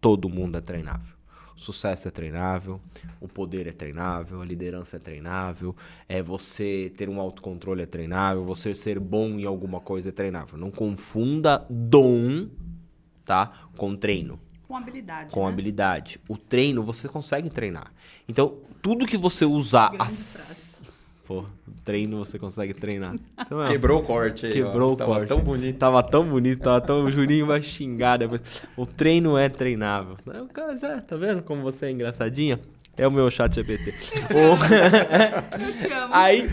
[0.01, 1.13] Todo mundo é treinável.
[1.55, 2.81] O sucesso é treinável,
[3.21, 5.75] o poder é treinável, a liderança é treinável,
[6.09, 10.57] é você ter um autocontrole é treinável, você ser bom em alguma coisa é treinável.
[10.57, 12.49] Não confunda dom,
[13.23, 14.39] tá, com treino.
[14.67, 15.31] Com habilidade.
[15.31, 15.49] Com né?
[15.49, 16.19] habilidade.
[16.27, 17.93] O treino você consegue treinar.
[18.27, 19.93] Então, tudo que você usar.
[19.97, 20.83] As...
[21.25, 21.45] Pô,
[21.85, 23.15] treino você consegue treinar.
[23.37, 24.51] É Quebrou o corte aí.
[24.51, 24.93] Quebrou ó.
[24.93, 25.27] o tava corte.
[25.29, 25.77] Tava tão bonito.
[25.79, 27.05] Tava tão bonito, tava tão.
[27.05, 28.41] O Juninho vai xingar depois.
[28.75, 30.17] O treino é treinável.
[30.27, 32.59] É, tá vendo como você é engraçadinha?
[32.97, 33.91] É o meu chat GPT.
[34.29, 36.13] Eu te amo.
[36.13, 36.51] Aí.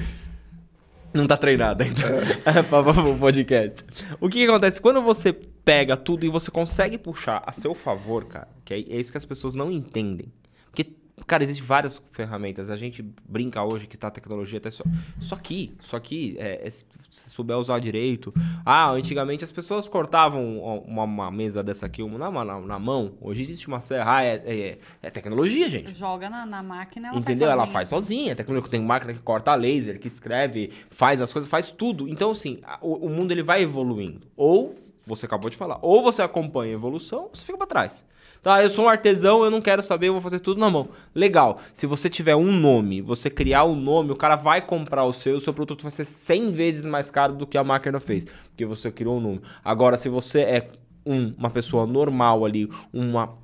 [1.13, 2.01] Não tá treinado ainda.
[2.07, 2.61] É.
[3.11, 3.85] o podcast.
[4.21, 4.81] O que, que acontece?
[4.81, 9.01] Quando você pega tudo e você consegue puxar a seu favor, cara, que é, é
[9.01, 10.33] isso que as pessoas não entendem.
[10.67, 10.85] Porque,
[11.27, 12.71] cara, existem várias ferramentas.
[12.71, 14.85] A gente brinca hoje que tá tecnologia até só.
[15.21, 18.33] Só que, só que, é, é, se souber usar direito.
[18.65, 23.15] Ah, antigamente as pessoas cortavam uma, uma mesa dessa aqui uma, na, na, na, mão.
[23.21, 24.17] Hoje existe uma serra.
[24.17, 25.95] Ah, é, é, é tecnologia, gente.
[25.95, 27.49] Joga na, na máquina, ela Entendeu?
[27.49, 28.37] Faz ela faz sozinha.
[28.37, 32.09] tecnologia tem máquina que corta laser, que escreve, faz as coisas, faz tudo.
[32.09, 34.27] Então, assim, o, o mundo ele vai evoluindo.
[34.37, 35.79] Ou você acabou de falar.
[35.83, 38.05] Ou você acompanha a evolução, ou você fica para trás.
[38.43, 40.89] Tá, eu sou um artesão, eu não quero saber, eu vou fazer tudo na mão.
[41.15, 41.59] Legal.
[41.75, 45.37] Se você tiver um nome, você criar um nome, o cara vai comprar o seu,
[45.37, 48.65] o seu produto vai ser 100 vezes mais caro do que a máquina fez, porque
[48.65, 49.43] você criou um nome.
[49.63, 50.71] Agora, se você é
[51.05, 53.39] um, uma pessoa normal ali, uma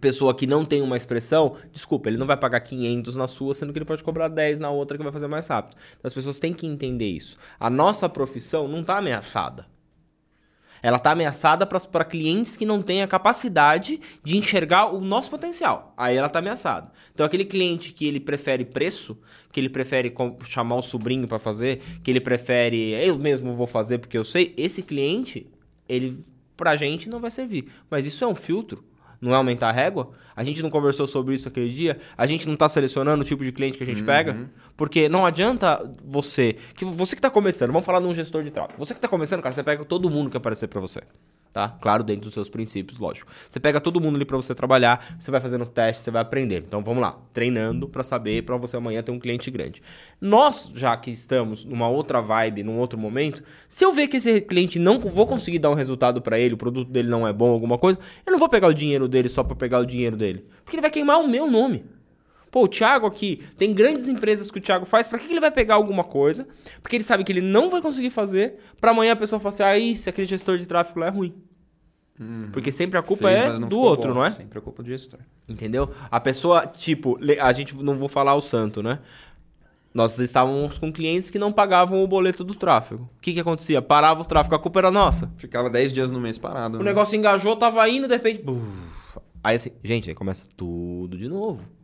[0.00, 3.72] pessoa que não tem uma expressão, desculpa, ele não vai pagar 500 na sua, sendo
[3.72, 5.78] que ele pode cobrar 10 na outra que vai fazer mais rápido.
[5.92, 7.38] Então, as pessoas têm que entender isso.
[7.58, 9.66] A nossa profissão não está ameaçada.
[10.86, 15.92] Ela está ameaçada para clientes que não têm a capacidade de enxergar o nosso potencial.
[15.96, 16.92] Aí ela está ameaçada.
[17.12, 19.18] Então, aquele cliente que ele prefere preço,
[19.50, 20.14] que ele prefere
[20.44, 24.54] chamar o sobrinho para fazer, que ele prefere eu mesmo vou fazer porque eu sei,
[24.56, 25.48] esse cliente,
[25.88, 26.24] ele
[26.64, 27.66] a gente não vai servir.
[27.90, 28.84] Mas isso é um filtro
[29.20, 30.10] não é aumentar a régua?
[30.34, 31.98] A gente não conversou sobre isso aquele dia?
[32.16, 34.06] A gente não está selecionando o tipo de cliente que a gente uhum.
[34.06, 34.50] pega?
[34.76, 36.56] Porque não adianta você.
[36.74, 38.78] que Você que está começando, vamos falar de um gestor de tráfego.
[38.78, 41.00] Você que está começando, cara, você pega todo mundo que aparecer para você
[41.56, 41.70] tá?
[41.80, 43.32] Claro, dentro dos seus princípios, lógico.
[43.48, 46.62] Você pega todo mundo ali para você trabalhar, você vai fazendo teste, você vai aprender.
[46.66, 49.82] Então vamos lá, treinando para saber para você amanhã ter um cliente grande.
[50.20, 54.42] Nós, já que estamos numa outra vibe, num outro momento, se eu ver que esse
[54.42, 57.50] cliente não vou conseguir dar um resultado para ele, o produto dele não é bom,
[57.50, 60.44] alguma coisa, eu não vou pegar o dinheiro dele só para pegar o dinheiro dele,
[60.62, 61.86] porque ele vai queimar o meu nome.
[62.56, 65.50] Pô, o Thiago aqui, tem grandes empresas que o Thiago faz, para que, ele vai
[65.50, 66.48] pegar alguma coisa?
[66.80, 69.62] Porque ele sabe que ele não vai conseguir fazer, para amanhã a pessoa falar assim,
[69.62, 71.34] ah, isso, aquele gestor de tráfego lá é ruim.
[72.18, 72.48] Uhum.
[72.50, 74.20] Porque sempre a culpa Fez, é do outro, bom.
[74.20, 74.30] não é?
[74.30, 75.20] Sempre a culpa do gestor.
[75.46, 75.90] Entendeu?
[76.10, 79.00] A pessoa, tipo, a gente não vou falar o santo, né?
[79.92, 83.02] Nós estávamos com clientes que não pagavam o boleto do tráfego.
[83.18, 83.82] O que que acontecia?
[83.82, 85.30] Parava o tráfego, a culpa era nossa.
[85.36, 86.78] Ficava 10 dias no mês parado.
[86.78, 86.86] O né?
[86.86, 88.42] negócio engajou, tava indo, de repente.
[89.44, 91.75] Aí assim, gente, aí começa tudo de novo.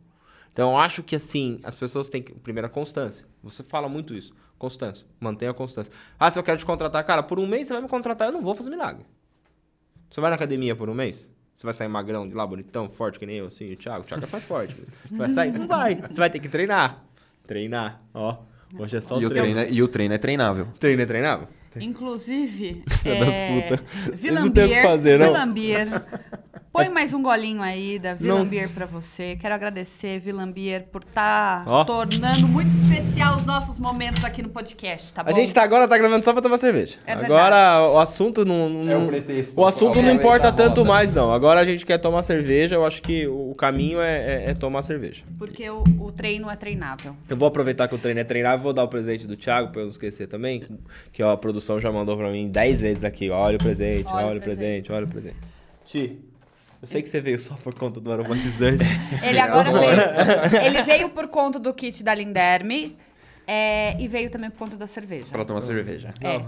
[0.53, 2.31] Então eu acho que assim, as pessoas têm que.
[2.33, 3.25] Primeiro, a constância.
[3.43, 4.33] Você fala muito isso.
[4.57, 5.05] Constância.
[5.19, 5.91] Mantenha a constância.
[6.17, 8.31] Ah, se eu quero te contratar, cara, por um mês você vai me contratar, eu
[8.31, 9.03] não vou fazer milagre.
[10.09, 11.29] Você vai na academia por um mês?
[11.55, 14.03] Você vai sair magrão de lá, bonitão, forte que nem eu, assim, o Thiago.
[14.03, 14.75] O Thiago é mais forte.
[14.79, 15.51] mas Você vai sair?
[15.51, 15.95] Não vai.
[15.95, 17.03] Você vai ter que treinar.
[17.45, 17.97] Treinar.
[18.13, 18.37] Ó.
[18.79, 19.53] Hoje é só E o, treino.
[19.53, 20.67] treino é, e o treino é treinável.
[20.79, 21.47] Treino é treinável?
[21.79, 23.19] Inclusive, Filha é,
[23.69, 23.85] da puta.
[24.23, 25.25] Eles não têm o que Villambier, fazer, não.
[25.27, 25.87] Villambier.
[26.73, 28.17] Põe mais um golinho aí da Não.
[28.17, 29.37] Villambier pra você.
[29.39, 31.85] Quero agradecer, Villambier, por estar Ó.
[31.85, 35.29] tornando muito especial os nossos momentos aqui no podcast, tá bom?
[35.29, 36.97] A gente tá, agora tá gravando só pra tomar cerveja.
[37.05, 37.31] É verdade.
[37.31, 38.67] agora o assunto não.
[38.69, 39.61] não- É o pretexto.
[39.61, 40.89] O assunto não Aproveitar importa a tanto moda.
[40.93, 41.31] mais, não.
[41.31, 42.73] Agora a gente quer tomar cerveja.
[42.73, 45.21] Eu acho que o caminho é, é- é tomar cerveja.
[45.37, 47.15] Porque o, o treino é treinável.
[47.29, 49.71] Eu vou aproveitar que o treino é treinável e vou dar o presente do Thiago,
[49.71, 50.63] pra eu não esquecer também.
[51.11, 53.29] Que ó, a produção já mandou pra mim 10 vezes aqui.
[53.29, 55.35] Olha o presente, Olha olha, o o presente, olha o presente.
[55.85, 56.19] Ti,
[56.83, 58.83] eu sei que você veio só por conta do aromatizante.
[59.23, 60.65] Ele agora veio.
[60.65, 62.97] Ele veio por conta do kit da Linderme
[63.47, 65.27] é, e veio também por conta da cerveja.
[65.31, 66.13] Pra tomar cerveja.
[66.19, 66.43] É.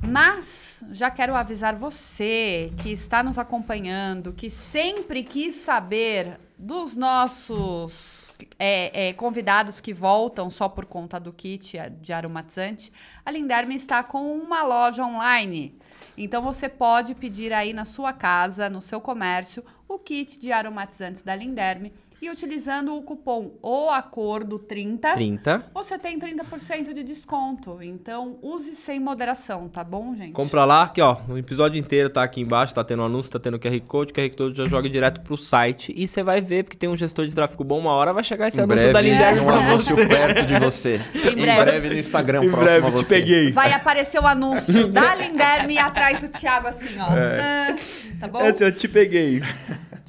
[0.00, 8.32] Mas já quero avisar você que está nos acompanhando, que sempre quis saber dos nossos
[8.60, 12.92] é, é, convidados que voltam só por conta do kit de aromatizante,
[13.26, 15.79] a Linderme está com uma loja online.
[16.22, 21.22] Então você pode pedir aí na sua casa, no seu comércio, o kit de aromatizantes
[21.22, 25.64] da Linderme e utilizando o cupom OACORDO30 30.
[25.74, 27.78] você tem 30% de desconto.
[27.82, 30.32] Então, use sem moderação, tá bom, gente?
[30.32, 33.58] Compra lá, aqui ó, o episódio inteiro tá aqui embaixo, tá tendo anúncio, tá tendo
[33.58, 36.76] QR Code, o QR Code já joga direto pro site e você vai ver, porque
[36.76, 39.00] tem um gestor de tráfego bom, uma hora vai chegar esse Em anúncio breve, da
[39.00, 41.00] Linderme um anúncio perto de você.
[41.14, 41.60] Em Em breve.
[41.64, 43.14] breve no Instagram, Em próximo breve, a te você.
[43.14, 43.52] peguei.
[43.52, 47.06] Vai aparecer o anúncio da Linderme atrás do Thiago assim, ó.
[47.06, 47.76] Tã,
[48.20, 48.44] Tá bom?
[48.44, 49.40] Esse eu te peguei.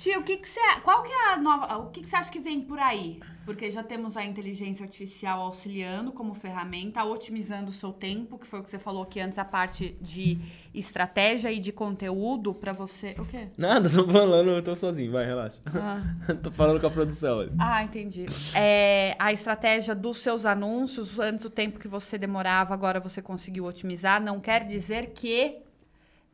[0.01, 2.31] Tio, o que que você, qual que é a nova, o que que você acha
[2.31, 3.19] que vem por aí?
[3.45, 8.61] Porque já temos a inteligência artificial auxiliando como ferramenta, otimizando o seu tempo, que foi
[8.61, 10.39] o que você falou aqui antes, a parte de
[10.73, 13.15] estratégia e de conteúdo pra você.
[13.19, 13.49] O quê?
[13.55, 15.57] Nada, tô falando, eu tô sozinho, vai, relaxa.
[15.67, 16.01] Ah.
[16.41, 17.37] tô falando com a produção.
[17.37, 17.51] olha.
[17.59, 18.25] Ah, entendi.
[18.55, 23.65] É, a estratégia dos seus anúncios, antes o tempo que você demorava, agora você conseguiu
[23.65, 25.61] otimizar, não quer dizer que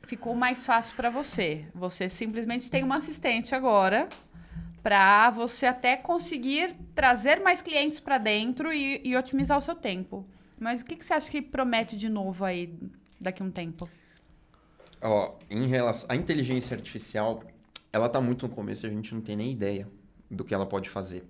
[0.07, 1.65] ficou mais fácil para você.
[1.75, 4.07] Você simplesmente tem uma assistente agora
[4.81, 10.25] para você até conseguir trazer mais clientes para dentro e, e otimizar o seu tempo.
[10.57, 12.73] Mas o que, que você acha que promete de novo aí
[13.19, 13.89] daqui a um tempo?
[15.01, 17.43] Ó, em relação à inteligência artificial,
[17.91, 19.87] ela tá muito no começo, a gente não tem nem ideia
[20.31, 21.25] do que ela pode fazer.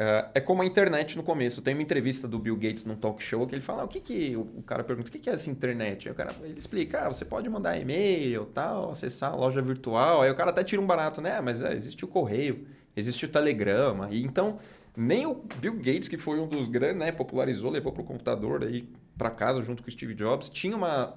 [0.00, 1.60] É, é como a internet no começo.
[1.60, 3.98] Tem uma entrevista do Bill Gates num talk show que ele fala: "Ah, o que
[3.98, 6.06] que o o cara pergunta, o que que é essa internet?
[6.06, 10.22] Aí o cara ele explica: ah, você pode mandar e-mail, tal, acessar a loja virtual.
[10.22, 11.38] Aí o cara até tira um barato, né?
[11.38, 14.08] Ah, Mas é, existe o correio, existe o telegrama.
[14.12, 14.60] E então
[14.96, 18.88] nem o Bill Gates, que foi um dos grandes, né, popularizou, levou pro computador aí
[19.16, 21.16] para casa junto com o Steve Jobs, tinha uma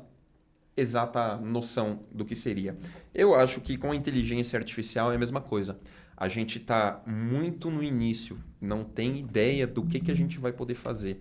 [0.76, 2.78] exata noção do que seria.
[3.14, 5.80] Eu acho que com a inteligência artificial é a mesma coisa.
[6.22, 10.54] A gente está muito no início, não tem ideia do que, que a gente vai
[10.54, 11.20] poder fazer.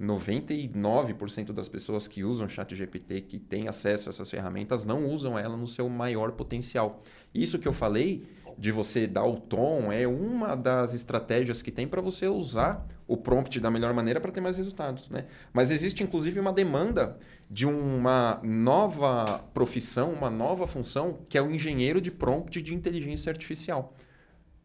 [0.00, 5.56] 99% das pessoas que usam ChatGPT, que têm acesso a essas ferramentas, não usam ela
[5.56, 7.04] no seu maior potencial.
[7.32, 8.26] Isso que eu falei
[8.58, 13.16] de você dar o tom é uma das estratégias que tem para você usar o
[13.16, 15.08] prompt da melhor maneira para ter mais resultados.
[15.08, 15.24] Né?
[15.52, 17.16] Mas existe inclusive uma demanda
[17.48, 23.30] de uma nova profissão, uma nova função, que é o engenheiro de prompt de inteligência
[23.30, 23.94] artificial.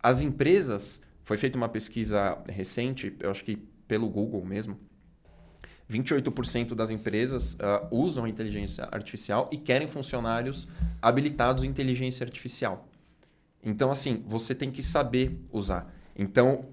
[0.07, 4.79] As empresas, foi feita uma pesquisa recente, eu acho que pelo Google mesmo,
[5.91, 10.65] 28% das empresas ah, usam inteligência artificial e querem funcionários
[11.01, 12.87] habilitados em inteligência artificial.
[13.61, 15.93] Então, assim, você tem que saber usar.
[16.15, 16.63] Então,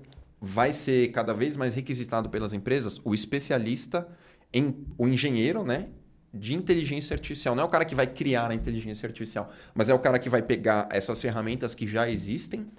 [0.40, 4.06] vai ser cada vez mais requisitado pelas empresas o especialista
[4.52, 5.88] em o engenheiro, né?
[6.32, 7.56] De inteligência artificial.
[7.56, 10.28] Não é o cara que vai criar a inteligência artificial, mas é o cara que
[10.28, 12.70] vai pegar essas ferramentas que já existem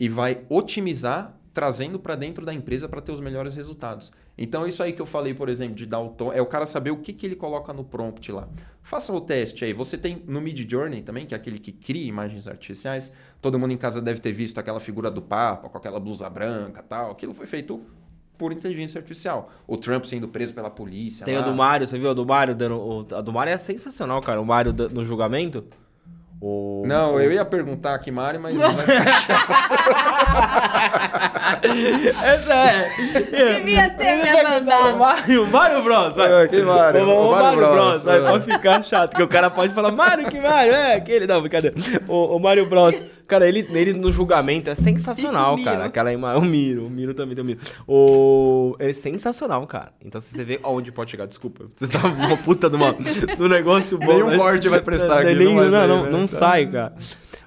[0.00, 4.10] e vai otimizar trazendo para dentro da empresa para ter os melhores resultados.
[4.38, 6.64] Então, isso aí que eu falei, por exemplo, de dar o tom, é o cara
[6.64, 8.48] saber o que, que ele coloca no prompt lá.
[8.82, 9.72] Faça o teste aí.
[9.74, 13.12] Você tem no Mid Journey também, que é aquele que cria imagens artificiais.
[13.42, 16.82] Todo mundo em casa deve ter visto aquela figura do Papa com aquela blusa branca
[16.82, 17.10] tal.
[17.10, 17.82] Aquilo foi feito
[18.38, 19.50] por inteligência artificial.
[19.66, 21.26] O Trump sendo preso pela polícia.
[21.26, 21.42] Tem lá.
[21.42, 22.08] o do Mário, você viu?
[22.10, 23.06] O do Mário dando.
[23.14, 24.40] A do Mário é sensacional, cara.
[24.40, 25.64] O Mário no julgamento.
[26.42, 30.20] Não, eu ia perguntar aqui, Mari, mas não vai ficar
[32.24, 32.88] Essa é.
[33.58, 34.96] Devia ter me mandado.
[34.96, 36.44] Mário, Mário Bros, vai.
[36.44, 37.02] É, que Mário?
[37.02, 38.20] O, o, O Mário, Mário Bros, Bros, vai, é.
[38.22, 41.26] pode ficar chato, que o cara pode falar, Mário, que Mário, é aquele.
[41.26, 41.76] Não, brincadeira.
[42.08, 43.04] O, o Mário Bros.
[43.30, 45.84] Cara, ele, ele no julgamento é sensacional, E cara.
[45.84, 46.36] Aquela ima...
[46.36, 47.60] O Miro, o Miro também tem o Miro.
[47.86, 48.74] O...
[48.80, 49.92] É sensacional, cara.
[50.04, 51.66] Então, se você vê aonde pode chegar, desculpa.
[51.76, 52.92] Você tá uma puta do, uma...
[53.38, 54.06] do negócio bom.
[54.06, 56.10] Nenhum corte vai prestar aqui, Nem- não não, não, né?
[56.10, 56.92] não sai, cara.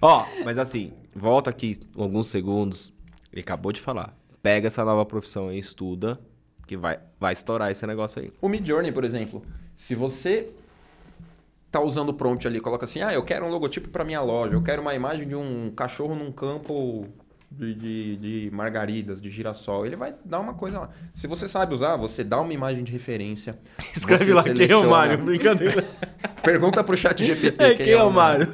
[0.01, 2.93] Ó, mas assim, volta aqui alguns segundos.
[3.33, 4.15] Ele acabou de falar.
[4.41, 6.17] Pega essa nova profissão aí, estuda,
[6.65, 8.31] que vai, vai estourar esse negócio aí.
[8.41, 9.43] O Midjourney, por exemplo,
[9.75, 10.49] se você
[11.73, 14.53] tá usando o prompt ali, coloca assim, ah, eu quero um logotipo para minha loja,
[14.53, 17.07] eu quero uma imagem de um cachorro num campo
[17.49, 20.89] de, de, de margaridas, de girassol, ele vai dar uma coisa lá.
[21.15, 23.57] Se você sabe usar, você dá uma imagem de referência.
[23.97, 25.83] Escreve lá quem é o seleciona- Mário, brincadeira.
[26.43, 28.47] Pergunta pro chat GPT É, quem é o Mário?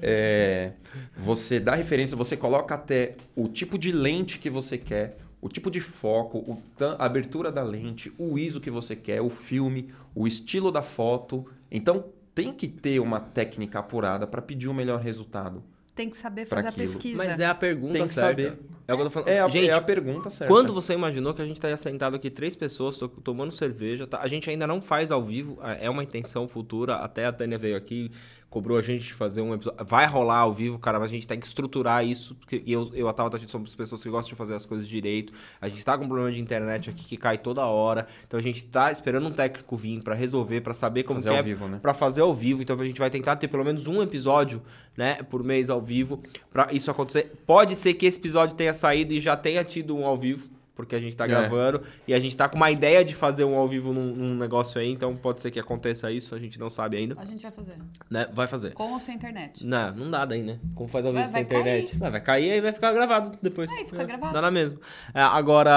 [0.00, 0.72] É,
[1.16, 5.70] você dá referência, você coloca até o tipo de lente que você quer, o tipo
[5.70, 9.88] de foco, o tam- a abertura da lente, o ISO que você quer, o filme,
[10.14, 11.46] o estilo da foto.
[11.70, 15.62] Então tem que ter uma técnica apurada para pedir o melhor resultado.
[15.94, 17.16] Tem que saber fazer a pesquisa.
[17.16, 18.42] Mas é a pergunta Tem que certa.
[18.42, 18.58] saber.
[18.86, 19.28] É o que eu tô falando.
[19.28, 20.52] É a, Gente, é a pergunta certa.
[20.52, 24.20] Quando você imaginou que a gente estaria sentado aqui três pessoas to- tomando cerveja, tá?
[24.22, 27.58] a gente ainda não faz ao vivo, é é uma intenção futura, até a Tânia
[27.58, 28.10] veio aqui,
[28.50, 31.26] cobrou a gente de fazer um episódio, vai rolar ao vivo, cara, mas a gente
[31.26, 34.30] tem que estruturar isso, porque eu, eu a Tabata, a gente somos pessoas que gostam
[34.30, 37.16] de fazer as coisas direito, a gente tá com um problema de internet aqui que
[37.16, 41.02] cai toda hora, então a gente tá esperando um técnico vir pra resolver, pra saber
[41.02, 41.78] como Fazer que ao é, vivo, né?
[41.80, 42.62] Pra fazer ao vivo.
[42.62, 44.62] Então a gente vai tentar ter pelo menos um episódio,
[44.96, 47.32] né, por mês ao vivo, pra isso acontecer.
[47.46, 50.48] Pode ser que esse episódio tenha saído e já tenha tido um ao vivo,
[50.78, 51.26] porque a gente tá É.
[51.26, 54.34] gravando e a gente tá com uma ideia de fazer um ao vivo num, num
[54.36, 57.42] negócio aí, então pode ser que aconteça isso, a gente não sabe ainda, A gente
[57.42, 57.74] vai fazer.
[58.08, 58.28] né?
[58.32, 58.72] Vai fazer.
[58.74, 59.66] Com ou sem internet?
[59.66, 60.60] Não, não dá daí, né?
[60.76, 61.98] Como faz ao Vai- vivo sem vai internet?
[61.98, 63.68] Vai, vai cair e vai ficar gravado depois.
[63.72, 64.32] Aí, fica É, gravado.
[64.32, 64.78] Dá na mesma.
[65.12, 65.70] É, agora,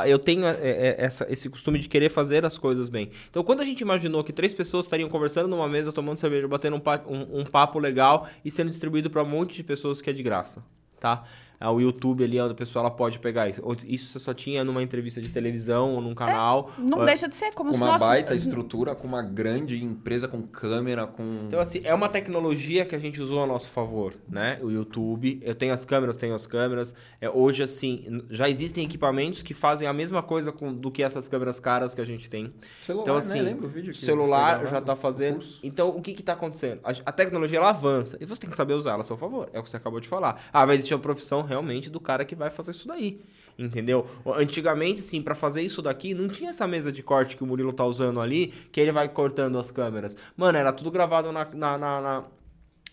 [0.00, 3.10] ah, eu tenho é, é, essa- esse costume de querer fazer as coisas bem.
[3.30, 6.74] Então, quando a gente imaginou que três pessoas estariam conversando numa mesa, tomando cerveja, batendo
[6.76, 10.10] um, pa- um- um papo legal e sendo distribuído para um monte de pessoas que
[10.10, 10.64] é de graça,
[10.98, 11.22] tá?
[11.60, 13.60] Ah, o YouTube ali, onde a pessoa ela pode pegar isso.
[13.86, 16.70] Isso só tinha numa entrevista de televisão ou num canal.
[16.78, 18.06] Não Ah, deixa de ser como com os uma nossos...
[18.06, 21.22] baita estrutura, com uma grande empresa com câmera, com.
[21.46, 24.58] Então, assim, é uma tecnologia que a gente usou a nosso favor, né?
[24.62, 25.40] O YouTube.
[25.42, 26.94] Eu tenho as câmeras, tenho as câmeras.
[27.20, 31.28] É, hoje, assim, já existem equipamentos que fazem a mesma coisa com, do que essas
[31.28, 32.52] câmeras caras que a gente tem.
[32.80, 33.18] celular, então, né?
[33.18, 35.34] assim, Lembra o vídeo o que celular já tá no fazendo.
[35.34, 35.60] curso?
[35.62, 36.80] Então, o que que tá acontecendo?
[36.84, 38.16] A, a tecnologia, ela avança.
[38.20, 39.48] E você tem que saber usar ela a seu favor.
[39.52, 40.40] É o que você acabou de falar.
[40.52, 43.20] Ah, vai existir a profissão, realmente, do cara que vai fazer isso daí.
[43.58, 44.06] Entendeu?
[44.36, 47.72] Antigamente, assim, pra fazer isso daqui, não tinha essa mesa de corte que o Murilo
[47.72, 50.16] tá usando ali, que ele vai cortando as câmeras.
[50.36, 52.24] Mano, era tudo gravado na- na- na- na,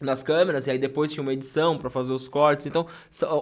[0.02, 2.66] nas câmeras e aí depois tinha uma edição pra fazer os cortes.
[2.66, 2.88] Então,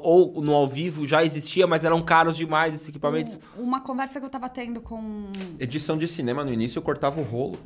[0.01, 3.39] ou no ao vivo já existia, mas eram caros demais esses equipamentos.
[3.57, 5.31] Um- Uma conversa que eu tava tendo com...
[5.59, 7.57] Edição de cinema no início, eu cortava o rolo.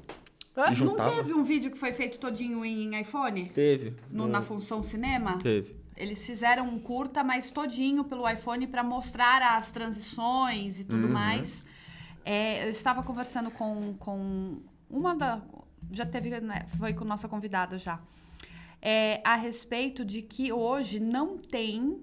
[0.56, 3.50] Ah, e Não teve um vídeo que foi feito todinho em iPhone?
[3.54, 3.94] Teve.
[4.12, 5.38] No- Hum, Na função cinema?
[5.38, 5.76] Teve.
[5.98, 10.88] Eles fizeram um curta, mas todinho pelo iPhone para mostrar as transições e Uhum.
[10.90, 11.66] tudo mais.
[12.24, 15.42] É, eu estava conversando com, com uma da.
[15.92, 18.00] Já teve, né, foi com nossa convidada já.
[18.82, 22.02] É, a respeito de que hoje não tem.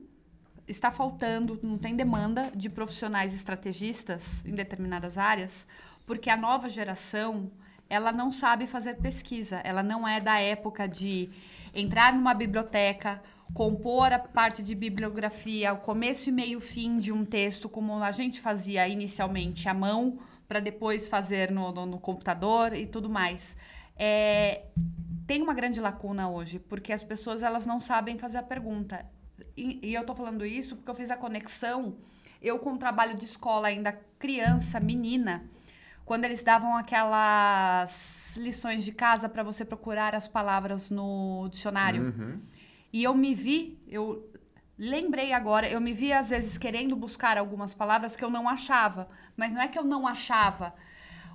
[0.66, 5.68] Está faltando, não tem demanda de profissionais estrategistas em determinadas áreas,
[6.06, 7.50] porque a nova geração
[7.86, 9.56] ela não sabe fazer pesquisa.
[9.62, 11.28] Ela não é da época de
[11.74, 13.22] entrar numa biblioteca,
[13.52, 18.10] compor a parte de bibliografia, o começo e meio fim de um texto, como a
[18.10, 20.18] gente fazia inicialmente à mão,
[20.48, 23.56] para depois fazer no, no, no computador e tudo mais.
[23.96, 24.64] É,
[25.26, 29.04] tem uma grande lacuna hoje, porque as pessoas elas não sabem fazer a pergunta.
[29.56, 31.96] E, e eu tô falando isso porque eu fiz a conexão,
[32.42, 35.44] eu com o trabalho de escola ainda criança, menina,
[36.04, 42.02] quando eles davam aquelas lições de casa para você procurar as palavras no dicionário.
[42.02, 42.40] Uhum.
[42.94, 44.30] E eu me vi, eu
[44.78, 49.08] lembrei agora, eu me vi às vezes querendo buscar algumas palavras que eu não achava.
[49.36, 50.72] Mas não é que eu não achava.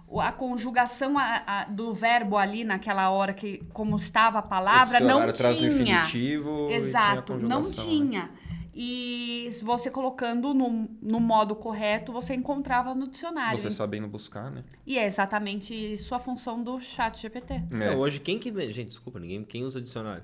[0.07, 5.01] O- A conjugação a- a- do verbo ali naquela hora que como estava a palavra
[5.01, 5.67] não tinha.
[5.67, 7.91] infinitivo e Exato, tinha a não conjugação, né?
[7.91, 8.31] tinha.
[8.73, 13.57] E você colocando no, no modo correto, você encontrava no dicionário.
[13.59, 14.61] Você sabendo buscar, né?
[14.87, 17.55] E é exatamente isso a função do chat GPT.
[17.55, 17.63] É.
[17.69, 18.49] Então, hoje, quem que.
[18.71, 19.43] Gente, desculpa, ninguém.
[19.43, 20.23] Quem usa dicionário?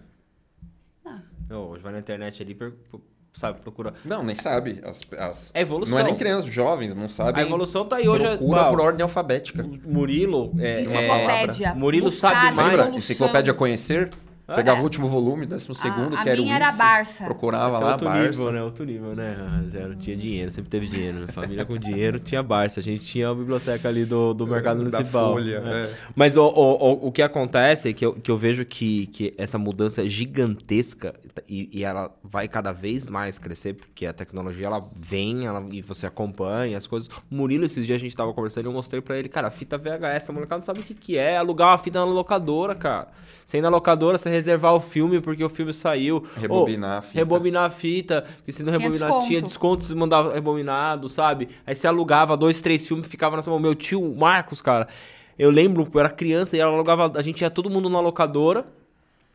[1.50, 2.58] Não, hoje vai na internet ali,
[3.34, 3.94] sabe, procura.
[4.04, 4.82] Não, nem sabe.
[4.84, 5.52] As, as...
[5.54, 5.94] É evolução.
[5.94, 7.44] Não é nem crianças, jovens, não sabem.
[7.44, 8.26] A evolução tá aí hoje.
[8.26, 9.64] Procura Pau, por ordem alfabética.
[9.86, 10.54] Murilo.
[10.58, 11.76] É, Enciclopédia.
[11.76, 12.70] Murilo buscar, sabe mais.
[12.70, 12.74] Lembra?
[12.74, 12.98] evolução.
[12.98, 14.12] Enciclopédia Conhecer?
[14.48, 14.82] Pegava É.
[14.82, 17.24] o último volume, décimo segundo, a que era o minha era índice, Barça.
[17.26, 18.30] Procurava Esse é lá, outro Barça.
[18.30, 18.62] nível, né?
[18.64, 19.36] Outro nível, né?
[19.70, 21.16] Zero tinha dinheiro, sempre teve dinheiro.
[21.18, 22.80] Minha família com dinheiro tinha Barça.
[22.80, 25.34] A gente tinha a biblioteca ali do, do mercado Da municipal.
[25.34, 25.82] Folha, É.
[25.86, 25.90] é.
[26.16, 29.34] Mas o, o, o, o que acontece é que eu, que eu vejo que, que
[29.38, 31.14] essa mudança é gigantesca
[31.50, 35.82] e, e ela vai cada vez mais crescer, porque a tecnologia ela vem ela, e
[35.82, 37.10] você acompanha as coisas.
[37.32, 39.52] O Murilo, esses dias a gente tava conversando e eu mostrei pra ele, cara, a
[39.52, 42.76] fita VHS, a molecada não sabe o que, que é alugar uma fita na locadora,
[42.76, 43.08] cara.
[43.46, 46.26] Você ir na locadora, você reservar o filme porque o filme saiu.
[46.38, 47.18] Rebobinar a fita.
[47.18, 49.28] Rebobinar a fita, porque se não Tinha rebobinar, desconto.
[49.28, 51.50] tinha desconto, você mandava rebobinado, sabe?
[51.66, 53.60] Aí você alugava dois, três filmes, ficava na sua mão.
[53.60, 54.88] Meu tio, Marcos, cara,
[55.38, 58.66] eu lembro, eu era criança e ela alugava, a gente ia todo mundo na locadora.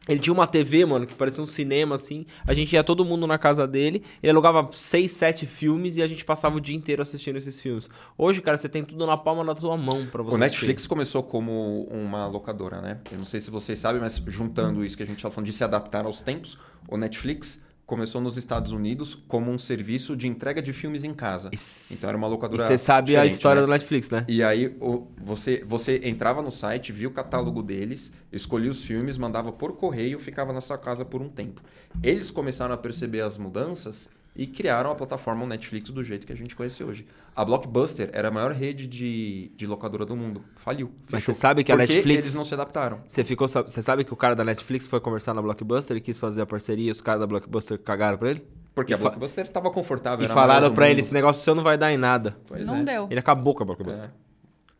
[0.08, 2.24] Ele tinha uma TV, mano, que parecia um cinema, assim.
[2.46, 4.02] A gente ia todo mundo na casa dele.
[4.22, 7.88] Ele alugava seis, sete filmes e a gente passava o dia inteiro assistindo esses filmes.
[8.16, 10.88] Hoje, cara, você tem tudo na palma da tua mão pra você O Netflix assistir.
[10.88, 12.98] começou como uma locadora, né?
[13.12, 15.52] Eu não sei se vocês sabem, mas juntando isso que a gente estava falando de
[15.52, 17.60] se adaptar aos tempos, o Netflix
[17.90, 21.50] começou nos Estados Unidos como um serviço de entrega de filmes em casa.
[21.52, 21.92] Isso.
[21.92, 22.64] Então era uma E locadora.
[22.64, 23.66] você sabe a história né?
[23.66, 24.24] do Netflix, né?
[24.28, 29.18] E aí o- você, você entrava no site, via o catálogo deles, escolhia os filmes,
[29.18, 31.60] mandava por correio, ficava na sua casa por um tempo.
[32.00, 36.36] Eles começaram a perceber as mudanças e criaram a plataforma Netflix do jeito que a
[36.36, 37.04] gente conhece hoje.
[37.34, 40.42] A Blockbuster era a maior rede de, de locadora do mundo.
[40.56, 40.90] Faliu.
[41.10, 41.34] Mas fechou.
[41.34, 43.00] você sabe que a Porque Netflix- eles não se adaptaram.
[43.06, 46.16] Você ficou, você sabe que o cara da Netflix foi conversar na Blockbuster e quis
[46.18, 48.44] fazer a parceria e os caras da Blockbuster cagaram pra ele?
[48.74, 50.24] Porque E a fa- Blockbuster estava confortável.
[50.24, 50.92] E falaram pra mundo.
[50.92, 52.36] ele, esse negócio seu não vai dar em nada.
[52.46, 52.84] Pois não é.
[52.84, 53.08] deu.
[53.10, 54.06] Ele acabou com a Blockbuster.
[54.06, 54.10] É.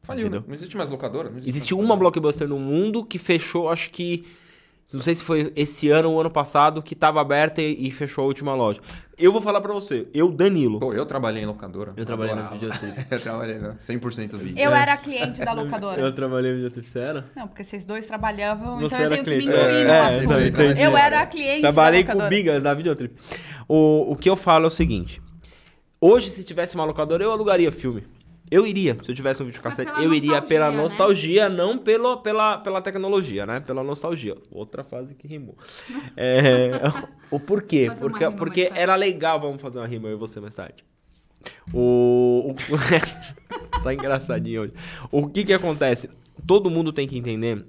[0.02, 0.22] Faliu.
[0.28, 0.44] Entendeu?
[0.46, 1.28] Não existe mais locadora.
[1.28, 4.24] Não existe Existe mais uma Blockbuster no mundo que fechou, acho que.
[4.92, 8.24] Não sei se foi esse ano ou ano passado, que tava aberta e, e fechou
[8.24, 8.80] a última loja.
[9.16, 10.80] Eu vou falar pra você, eu, Danilo.
[10.80, 11.92] Pô, eu trabalhei em locadora.
[11.96, 12.48] Eu trabalhei na.
[12.48, 13.06] Videotrip.
[13.10, 14.58] eu trabalhei na 100% vídeo.
[14.58, 16.00] Eu era cliente da locadora.
[16.00, 17.26] Eu trabalhei na Videotrip, você era?
[17.36, 19.58] Não, porque vocês dois trabalhavam, Você então eu tenho que me cliente.
[19.58, 20.80] incluir É, no é, assunto.
[20.80, 22.36] Eu era cliente Trabalhei da com locadora.
[22.36, 23.14] bigas da Videotrip.
[23.68, 25.22] O, o que eu falo é o seguinte:
[26.00, 28.04] hoje, se tivesse uma locadora, eu alugaria filme.
[28.50, 31.48] Eu iria, se eu tivesse um videocassete, eu iria pela nostalgia, né?
[31.48, 33.60] nostalgia, não pelo, pela, pela tecnologia, né?
[33.60, 34.36] Pela nostalgia.
[34.50, 35.56] Outra frase que rimou.
[36.16, 36.70] É,
[37.30, 37.90] o porquê?
[37.98, 40.84] Porque, porque era legal, vamos fazer uma rima eu e você mais tarde.
[41.72, 42.52] O.
[42.52, 42.54] o-
[43.82, 44.72] tá engraçadinho hoje.
[45.10, 46.10] O que que acontece?
[46.46, 47.64] Todo mundo tem que entender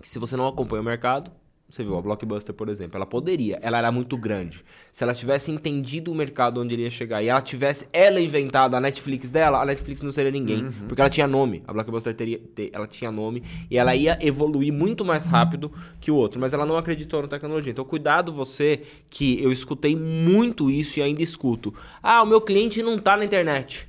[0.00, 1.30] que se você não acompanha o mercado,
[1.70, 4.64] você viu a Blockbuster, por exemplo, ela poderia, ela era muito grande.
[4.90, 8.74] Se ela tivesse entendido o mercado onde ele ia chegar e ela tivesse ela inventado
[8.74, 11.62] a Netflix dela, a Netflix não seria ninguém, porque ela tinha nome.
[11.66, 16.10] A Blockbuster teria, te- ela tinha nome e ela ia evoluir muito mais rápido que
[16.10, 17.70] o outro, mas ela não acreditou na tecnologia.
[17.70, 21.72] Então cuidado você que eu escutei muito isso e ainda escuto.
[22.02, 23.88] Ah, o meu cliente não tá na internet.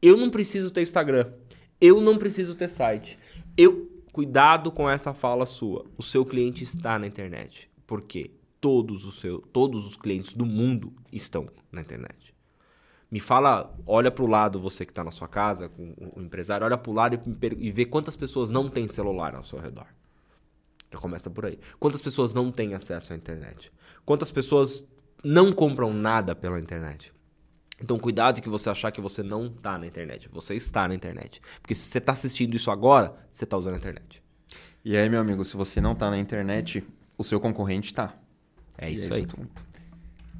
[0.00, 1.26] Eu não preciso ter Instagram.
[1.80, 3.16] Eu não preciso ter site.
[3.56, 5.86] Eu cuidado com essa fala sua.
[5.96, 7.70] O seu cliente está na internet.
[7.86, 8.30] Por quê?
[8.60, 12.32] Todos os seu, todos os clientes do mundo estão na internet.
[13.10, 16.78] Me fala, olha pro lado você que está na sua casa com o empresário, olha
[16.78, 19.86] pro lado e, e vê quantas pessoas não têm celular ao seu redor.
[20.90, 21.58] Já começa por aí.
[21.78, 23.72] Quantas pessoas não têm acesso à internet?
[24.04, 24.84] Quantas pessoas
[25.24, 27.12] não compram nada pela internet?
[27.82, 30.28] Então, cuidado que você achar que você não tá na internet.
[30.32, 31.40] Você está na internet.
[31.60, 34.22] Porque se você tá assistindo isso agora, você tá usando a internet.
[34.84, 36.84] E aí, meu amigo, se você não tá na internet,
[37.18, 38.14] o seu concorrente tá.
[38.78, 39.26] É E isso aí.
[39.26, 39.48] tudo.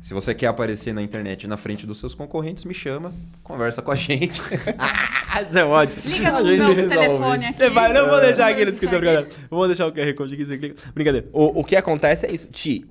[0.00, 3.92] Se você quer aparecer na internet na frente dos seus concorrentes, me chama, conversa com
[3.92, 4.40] a gente.
[5.48, 6.02] Isso é ótimo.
[6.04, 6.88] Liga no meu resolve.
[6.88, 7.56] telefone aqui.
[7.56, 9.28] Você vai, não vou deixar aqui na descrição, brincadeira.
[9.48, 10.90] Vou deixar o QR Code aqui, você clica.
[10.92, 11.28] Brincadeira.
[11.32, 12.48] O, o que acontece é isso.
[12.48, 12.84] Ti,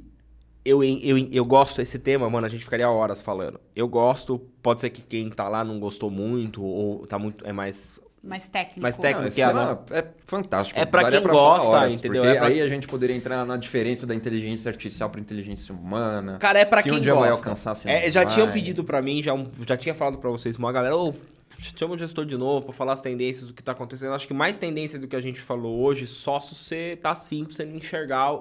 [0.63, 3.59] eu, eu, eu gosto desse tema, mano, a gente ficaria horas falando.
[3.75, 7.51] Eu gosto, pode ser que quem tá lá não gostou muito, ou tá muito, é
[7.51, 7.99] mais...
[8.23, 8.81] Mais técnico.
[8.81, 9.21] Mais técnico.
[9.21, 10.79] Não, esse que a tema é fantástico.
[10.79, 12.21] É pra Daria quem falar gosta, entendeu?
[12.21, 15.73] Porque É pra- aí a gente poderia entrar na diferença da inteligência artificial para inteligência
[15.73, 16.37] humana.
[16.37, 17.27] Cara, é pra se quem um dia gosta.
[17.27, 18.31] vai alcançar, se É, não já vai.
[18.31, 19.33] tinham pedido pra mim, já,
[19.67, 21.15] já tinha falado pra vocês, uma galera, ô,
[21.61, 24.13] chama o gestor de novo pra falar as tendências do que tá acontecendo.
[24.13, 27.15] Acho que mais tendência do que a gente falou hoje, só se você tá pra
[27.15, 28.37] você enxergar o,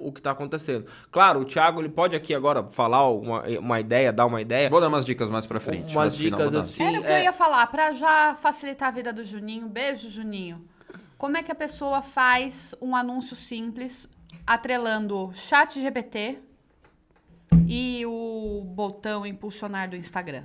[0.00, 0.86] o, o que tá acontecendo.
[1.10, 4.68] Claro, o Thiago, ele pode aqui agora falar uma, uma ideia, dar uma ideia.
[4.68, 5.94] Vou dar umas dicas mais pra frente.
[5.94, 6.82] Umas dicas assim.
[6.82, 9.68] Era o que é- eu ia falar, pra já facilitar a vida do Juninho.
[9.68, 10.64] Beijo, Juninho.
[11.16, 14.08] Como é que a pessoa faz um anúncio simples
[14.46, 16.38] atrelando chat GPT
[17.68, 20.44] e o botão impulsionar do Instagram?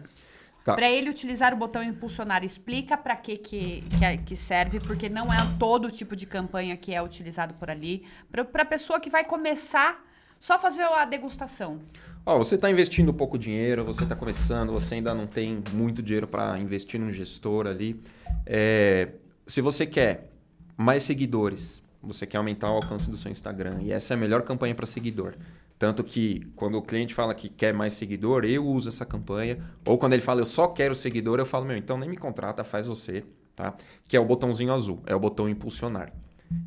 [0.64, 0.76] Tá.
[0.76, 5.09] Pra ele utilizar o botão impulsionar, explica pra que, que, que, é- que serve, porque
[5.09, 8.05] não é todo tipo de campanha que é utilizado por ali.
[8.32, 10.03] Pra, pra pessoa que vai começar
[10.39, 11.80] só fazer a degustação.
[12.24, 16.28] Ó, você está investindo pouco dinheiro, você está começando, você ainda não tem muito dinheiro
[16.28, 17.99] para investir num gestor ali.
[18.45, 19.14] É,
[19.47, 20.30] se você quer
[20.78, 23.80] mais seguidores Você quer aumentar o alcance do seu Instagram.
[23.84, 25.36] E essa é a melhor campanha para seguidor.
[25.82, 29.57] Tanto que quando o cliente fala que quer mais seguidor, eu uso essa campanha.
[29.84, 32.63] Ou quando ele fala eu só quero seguidor, eu falo, meu, então nem me contrata,
[32.63, 33.25] faz você,
[33.55, 33.75] tá?
[34.07, 36.13] Que é o botãozinho azul, é o botão impulsionar.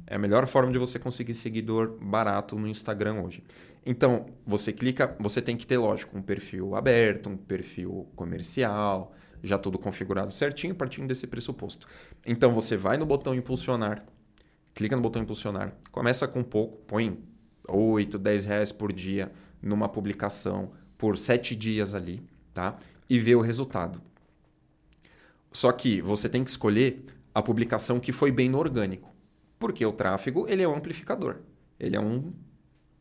[0.04, 3.44] É a melhor forma de você conseguir seguidor barato no Instagram hoje.
[3.86, 9.12] Então, você clica, você tem que ter, lógico, um perfil aberto, um perfil comercial,
[9.44, 11.86] já tudo configurado certinho, partindo desse pressuposto.
[12.26, 14.04] Então, você vai no botão impulsionar,
[14.74, 17.32] clica no botão impulsionar, começa com pouco, põe
[17.68, 22.76] 8, 10 reais por dia numa publicação por 7 dias ali, tá?
[23.08, 24.00] E vê o resultado.
[25.52, 27.04] Só que você tem que escolher
[27.34, 29.14] a publicação que foi bem no orgânico.
[29.58, 31.36] Porque o tráfego, ele é um amplificador.
[31.78, 32.32] Ele é um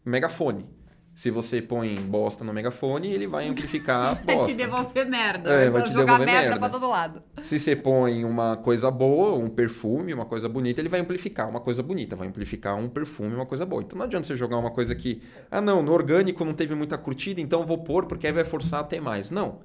[0.05, 0.70] megafone.
[1.16, 4.51] Se você põe bosta no megafone, ele vai amplificar a Vai bosta.
[4.51, 5.49] te devolver merda.
[5.51, 6.59] É, vai vai te jogar devolver merda, merda.
[6.59, 7.22] pra todo lado.
[7.39, 11.59] Se você põe uma coisa boa, um perfume, uma coisa bonita, ele vai amplificar uma
[11.59, 13.84] coisa bonita, vai amplificar um perfume, uma coisa boa.
[13.84, 16.97] Então não adianta você jogar uma coisa que, ah não, no orgânico não teve muita
[16.97, 19.30] curtida, então eu vou pôr porque aí vai forçar a ter mais.
[19.30, 19.59] Não.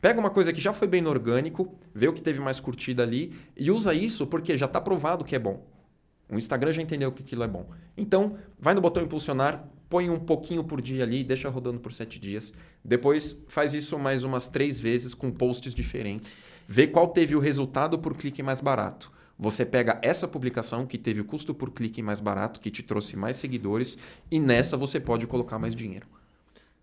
[0.00, 3.02] Pega uma coisa que já foi bem no orgânico, vê o que teve mais curtida
[3.02, 5.62] ali e usa isso porque já está provado que é bom.
[6.30, 7.66] O Instagram já entendeu que aquilo é bom.
[7.96, 12.18] Então, vai no botão impulsionar, põe um pouquinho por dia ali, deixa rodando por sete
[12.18, 12.52] dias.
[12.84, 16.36] Depois faz isso mais umas três vezes com posts diferentes.
[16.66, 19.12] Vê qual teve o resultado por clique mais barato.
[19.38, 23.16] Você pega essa publicação que teve o custo por clique mais barato, que te trouxe
[23.16, 23.98] mais seguidores,
[24.30, 26.06] e nessa você pode colocar mais dinheiro.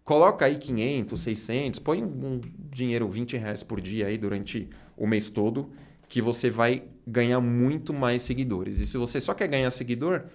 [0.04, 5.30] Coloca aí 500, 600, põe um dinheiro 20 reais por dia aí durante o mês
[5.30, 5.72] todo,
[6.08, 8.80] que você vai ganhar muito mais seguidores.
[8.80, 10.26] E se você só quer ganhar seguidor,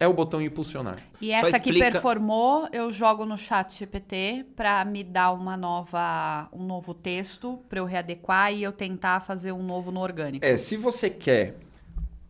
[0.00, 0.98] é o botão impulsionar.
[1.20, 6.48] E essa que explica- performou, eu jogo no chat GPT pra me dar uma nova,
[6.52, 10.44] um novo texto pra eu readequar e eu tentar fazer um novo no orgânico.
[10.44, 11.56] É, se você quer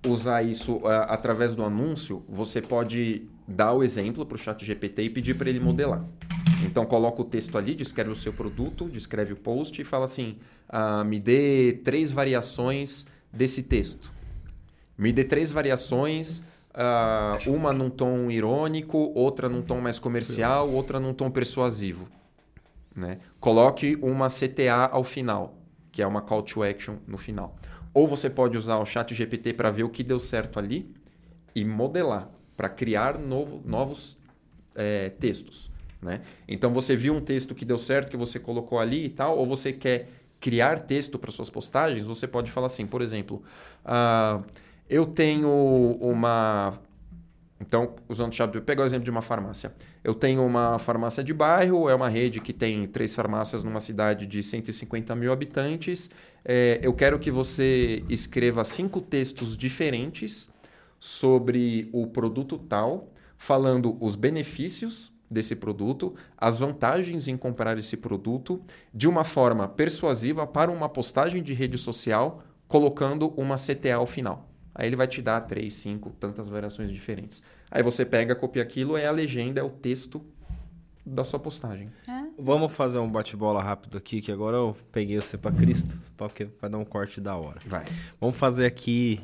[0.07, 5.03] usar isso ah, através do anúncio, você pode dar o exemplo para o chat GPT
[5.03, 6.05] e pedir para ele modelar.
[6.65, 10.39] Então coloca o texto ali, descreve o seu produto, descreve o post e fala assim:
[10.69, 14.11] ah, me dê três variações desse texto.
[14.97, 16.43] Me dê três variações,
[16.81, 22.09] ah, uma num tom irônico, outra num tom mais comercial, outra num tom persuasivo.
[22.95, 23.19] Né?
[23.41, 25.59] Coloque uma CTA ao final,
[25.91, 27.57] que é uma call to action no final.
[27.93, 30.95] Ou você pode usar o chat GPT para ver o que deu certo ali
[31.53, 34.17] e modelar, para criar novo- novos
[34.77, 35.69] é, textos.
[36.01, 36.21] Né?
[36.47, 39.45] Então você viu um texto que deu certo, que você colocou ali e tal, ou
[39.45, 40.09] você quer
[40.39, 43.43] criar texto para suas postagens, você pode falar assim, por exemplo,
[43.85, 44.41] ah,
[44.89, 46.79] eu tenho uma
[47.61, 49.75] então, usando o chat, vou pegar o exemplo de uma farmácia.
[50.05, 54.27] Eu tenho uma farmácia de bairro, é uma rede que tem três farmácias numa cidade
[54.27, 56.09] de 150 mil habitantes.
[56.45, 60.49] É, eu quero que você escreva cinco textos diferentes
[61.01, 68.63] sobre o produto tal, falando os benefícios desse produto, as vantagens em comprar esse produto,
[68.95, 74.48] de uma forma persuasiva para uma postagem de rede social, colocando uma CTA ao final.
[74.79, 77.43] Aí ele vai te dar três, cinco, tantas variações diferentes.
[77.69, 80.25] Aí você pega, copia aquilo, é a legenda, é o texto
[81.05, 81.89] da sua postagem.
[82.09, 82.23] É.
[82.39, 86.71] Vamos fazer um bate-bola rápido aqui, que agora eu peguei você pra Cristo, porque vai
[86.71, 87.61] dar um corte da hora.
[87.67, 87.85] Vai.
[88.21, 89.21] Vamos fazer aqui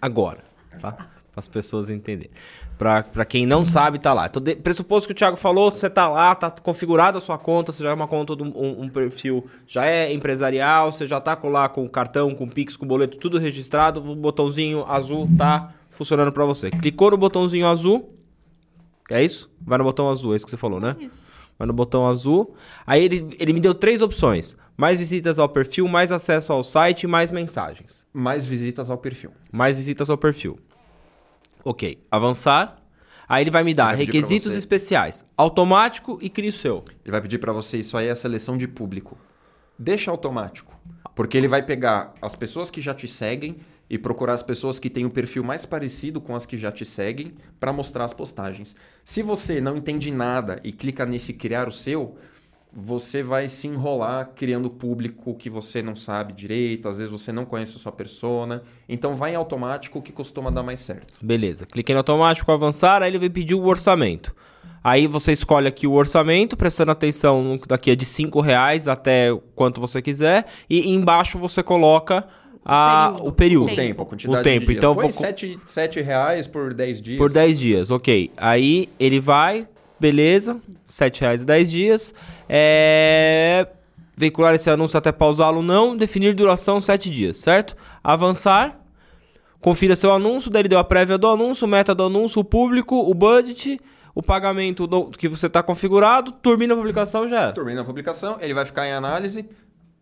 [0.00, 0.42] agora,
[0.80, 1.10] tá?
[1.32, 2.30] Para as pessoas entenderem.
[2.76, 4.26] Pra, pra quem não sabe, tá lá.
[4.26, 7.72] Então, de, pressuposto que o Thiago falou, você tá lá, tá configurada a sua conta,
[7.72, 11.20] você já é uma conta, de um, um- um perfil, já é empresarial, você já
[11.20, 15.72] tá com lá com cartão, com Pix, com boleto, tudo registrado, o botãozinho azul tá
[15.90, 16.70] funcionando pra você.
[16.70, 18.12] Clicou no botãozinho azul,
[19.08, 19.48] é isso?
[19.60, 20.96] Vai no botão azul, é isso que você falou, né?
[20.98, 21.30] Isso.
[21.58, 22.54] Vai no botão azul.
[22.86, 27.02] Aí ele, ele me deu três opções: mais visitas ao perfil, mais acesso ao site
[27.02, 28.06] e mais mensagens.
[28.12, 29.30] Mais visitas ao perfil.
[29.52, 30.58] Mais visitas ao perfil.
[31.64, 32.02] Ok.
[32.10, 32.76] Avançar.
[33.28, 35.24] Aí ele vai me dar Vai requisitos especiais.
[35.36, 36.84] Automático e cria o seu.
[37.04, 39.16] Ele vai pedir para você isso aí é a seleção de público.
[39.78, 40.74] Deixa automático.
[41.14, 43.58] Porque ele vai pegar as pessoas que já te seguem
[43.88, 46.84] e procurar as pessoas que têm o perfil mais parecido com as que já te
[46.84, 48.76] seguem para mostrar as postagens.
[49.04, 52.16] Se você não entende nada e clica nesse criar o seu,
[52.72, 57.44] você vai se enrolar criando público que você não sabe direito, às vezes você não
[57.44, 58.62] conhece a sua persona.
[58.88, 61.18] Então vai em automático que costuma dar mais certo.
[61.20, 61.66] Beleza.
[61.66, 63.02] Cliquei no automático, avançar.
[63.02, 64.34] Aí ele vai pedir o orçamento.
[64.82, 69.80] Aí você escolhe aqui o orçamento, prestando atenção daqui é de 5 reais até quanto
[69.80, 70.46] você quiser.
[70.70, 72.26] E embaixo você coloca
[72.64, 73.28] a- Período.
[73.28, 73.72] o período.
[73.72, 74.02] O Tempo.
[74.02, 74.78] a quantidade O tempo, de dias.
[74.78, 77.18] então Põe vou co- 7, 7 reais por 10 dias.
[77.18, 78.30] Por 10 dias, ok.
[78.36, 79.66] Aí ele vai,
[79.98, 82.14] beleza, 7 reais 10 dias.
[82.52, 83.68] É...
[84.16, 87.76] Veicular esse anúncio até pausá-lo não, definir duração 7 dias, certo?
[88.04, 88.76] Avançar.
[89.60, 92.96] confira seu anúncio, daí ele deu a prévia do anúncio, meta do anúncio, o público,
[92.98, 93.78] o budget,
[94.14, 97.52] o pagamento do- que você está configurado, termina a publicação já.
[97.52, 99.46] Termina a publicação, ele vai ficar em análise,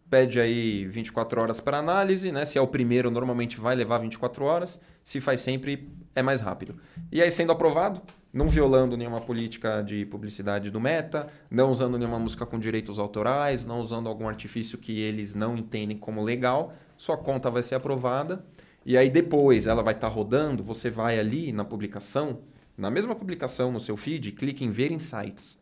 [0.09, 2.45] pede aí 24 horas para análise, né?
[2.45, 4.81] Se é o primeiro, normalmente vai levar 24 horas.
[5.03, 6.77] Se faz sempre, é mais rápido.
[7.11, 8.01] E aí, sendo aprovado,
[8.33, 13.65] não violando nenhuma política de publicidade do Meta, não usando nenhuma música com direitos autorais,
[13.65, 18.45] não usando algum artifício que eles não entendem como legal, sua conta vai ser aprovada.
[18.85, 22.41] E aí depois ela vai estar rodando, você vai ali na publicação,
[22.77, 25.59] na mesma publicação no seu feed, clique em ver insights.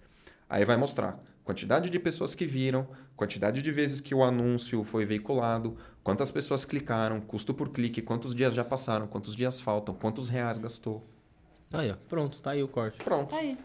[0.48, 5.04] Aí vai mostrar quantidade de pessoas que viram, quantidade de vezes que o anúncio foi
[5.04, 10.28] veiculado, quantas pessoas clicaram, custo por clique, quantos dias já passaram, quantos dias faltam, quantos
[10.28, 11.06] reais gastou.
[11.72, 11.96] Aí, ó.
[12.08, 12.98] Pronto, tá aí o corte.
[13.02, 13.30] Pronto.
[13.30, 13.58] Tá aí.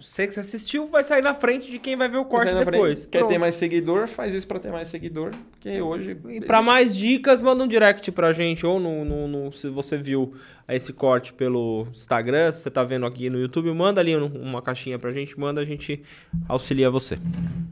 [0.00, 3.06] Você que você assistiu vai sair na frente de quem vai ver o corte depois.
[3.06, 3.30] Quer Pronto.
[3.32, 4.06] ter mais seguidor?
[4.06, 8.12] Faz isso para ter mais seguidor, porque hoje E pra mais dicas, manda um direct
[8.12, 10.32] pra gente, ou no, no- no- se você viu
[10.68, 14.62] esse corte pelo Instagram, se você tá vendo aqui no YouTube, manda ali um- uma
[14.62, 16.02] caixinha pra gente, manda, a gente
[16.48, 17.18] auxilia você.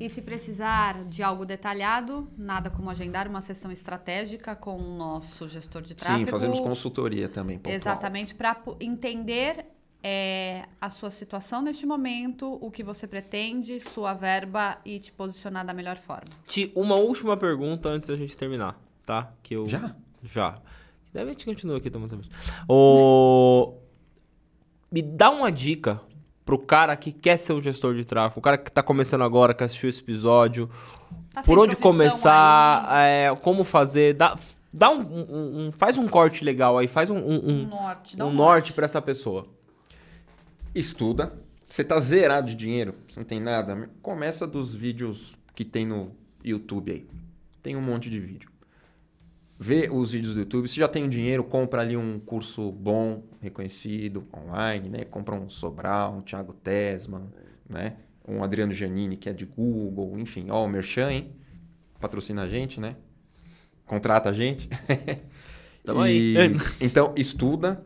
[0.00, 5.48] E se precisar de algo detalhado, nada como agendar uma sessão estratégica com o nosso
[5.48, 6.24] gestor de tráfego.
[6.24, 7.58] Sim, fazemos consultoria também.
[7.58, 7.76] pontual.
[7.76, 9.66] Exatamente, para entender
[10.08, 15.66] é, a sua situação neste momento, o que você pretende, sua verba e te posicionar
[15.66, 16.28] da melhor forma.
[16.46, 19.32] Ti- Uma última pergunta antes da gente terminar, tá?
[19.42, 19.66] Que eu...
[19.66, 19.92] Já?
[20.22, 20.58] Já.
[21.12, 22.12] Deve a gente continua aqui, Thomas.
[22.68, 23.74] O...
[24.92, 26.00] Me dá uma dica
[26.44, 29.52] pro cara que quer ser um gestor de tráfego, o cara que tá começando agora,
[29.52, 30.70] que assistiu esse episódio,
[31.34, 34.36] Tá por onde começar, é, como fazer, dá,
[34.72, 38.22] dá um, um- um- faz um corte legal aí, faz um, um, um um, norte,
[38.22, 39.48] um um norte pra essa pessoa.
[40.78, 41.32] Estuda.
[41.66, 43.88] Você tá zerado de dinheiro, você não tem nada.
[44.02, 46.14] Começa dos vídeos que tem no
[46.44, 47.06] YouTube aí.
[47.62, 48.50] Tem um monte de vídeo.
[49.58, 50.68] Vê os vídeos do YouTube.
[50.68, 55.04] Se já tem dinheiro, compra ali um curso bom, reconhecido, online, né?
[55.06, 57.32] Compra um Sobral, um Thiago Tesman,
[57.68, 57.96] né?
[58.28, 60.50] Um Adriano Giannini, que é de Google, enfim.
[60.50, 61.32] Ó, o Merchan, hein?
[61.98, 62.96] Patrocina a gente, né?
[63.86, 64.68] Contrata a gente.
[65.82, 66.52] Tamo E- aí.
[66.82, 67.82] Então, estuda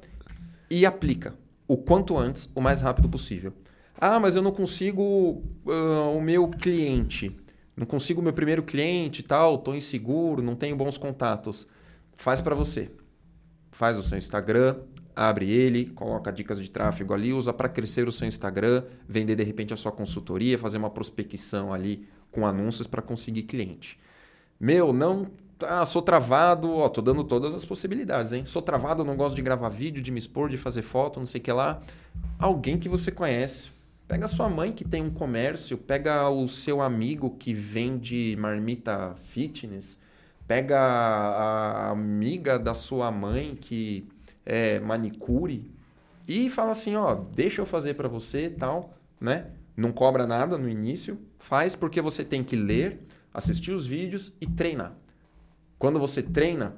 [0.69, 1.35] e aplica
[1.71, 3.53] o quanto antes, o mais rápido possível.
[3.97, 7.37] Ah, mas eu não consigo ah, o meu cliente.
[7.77, 11.69] Não consigo o meu primeiro cliente e tal, tô inseguro, não tenho bons contatos.
[12.17, 12.91] Faz para você.
[13.71, 14.79] Faz o seu Instagram,
[15.15, 19.45] abre ele, coloca dicas de tráfego ali, usa para crescer o seu Instagram, vender de
[19.45, 23.97] repente a sua consultoria, fazer uma prospecção ali com anúncios para conseguir cliente.
[24.59, 25.25] Meu, não.
[25.63, 28.45] Ah, sou travado, ó, tô dando todas as possibilidades, hein?
[28.45, 31.41] Sou travado, não gosto de gravar vídeo, de me expor, de fazer foto, não sei
[31.41, 31.81] o que lá.
[32.39, 33.71] Alguém que você conhece.
[34.09, 39.99] Pega sua mãe que tem um comércio, pega o seu amigo que vende marmita fitness,
[40.49, 44.09] pega a amiga da sua mãe que
[44.45, 45.71] é manicure
[46.27, 49.47] e fala assim, ó, deixa eu fazer para você tal, né?
[49.77, 54.47] Não cobra nada no início, faz porque você tem que ler, assistir os vídeos e
[54.47, 54.93] treinar.
[55.81, 56.77] Quando você treina,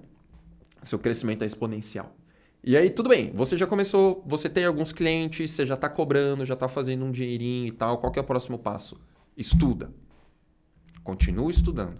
[0.81, 2.15] seu crescimento é exponencial.
[2.63, 6.47] E aí, tudo bem, você já começou, você tem alguns clientes, você já está cobrando,
[6.47, 7.99] já está fazendo um dinheirinho e tal.
[7.99, 9.01] Qual que é o próximo passo?
[9.37, 9.91] Estuda.
[11.03, 11.99] Continue estudando.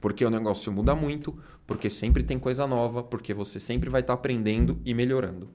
[0.00, 4.14] Porque o negócio muda muito, porque sempre tem coisa nova, porque você sempre vai estar
[4.14, 5.50] aprendendo e melhorando.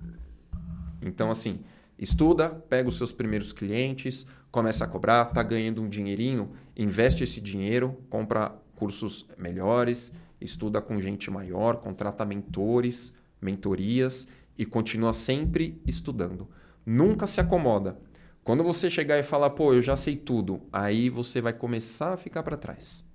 [1.01, 1.61] Então, assim,
[1.97, 7.41] estuda, pega os seus primeiros clientes, começa a cobrar, tá ganhando um dinheirinho, investe esse
[7.41, 14.27] dinheiro, compra cursos melhores, estuda com gente maior, contrata mentores, mentorias
[14.57, 16.47] e continua sempre estudando.
[16.85, 17.97] Nunca se acomoda.
[18.43, 22.17] Quando você chegar e falar, pô, eu já sei tudo, aí você vai começar a
[22.17, 23.05] ficar para trás.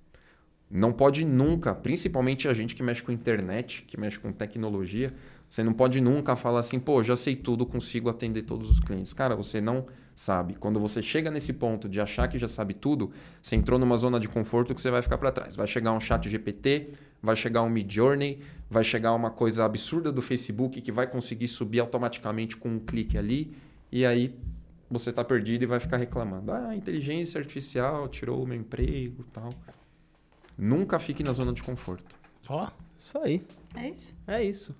[0.69, 5.13] Não pode nunca, principalmente a gente que mexe com internet, que mexe com tecnologia,
[5.49, 9.13] você não pode nunca falar assim, pô, já sei tudo, consigo atender todos os clientes.
[9.13, 9.85] Cara, você não
[10.15, 10.55] sabe.
[10.55, 13.11] Quando você chega nesse ponto de achar que já sabe tudo,
[13.41, 15.55] você entrou numa zona de conforto que você vai ficar para trás.
[15.55, 18.39] Vai chegar um chat GPT, vai chegar um Midjourney,
[18.69, 23.17] vai chegar uma coisa absurda do Facebook que vai conseguir subir automaticamente com um clique
[23.17, 23.55] ali,
[23.91, 24.33] e aí
[24.89, 26.51] você tá perdido e vai ficar reclamando.
[26.51, 29.49] Ah, inteligência artificial tirou o meu emprego e tal.
[30.57, 32.15] Nunca fique na zona de conforto.
[32.47, 33.41] Ó, isso aí.
[33.75, 34.15] É isso.
[34.25, 34.75] É isso.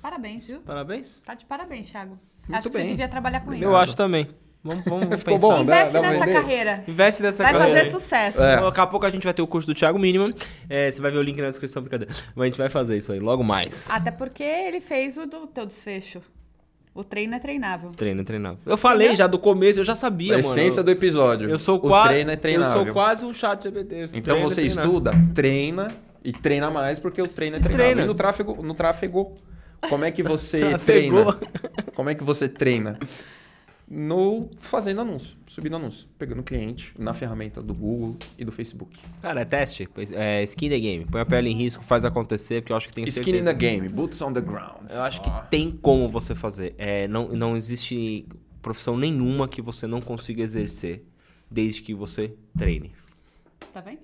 [0.00, 0.60] Parabéns, viu?
[0.60, 1.20] Parabéns.
[1.20, 2.18] Tá de parabéns, Thiago.
[2.48, 2.86] Muito acho que bem.
[2.86, 3.64] você devia trabalhar com isso.
[3.64, 4.28] Eu acho também.
[4.62, 5.38] Vamos, vamos Ficou pensar.
[5.46, 6.40] bom, dá- Investe dá pra nessa vender?
[6.40, 6.84] carreira.
[6.88, 7.92] Investe nessa Vai carreira fazer aí.
[7.92, 8.42] sucesso.
[8.42, 8.60] É.
[8.60, 10.32] Daqui a pouco a gente vai ter o curso do Thiago Minimum.
[10.68, 12.12] É, você vai ver o link na descrição, brincadeira.
[12.34, 13.86] Mas a gente vai fazer isso aí logo mais.
[13.90, 16.20] Até porque ele fez o do teu desfecho.
[16.94, 17.92] O treino é treinável.
[17.92, 18.58] Treino, treinável.
[18.66, 19.18] Eu falei Entendeu?
[19.18, 20.50] já do começo, eu já sabia, a mano.
[20.50, 21.48] essência do episódio.
[21.48, 22.08] Eu sou o quase.
[22.08, 22.78] treino é treinável.
[22.80, 24.10] Eu sou quase um chat GPT.
[24.14, 24.84] Então é você treinável.
[24.90, 25.94] estuda, treina
[26.24, 27.84] e treina mais porque o treino é treinável.
[27.86, 28.02] treina.
[28.02, 29.36] E no tráfego, no tráfego,
[29.88, 31.38] Como é que você treina?
[31.94, 32.98] Como é que você treina?
[33.90, 39.00] No fazendo anúncio, subindo anúncio, pegando cliente na ferramenta do Google e do Facebook.
[39.22, 39.88] Cara, é teste.
[40.12, 41.06] É skin the game.
[41.06, 43.44] Põe a pele em risco, faz acontecer, porque eu acho que tem Skin in certeza.
[43.46, 44.90] the game, boots on the ground.
[44.90, 45.40] Eu acho que Ó.
[45.42, 46.74] tem como você fazer.
[46.76, 48.26] É, não, não existe
[48.60, 51.02] profissão nenhuma que você não consiga exercer
[51.50, 52.92] desde que você treine.
[53.72, 53.98] Tá bem?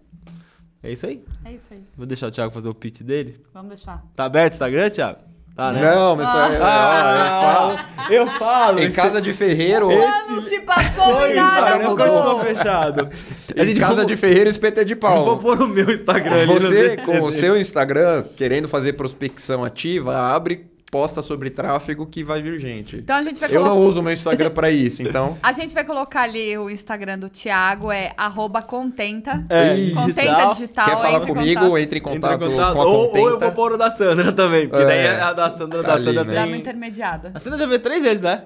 [0.82, 1.23] É isso aí.
[1.44, 1.82] É isso aí.
[1.94, 3.39] Vou deixar o Thiago fazer o pitch dele.
[3.52, 4.02] Vamos deixar.
[4.16, 5.20] Tá aberto o Instagram, Thiago?
[5.57, 5.81] Tá, né?
[5.95, 8.81] Não, mas só, Ah, eu falo.
[8.81, 12.41] em esse- casa de ferreiro, Quando se passou e nada mudou.
[12.41, 13.09] fechado.
[13.57, 15.39] em casa vou- de ferreiro, espeto é de Vou pau.
[15.39, 20.67] pôr o meu Instagram ali Você, com o seu Instagram, querendo fazer prospecção ativa, abre,
[20.95, 22.99] posta sobre tráfego que vai vir gente.
[22.99, 23.75] Então a gente vai Eu colocar.
[23.75, 25.37] não uso o meu Instagram pra isso, então...
[25.43, 29.45] A gente vai colocar ali o Instagram do Thiago, é arroba contenta.
[29.49, 30.53] É, Contenta digital.
[30.55, 30.85] digital.
[30.87, 31.79] Quer falar entre comigo, contato.
[31.79, 32.75] entre em Entra contato, em contato.
[32.75, 33.21] com a Ou, Contenta.
[33.25, 34.87] ou eu vou pôr o da Sandra também, porque É.
[34.87, 36.35] daí a da Sandra, da Ali, Sandra né?
[36.35, 36.61] Dá uma tem...
[36.61, 37.33] intermediada.
[37.35, 38.45] A Sandra já veio três vezes, né?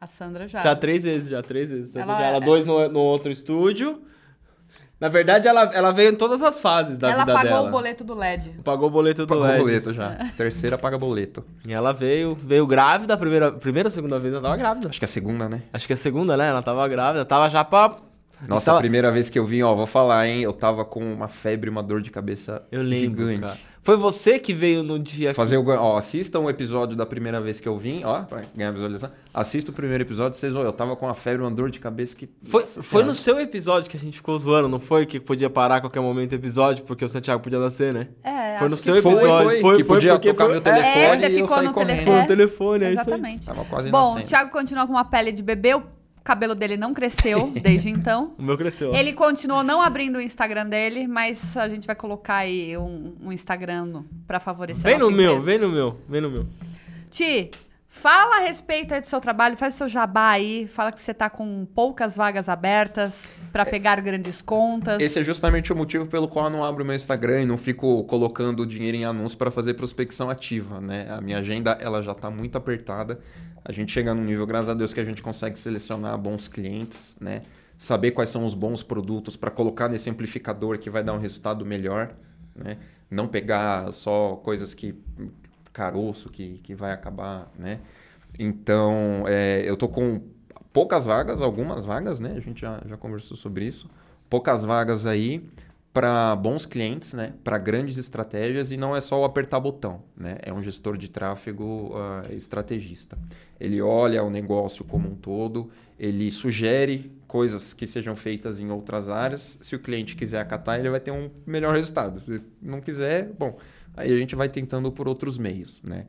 [0.00, 0.62] A Sandra já.
[0.62, 1.96] Já três vezes, já três vezes.
[1.96, 4.00] Ela, Ela- ela dois no, no outro estúdio.
[5.00, 7.68] Na verdade, ela, ela veio em todas as fases da Ela vida pagou dela.
[7.68, 8.50] o boleto do LED.
[8.64, 9.58] Pagou o boleto do Pagou LED.
[9.60, 10.16] boleto já.
[10.36, 11.44] Terceira paga boleto.
[11.66, 14.88] E ela veio, veio grávida, a primeira, primeira ou segunda vez ela tava grávida.
[14.88, 15.62] Acho que é a segunda, né?
[15.72, 16.48] Acho que é a segunda, né?
[16.48, 17.96] Ela tava grávida, tava já pra...
[18.46, 20.42] Nossa, Tava- a primeira vez que eu vim, ó, vou falar, hein?
[20.42, 23.40] Eu tava com uma febre, uma dor de cabeça Eu lembro, gigante.
[23.40, 23.58] cara.
[23.88, 25.66] Foi você que veio no dia Fazer o.
[25.66, 29.10] Ó, assistam o episódio da primeira vez que eu vim, ó, pra ganhar visualização.
[29.32, 30.60] Assista o primeiro episódio, vocês vão.
[30.62, 32.28] Eu tava com uma febre, uma dor de cabeça que.
[32.42, 35.06] Foi, Nossa foi no seu episódio que a gente ficou zoando, não foi?
[35.06, 38.08] Que podia parar a qualquer momento o episódio, porque o Santiago podia nascer, né?
[38.22, 39.44] É, Foi no seu que Foi, episódio.
[39.48, 41.48] foi, Foi, que foi, podia porque tocar foi- meu telefone É, você e eu ficou
[41.56, 41.88] saí no correndo.
[41.88, 42.12] telefone.
[42.12, 43.06] Foi no telefone, é isso aí.
[43.06, 43.46] Exatamente.
[43.46, 44.26] Tava quase Bom, o nascendo.
[44.28, 45.82] Thiago continua com uma pele de bebê, o
[46.28, 48.34] cabelo dele não cresceu desde então.
[48.38, 48.94] O meu cresceu.
[48.94, 53.32] Ele continuou não abrindo o Instagram dele, mas a gente vai colocar aí um, um
[53.32, 55.46] Instagram pra favorecer Vem a nossa no meu, empresa.
[55.46, 56.46] vem no meu, vem no meu.
[57.10, 57.50] Ti,
[57.98, 61.28] fala a respeito aí do seu trabalho, faz seu jabá aí, fala que você tá
[61.28, 65.00] com poucas vagas abertas pra pegar grandes contas.
[65.00, 68.04] Esse é justamente o motivo pelo qual eu não abro meu Instagram e não fico
[68.04, 71.08] colocando dinheiro em anúncio para fazer prospecção ativa, né?
[71.10, 73.18] A minha agenda ela já está muito apertada.
[73.64, 77.16] A gente chega num nível, graças a Deus, que a gente consegue selecionar bons clientes,
[77.20, 77.42] né?
[77.76, 81.66] Saber quais são os bons produtos para colocar nesse amplificador que vai dar um resultado
[81.66, 82.14] melhor,
[82.54, 82.78] né?
[83.10, 84.94] Não pegar só coisas que
[85.72, 87.80] caroço que, que vai acabar, né?
[88.38, 90.20] Então, é, eu tô com
[90.72, 92.34] poucas vagas, algumas vagas, né?
[92.36, 93.88] A gente já, já conversou sobre isso.
[94.28, 95.42] Poucas vagas aí
[95.92, 97.32] para bons clientes, né?
[97.42, 100.38] Para grandes estratégias e não é só o apertar botão, né?
[100.42, 103.18] É um gestor de tráfego ah, estrategista.
[103.58, 109.10] Ele olha o negócio como um todo, ele sugere coisas que sejam feitas em outras
[109.10, 109.58] áreas.
[109.60, 112.20] Se o cliente quiser acatar, ele vai ter um melhor resultado.
[112.20, 113.58] Se não quiser, bom,
[113.98, 116.06] aí a gente vai tentando por outros meios, né?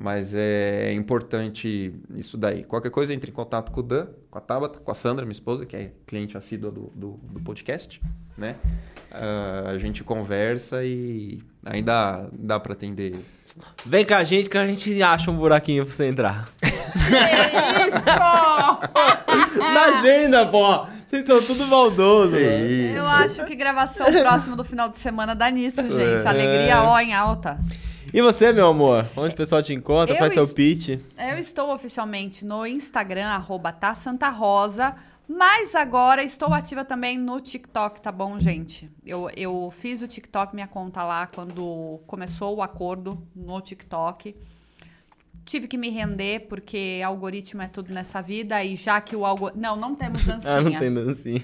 [0.00, 2.62] Mas é importante isso daí.
[2.62, 5.32] Qualquer coisa, entre em contato com o Dan, com a Tabata, com a Sandra, minha
[5.32, 8.00] esposa, que é cliente assídua do, do, do podcast,
[8.36, 8.54] né?
[9.10, 13.18] Ah, a gente conversa e ainda dá para atender.
[13.84, 16.48] Vem com a gente que a gente acha um buraquinho pra você entrar.
[16.62, 18.08] Isso!
[19.58, 20.86] Na agenda, pô!
[21.08, 22.36] Vocês são tudo maldoso.
[22.36, 26.22] Eu acho que gravação próxima do final de semana dá nisso, gente.
[26.22, 26.28] É.
[26.28, 27.58] Alegria ó em alta.
[28.12, 29.06] E você, meu amor?
[29.16, 30.14] Onde o pessoal te encontra?
[30.14, 30.98] Eu Faz seu pitch.
[31.18, 34.94] Eu estou oficialmente no Instagram, arroba tá Santa Rosa,
[35.28, 38.90] mas agora estou ativa também no TikTok, tá bom, gente?
[39.04, 44.34] Eu, eu fiz o TikTok, minha conta lá, quando começou o acordo no TikTok.
[45.44, 49.60] Tive que me render, porque algoritmo é tudo nessa vida, e já que o algoritmo...
[49.60, 50.52] Não, não temos dancinha.
[50.56, 51.42] Ah, não tem dancinha.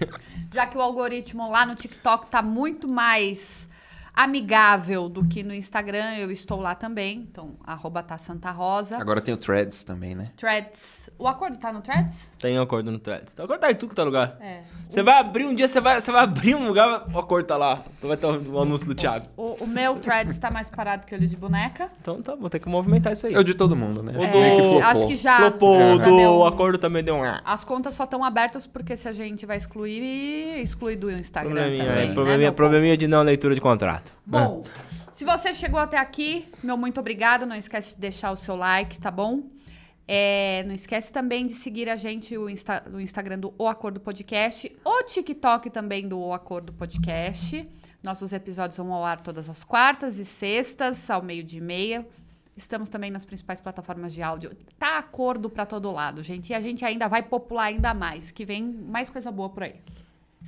[0.53, 3.69] Já que o algoritmo lá no TikTok tá muito mais
[4.15, 7.27] amigável do que no Instagram, eu estou lá também.
[7.31, 8.97] Então, arroba tá Santa Rosa.
[8.99, 10.31] Agora tem o Threads também, né?
[10.37, 11.11] Threads.
[11.19, 12.29] O acordo tá no Threads?
[12.39, 13.25] Tem acordo no thread.
[13.39, 14.37] O acordo tá em tudo que tá lugar.
[14.41, 14.61] É.
[14.89, 17.57] Você vai abrir um dia, você vai, você vai abrir um lugar, o acordo tá
[17.57, 17.83] lá.
[17.99, 19.27] Então vai ter o anúncio do Thiago.
[19.37, 21.91] O, o meu Threads tá mais parado que o olho de boneca.
[22.01, 23.35] Então tá, vou ter que movimentar isso aí.
[23.35, 24.13] É o de todo mundo, né?
[24.13, 24.83] O Meio do- que flopou.
[24.83, 25.37] acho que já.
[25.39, 27.23] Flopou, o já do deu um- acordo também deu um...
[27.45, 31.85] As contas só estão abertas porque se a gente vai excluir, exclui do Instagram Probleminha,
[31.85, 32.05] também.
[32.05, 34.04] é, né, probleminha, probleminha de não leitura de contrato.
[34.27, 34.65] Bom,
[35.13, 37.47] se você chegou até aqui, meu muito obrigado.
[37.47, 39.45] Não esquece de deixar o seu like, tá bom?
[40.07, 43.99] É, não esquece também de seguir a gente o, Insta- no Instagram do O Acordo
[44.01, 47.67] Podcast, o TikTok também do O Acordo Podcast.
[48.03, 52.07] Nossos episódios vão ao ar todas as quartas e sextas, ao meio-dia e meia.
[52.55, 54.55] Estamos também nas principais plataformas de áudio.
[54.79, 56.51] Tá acordo pra todo lado, gente.
[56.51, 59.81] E a gente ainda vai popular ainda mais, que vem mais coisa boa por aí.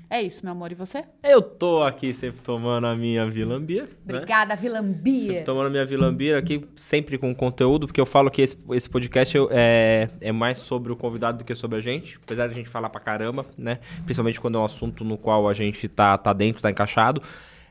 [0.08, 0.70] É isso, meu amor.
[0.70, 1.04] E você?
[1.22, 3.88] Eu tô aqui sempre tomando a minha Vilambia.
[4.04, 4.14] Né?
[4.14, 5.28] Obrigada, Vilambia.
[5.28, 8.88] Sempre tomando a minha Vilambia aqui, sempre com conteúdo, porque eu falo que esse, esse
[8.88, 12.18] podcast é, é mais sobre o convidado do que sobre a gente.
[12.22, 13.80] Apesar de a gente falar pra caramba, né?
[14.04, 17.20] Principalmente quando é um assunto no qual a gente tá, tá dentro, tá encaixado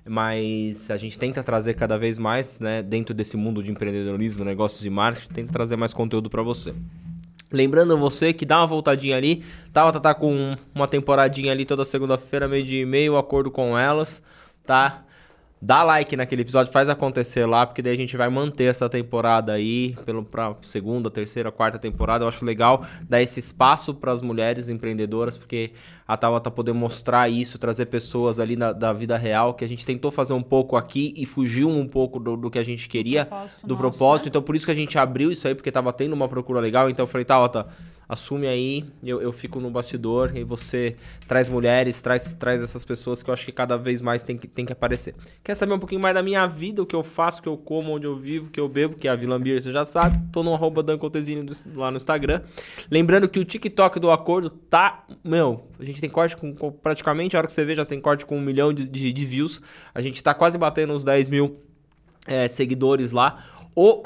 [0.07, 4.85] mas a gente tenta trazer cada vez mais, né, dentro desse mundo de empreendedorismo, negócios
[4.85, 6.76] e marketing, tenta trazer mais conteúdo para você.
[7.51, 9.91] Lembrando você que dá uma voltadinha ali, tá?
[9.91, 14.22] Tá, tá com uma temporadinha ali toda segunda-feira, meio dia e meio, acordo com elas,
[14.65, 15.05] tá?
[15.61, 19.53] Dá like naquele episódio, faz acontecer lá, porque daí a gente vai manter essa temporada
[19.53, 22.26] aí pelo pra segunda, terceira, quarta temporada.
[22.26, 25.72] Eu acho legal dar esse espaço para as mulheres empreendedoras, porque
[26.06, 29.68] a Tava tá poder mostrar isso, trazer pessoas ali na, da vida real, que a
[29.68, 32.88] gente tentou fazer um pouco aqui e fugiu um pouco do, do que a gente
[32.90, 34.26] queria, propósito do nosso, propósito.
[34.26, 34.30] Né?
[34.30, 36.90] Então por isso que a gente abriu isso aí, porque tava tendo uma procura legal.
[36.90, 37.68] Então eu falei, Tava,
[38.07, 40.95] assume aí, eu, eu fico no bastidor e você
[41.27, 44.48] traz mulheres, traz, traz essas pessoas que eu acho que cada vez mais tem que,
[44.48, 45.15] tem que aparecer.
[45.44, 47.57] Quer saber um pouquinho mais da minha vida, o que eu faço, o que eu
[47.57, 49.84] como, onde eu vivo, o que eu bebo, que é a Vila Beer, você já
[49.84, 50.19] sabe.
[50.32, 50.86] Tô no arroba
[51.76, 52.41] lá no Instagram.
[52.90, 57.40] Lembrando que o TikTok do Acordo tá, meu, a gente tem corte com, praticamente, a
[57.40, 59.61] hora que você vê, já tem corte com um milhão de, de, de views.
[59.94, 61.60] A gente tá quase batendo os 10 mil
[62.27, 63.44] é, seguidores lá.
[63.76, 64.03] O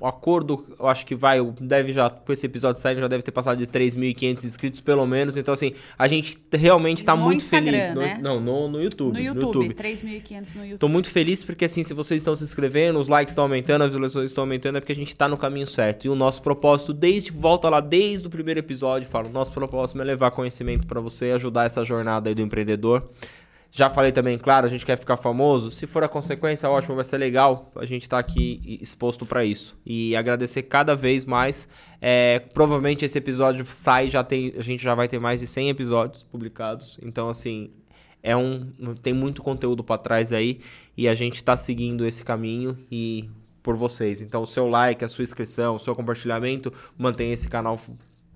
[0.00, 3.32] o acordo, eu acho que vai, deve já, com esse episódio saindo, já deve ter
[3.32, 5.36] passado de 3.500 inscritos pelo menos.
[5.36, 7.94] Então, assim, a gente realmente está muito Instagram, feliz.
[7.94, 8.18] Né?
[8.22, 9.14] No, não, no, no YouTube.
[9.14, 9.74] No YouTube, YouTube.
[9.74, 10.78] 3.500 no YouTube.
[10.78, 13.88] Tô muito feliz porque, assim, se vocês estão se inscrevendo, os likes estão aumentando, as
[13.88, 16.06] visualizações estão aumentando, é porque a gente está no caminho certo.
[16.06, 20.04] E o nosso propósito, desde, volta lá, desde o primeiro episódio, falo, nosso propósito é
[20.04, 23.08] levar conhecimento para você, ajudar essa jornada aí do empreendedor.
[23.76, 25.70] Já falei também, claro, a gente quer ficar famoso.
[25.70, 27.70] Se for a consequência, ótimo, vai ser legal.
[27.76, 29.76] A gente tá aqui exposto para isso.
[29.84, 31.68] E agradecer cada vez mais.
[32.00, 35.68] É, provavelmente esse episódio sai, já tem, a gente já vai ter mais de 100
[35.68, 36.98] episódios publicados.
[37.02, 37.70] Então, assim,
[38.22, 38.72] é um,
[39.02, 40.60] tem muito conteúdo para trás aí.
[40.96, 43.28] E a gente tá seguindo esse caminho e
[43.62, 44.22] por vocês.
[44.22, 47.78] Então, o seu like, a sua inscrição, o seu compartilhamento mantém esse canal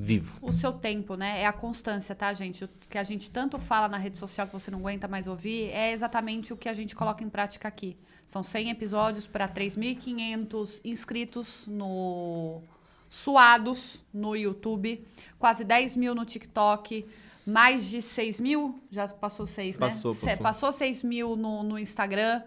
[0.02, 0.38] vivo.
[0.40, 1.42] O seu tempo, né?
[1.42, 2.64] É a constância, tá, gente?
[2.64, 5.68] O que a gente tanto fala na rede social que você não aguenta mais ouvir
[5.72, 7.94] é exatamente o que a gente coloca em prática aqui.
[8.26, 12.62] São 100 episódios para 3.500 inscritos no
[13.10, 15.06] suados no YouTube,
[15.38, 17.04] quase 10 mil no TikTok,
[17.44, 19.88] mais de 6 mil, já passou 6, né?
[19.88, 20.38] Passou, passou.
[20.38, 22.40] passou 6 mil no, no Instagram.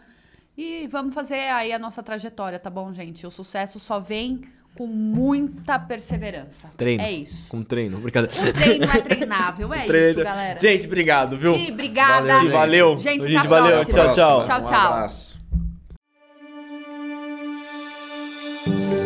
[0.57, 3.27] E vamos fazer aí a nossa trajetória, tá bom, gente?
[3.27, 4.41] O sucesso só vem
[4.76, 6.72] com muita perseverança.
[6.76, 7.04] Treino.
[7.04, 7.48] É isso.
[7.50, 8.36] Com treino, brincadeira.
[8.36, 10.10] O treino é treinável, é treino.
[10.10, 10.60] isso, galera.
[10.60, 11.56] Gente, obrigado, viu?
[11.56, 12.28] Sim, obrigada.
[12.28, 12.52] Valeu.
[12.52, 12.98] Valeu.
[12.98, 13.86] Gente, gente valeu.
[13.86, 14.44] Tchau, tchau.
[14.44, 15.08] Tchau, tchau.
[18.68, 19.02] Um